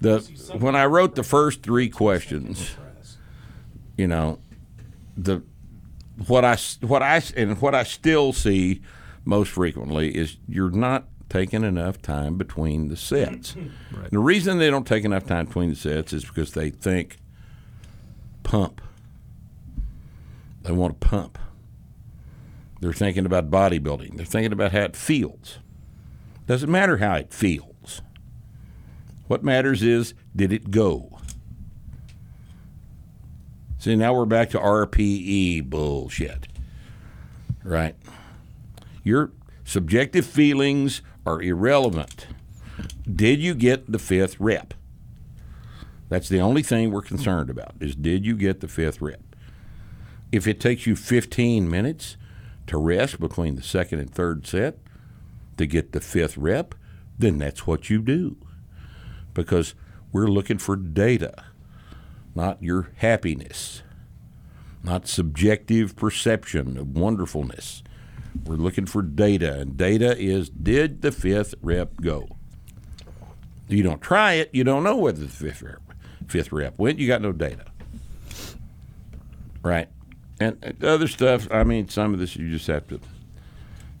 the 0.00 0.18
when 0.58 0.74
I 0.74 0.86
wrote 0.86 1.14
the 1.14 1.22
first 1.22 1.62
three 1.62 1.88
questions, 1.88 2.74
you 3.96 4.08
know, 4.08 4.38
the 5.16 5.42
what 6.26 6.44
I 6.44 6.56
what 6.80 7.02
I 7.02 7.22
and 7.36 7.60
what 7.60 7.74
I 7.74 7.84
still 7.84 8.32
see 8.32 8.82
most 9.24 9.50
frequently 9.50 10.16
is 10.16 10.36
you're 10.48 10.70
not 10.70 11.06
taking 11.28 11.64
enough 11.64 12.00
time 12.02 12.36
between 12.36 12.88
the 12.88 12.96
sets. 12.96 13.56
Right. 13.90 14.10
The 14.10 14.18
reason 14.18 14.58
they 14.58 14.70
don't 14.70 14.86
take 14.86 15.04
enough 15.04 15.26
time 15.26 15.46
between 15.46 15.70
the 15.70 15.76
sets 15.76 16.12
is 16.12 16.24
because 16.24 16.52
they 16.52 16.70
think 16.70 17.16
pump. 18.42 18.82
They 20.62 20.72
want 20.72 21.00
to 21.00 21.08
pump. 21.08 21.38
They're 22.82 22.92
thinking 22.92 23.26
about 23.26 23.48
bodybuilding. 23.48 24.16
They're 24.16 24.26
thinking 24.26 24.52
about 24.52 24.72
how 24.72 24.80
it 24.80 24.96
feels. 24.96 25.60
Doesn't 26.48 26.68
matter 26.68 26.96
how 26.96 27.14
it 27.14 27.32
feels. 27.32 28.02
What 29.28 29.44
matters 29.44 29.84
is 29.84 30.14
did 30.34 30.52
it 30.52 30.72
go? 30.72 31.20
See, 33.78 33.94
now 33.94 34.12
we're 34.12 34.24
back 34.24 34.50
to 34.50 34.58
RPE 34.58 35.70
bullshit. 35.70 36.48
Right? 37.62 37.94
Your 39.04 39.30
subjective 39.62 40.26
feelings 40.26 41.02
are 41.24 41.40
irrelevant. 41.40 42.26
Did 43.08 43.38
you 43.38 43.54
get 43.54 43.92
the 43.92 44.00
fifth 44.00 44.40
rep? 44.40 44.74
That's 46.08 46.28
the 46.28 46.40
only 46.40 46.64
thing 46.64 46.90
we're 46.90 47.02
concerned 47.02 47.48
about 47.48 47.74
is 47.78 47.94
did 47.94 48.26
you 48.26 48.36
get 48.36 48.58
the 48.58 48.66
fifth 48.66 49.00
rep? 49.00 49.22
If 50.32 50.48
it 50.48 50.58
takes 50.58 50.84
you 50.84 50.96
15 50.96 51.70
minutes 51.70 52.16
to 52.72 52.78
rest 52.78 53.20
between 53.20 53.54
the 53.54 53.62
second 53.62 54.00
and 54.00 54.10
third 54.10 54.46
set 54.46 54.78
to 55.58 55.66
get 55.66 55.92
the 55.92 56.00
fifth 56.00 56.36
rep, 56.36 56.74
then 57.18 57.38
that's 57.38 57.66
what 57.66 57.88
you 57.90 58.00
do. 58.00 58.36
Because 59.34 59.74
we're 60.10 60.26
looking 60.26 60.58
for 60.58 60.74
data, 60.74 61.44
not 62.34 62.62
your 62.62 62.90
happiness, 62.96 63.82
not 64.82 65.06
subjective 65.06 65.94
perception 65.94 66.76
of 66.76 66.96
wonderfulness. 66.96 67.82
We're 68.44 68.56
looking 68.56 68.86
for 68.86 69.02
data, 69.02 69.60
and 69.60 69.76
data 69.76 70.16
is 70.18 70.48
did 70.48 71.02
the 71.02 71.12
fifth 71.12 71.54
rep 71.60 72.00
go? 72.00 72.26
You 73.68 73.82
don't 73.82 74.00
try 74.00 74.34
it, 74.34 74.50
you 74.52 74.64
don't 74.64 74.82
know 74.82 74.96
whether 74.96 75.22
the 75.22 75.28
fifth 75.28 75.62
rep, 75.62 75.82
fifth 76.26 76.52
rep 76.52 76.78
went. 76.78 76.98
You 76.98 77.06
got 77.06 77.20
no 77.20 77.32
data, 77.32 77.66
right? 79.62 79.88
And 80.42 80.64
uh, 80.64 80.72
the 80.78 80.88
other 80.90 81.08
stuff, 81.08 81.48
I 81.50 81.64
mean, 81.64 81.88
some 81.88 82.12
of 82.12 82.20
this 82.20 82.36
you 82.36 82.50
just 82.50 82.66
have 82.66 82.86
to. 82.88 83.00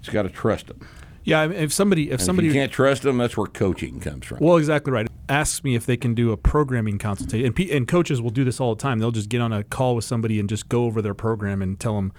It's 0.00 0.08
got 0.08 0.22
to 0.22 0.28
trust 0.28 0.66
them. 0.66 0.86
Yeah, 1.24 1.44
if 1.44 1.72
somebody 1.72 2.06
if 2.06 2.14
And 2.14 2.22
somebody 2.22 2.48
if 2.48 2.54
you 2.54 2.60
can't 2.60 2.72
trust 2.72 3.02
them, 3.02 3.18
that's 3.18 3.36
where 3.36 3.46
coaching 3.46 4.00
comes 4.00 4.26
from. 4.26 4.38
Well, 4.40 4.56
exactly 4.56 4.92
right. 4.92 5.06
Asks 5.28 5.62
me 5.62 5.76
if 5.76 5.86
they 5.86 5.96
can 5.96 6.14
do 6.14 6.32
a 6.32 6.36
programming 6.36 6.98
consultation, 6.98 7.46
and, 7.46 7.54
pe- 7.54 7.70
and 7.70 7.86
coaches 7.86 8.20
will 8.20 8.30
do 8.30 8.42
this 8.42 8.60
all 8.60 8.74
the 8.74 8.82
time. 8.82 8.98
They'll 8.98 9.12
just 9.12 9.28
get 9.28 9.40
on 9.40 9.52
a 9.52 9.62
call 9.62 9.94
with 9.94 10.04
somebody 10.04 10.40
and 10.40 10.48
just 10.48 10.68
go 10.68 10.84
over 10.84 11.00
their 11.00 11.14
program 11.14 11.62
and 11.62 11.78
tell 11.78 11.94
them, 11.94 12.12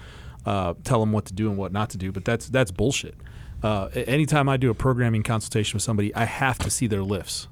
uh, 0.46 0.76
tell 0.86 1.02
them 1.02 1.12
what 1.12 1.26
to 1.26 1.34
do 1.34 1.50
and 1.50 1.58
what 1.58 1.74
not 1.74 1.90
to 1.90 1.98
do. 1.98 2.14
But 2.14 2.24
that's 2.24 2.48
that's 2.48 2.72
bullshit. 2.72 3.16
Uh, 3.62 3.90
anytime 3.94 4.48
I 4.48 4.58
do 4.58 4.70
a 4.70 4.74
programming 4.74 5.24
consultation 5.24 5.76
with 5.76 5.84
somebody, 5.84 6.16
I 6.16 6.24
have 6.24 6.58
to 6.60 6.70
see 6.70 6.88
their 6.88 7.04
lifts. 7.04 7.48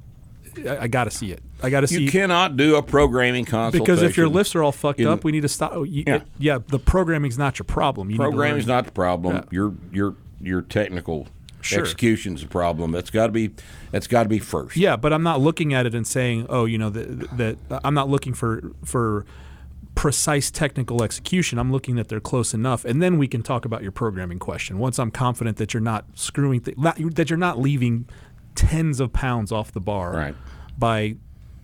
I, 0.68 0.84
I 0.84 0.88
got 0.88 1.06
to 1.06 1.12
see 1.12 1.32
it. 1.32 1.42
I 1.64 1.70
got 1.70 1.82
to 1.82 1.88
see 1.88 2.04
you 2.04 2.12
cannot 2.12 2.58
do 2.58 2.76
a 2.76 2.84
programming 2.84 3.46
consultation 3.46 3.84
because 3.84 4.02
if 4.04 4.18
your 4.18 4.28
lifts 4.28 4.56
are 4.56 4.64
all 4.64 4.72
fucked 4.72 5.00
in- 5.00 5.08
up, 5.08 5.24
we 5.24 5.32
need 5.32 5.42
to 5.42 5.48
stop. 5.50 5.72
oh, 5.74 5.84
You, 5.84 6.04
Yeah. 6.08 6.22
yeah. 6.40 6.60
the 6.68 6.80
programming's 6.80 7.38
not 7.38 7.60
your 7.60 7.66
problem. 7.66 8.10
You 8.10 8.18
Programming's 8.18 8.68
not 8.68 8.86
the 8.86 8.92
problem. 8.92 9.36
Yeah. 9.36 9.44
Your 9.52 9.74
your 9.92 10.16
your 10.42 10.62
technical 10.62 11.28
Sure. 11.64 11.82
execution's 11.82 12.42
the 12.42 12.48
problem. 12.48 12.92
That's 12.92 13.12
got 13.12 13.28
to 13.28 13.32
be 13.32 13.52
that's 13.92 14.08
got 14.08 14.24
to 14.24 14.30
be 14.30 14.40
first. 14.40 14.76
Yeah, 14.76 14.96
but 14.96 15.14
I'm 15.14 15.22
not 15.22 15.40
looking 15.42 15.76
at 15.76 15.86
it 15.86 15.94
and 15.94 16.08
saying, 16.08 16.48
oh, 16.50 16.66
you 16.66 16.80
know, 16.80 16.90
that, 16.90 17.38
that 17.38 17.82
I'm 17.84 17.94
not 17.94 18.10
looking 18.10 18.34
for 18.34 18.72
for 18.84 19.26
precise 19.94 20.50
technical 20.50 21.04
execution. 21.04 21.60
I'm 21.60 21.72
looking 21.72 21.96
that 21.98 22.08
they're 22.08 22.20
close 22.20 22.54
enough, 22.54 22.86
and 22.86 23.02
then 23.02 23.18
we 23.20 23.28
can 23.28 23.44
talk 23.44 23.66
about 23.66 23.84
your 23.84 23.92
programming 23.92 24.40
question. 24.40 24.80
Once 24.80 24.98
I'm 24.98 25.12
confident 25.12 25.58
that 25.58 25.74
you're 25.74 25.82
not 25.82 26.06
screwing, 26.16 26.62
th- 26.62 26.78
that 26.80 27.30
you're 27.30 27.38
not 27.38 27.60
leaving 27.60 28.08
tens 28.56 29.00
of 29.00 29.14
pounds 29.14 29.52
off 29.52 29.72
the 29.72 29.80
bar 29.82 30.12
Right. 30.14 30.36
by 30.78 31.16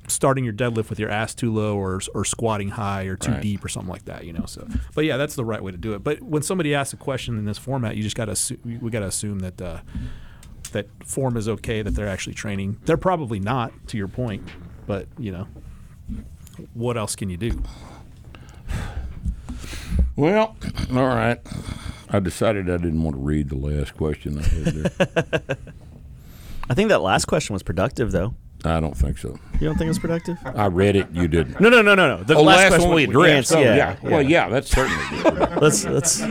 starting 0.09 0.43
your 0.45 0.53
deadlift 0.53 0.89
with 0.89 0.99
your 0.99 1.09
ass 1.09 1.35
too 1.35 1.53
low 1.53 1.75
or 1.77 1.99
or 2.15 2.23
squatting 2.23 2.69
high 2.69 3.03
or 3.03 3.15
too 3.17 3.31
Right. 3.33 3.41
deep 3.41 3.63
or 3.65 3.67
something 3.67 3.91
like 3.91 4.05
that, 4.05 4.23
you 4.25 4.31
know. 4.33 4.45
So, 4.45 4.65
but 4.95 5.03
yeah, 5.05 5.17
that's 5.17 5.35
the 5.35 5.43
right 5.43 5.61
way 5.61 5.71
to 5.71 5.77
do 5.77 5.93
it. 5.95 6.03
But 6.03 6.21
when 6.21 6.41
somebody 6.41 6.73
asks 6.73 6.93
a 6.93 6.97
question 6.97 7.37
in 7.37 7.45
this 7.45 7.57
format, 7.57 7.97
you 7.97 8.03
just 8.03 8.15
got 8.15 8.25
to 8.25 8.31
assume, 8.31 8.59
we 8.81 8.89
got 8.89 9.01
to 9.01 9.07
assume 9.07 9.39
that 9.39 9.61
uh, 9.61 9.79
that 10.71 10.87
form 11.05 11.35
is 11.37 11.47
okay, 11.49 11.81
that 11.81 11.91
they're 11.91 12.07
actually 12.07 12.35
training. 12.35 12.77
They're 12.85 12.95
probably 12.97 13.39
not, 13.39 13.71
to 13.87 13.97
your 13.97 14.07
point, 14.07 14.47
but 14.85 15.07
you 15.17 15.31
know. 15.31 15.47
what 16.73 16.97
else 16.97 17.15
can 17.15 17.29
you 17.29 17.37
do? 17.37 17.61
Well, 20.15 20.55
all 20.91 21.05
right. 21.05 21.39
I 22.09 22.19
decided 22.19 22.69
I 22.69 22.77
didn't 22.77 23.03
want 23.03 23.15
to 23.17 23.21
read 23.21 23.49
the 23.49 23.55
last 23.57 23.95
question 23.95 24.39
I 24.39 24.41
had 24.43 24.65
there. 24.65 25.57
I 26.69 26.73
think 26.73 26.89
that 26.89 27.01
last 27.01 27.25
question 27.25 27.53
was 27.53 27.63
productive, 27.63 28.11
though. 28.11 28.33
I 28.65 28.79
don't 28.79 28.97
think 28.97 29.17
so. 29.17 29.37
You 29.53 29.67
don't 29.67 29.77
think 29.77 29.85
it 29.85 29.89
was 29.89 29.99
productive? 29.99 30.37
I 30.43 30.65
read 30.65 30.95
it. 30.95 31.07
You 31.11 31.27
didn't. 31.27 31.59
No, 31.59 31.69
no, 31.69 31.81
no, 31.81 31.95
no, 31.95 32.17
no. 32.17 32.23
The 32.23 32.35
Oh, 32.35 32.41
last, 32.41 32.69
question 32.69 32.87
one 32.87 32.95
we 32.95 33.03
addressed. 33.03 33.53
Oh, 33.53 33.59
yeah, 33.59 33.75
yeah. 33.75 33.95
Well, 34.01 34.21
yeah, 34.21 34.49
that's 34.49 34.69
certainly 34.69 35.03
good. 35.23 35.61
Let's 35.61 35.85
let's 35.85 36.23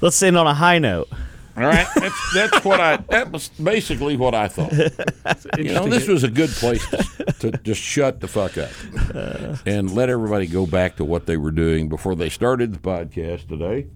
let's 0.00 0.22
end 0.22 0.36
on 0.36 0.46
a 0.46 0.54
high 0.54 0.78
note. 0.78 1.08
All 1.56 1.62
right, 1.62 1.86
that's 1.94 2.34
that's 2.34 2.64
what 2.64 2.80
I. 2.80 2.96
That 3.10 3.30
was 3.30 3.48
basically 3.50 4.16
what 4.16 4.34
I 4.34 4.48
thought. 4.48 4.72
You 5.58 5.72
know, 5.72 5.86
this 5.86 6.08
was 6.08 6.24
a 6.24 6.28
good 6.28 6.50
place 6.50 6.84
to, 6.88 7.32
to 7.40 7.50
just 7.58 7.80
shut 7.80 8.20
the 8.20 8.26
fuck 8.28 8.58
up 8.58 8.70
uh. 9.14 9.56
and 9.64 9.94
let 9.94 10.08
everybody 10.08 10.46
go 10.46 10.66
back 10.66 10.96
to 10.96 11.04
what 11.04 11.26
they 11.26 11.36
were 11.36 11.52
doing 11.52 11.88
before 11.88 12.16
they 12.16 12.28
started 12.28 12.74
the 12.74 12.78
podcast 12.80 13.46
today. 13.48 13.86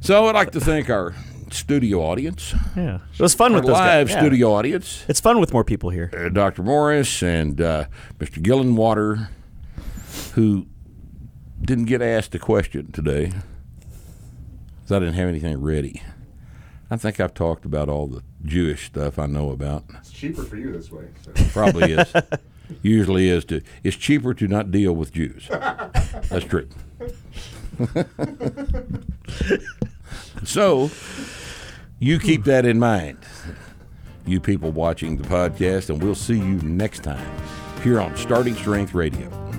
So 0.00 0.26
I'd 0.26 0.34
like 0.34 0.50
to 0.52 0.60
thank 0.60 0.90
our 0.90 1.14
studio 1.54 2.00
audience, 2.02 2.54
Yeah, 2.76 2.98
it 3.12 3.20
was 3.20 3.34
fun 3.34 3.52
our 3.52 3.58
with 3.58 3.66
those 3.66 3.72
live 3.74 4.06
guys. 4.08 4.14
Yeah. 4.14 4.20
studio 4.22 4.52
audience, 4.52 5.04
It's 5.08 5.20
fun 5.20 5.40
with 5.40 5.52
more 5.52 5.64
people 5.64 5.90
here. 5.90 6.10
uh, 6.16 6.28
Dr. 6.28 6.62
Morris 6.62 7.22
and 7.22 7.60
uh, 7.60 7.86
Mr. 8.18 8.42
Gillenwater, 8.42 9.28
who 10.34 10.66
didn't 11.62 11.86
get 11.86 12.02
asked 12.02 12.34
a 12.34 12.38
question 12.38 12.92
today 12.92 13.26
because 14.80 14.92
I 14.92 14.98
didn't 14.98 15.14
have 15.14 15.28
anything 15.28 15.60
ready. 15.62 16.02
I 16.90 16.96
think 16.96 17.18
I've 17.18 17.34
talked 17.34 17.64
about 17.64 17.88
all 17.88 18.06
the 18.06 18.22
Jewish 18.44 18.86
stuff 18.86 19.18
I 19.18 19.26
know 19.26 19.50
about. 19.50 19.84
It's 20.00 20.10
cheaper 20.12 20.42
for 20.42 20.56
you 20.56 20.72
this 20.72 20.92
way. 20.92 21.06
So. 21.22 21.32
Probably 21.52 21.92
is. 21.92 22.12
Usually 22.82 23.28
is 23.28 23.44
to. 23.46 23.62
It's 23.82 23.96
cheaper 23.96 24.34
to 24.34 24.46
not 24.48 24.70
deal 24.70 24.92
with 24.94 25.12
Jews. 25.12 25.46
That's 25.50 26.44
true. 26.44 26.68
so, 30.44 30.90
you 31.98 32.18
keep 32.18 32.42
hmm. 32.42 32.50
that 32.50 32.66
in 32.66 32.78
mind, 32.78 33.18
you 34.26 34.40
people 34.40 34.70
watching 34.72 35.16
the 35.16 35.24
podcast, 35.28 35.90
and 35.90 36.02
we'll 36.02 36.14
see 36.14 36.38
you 36.38 36.60
next 36.62 37.00
time 37.04 37.30
here 37.82 38.00
on 38.00 38.16
Starting 38.16 38.54
Strength 38.54 38.94
Radio. 38.94 39.53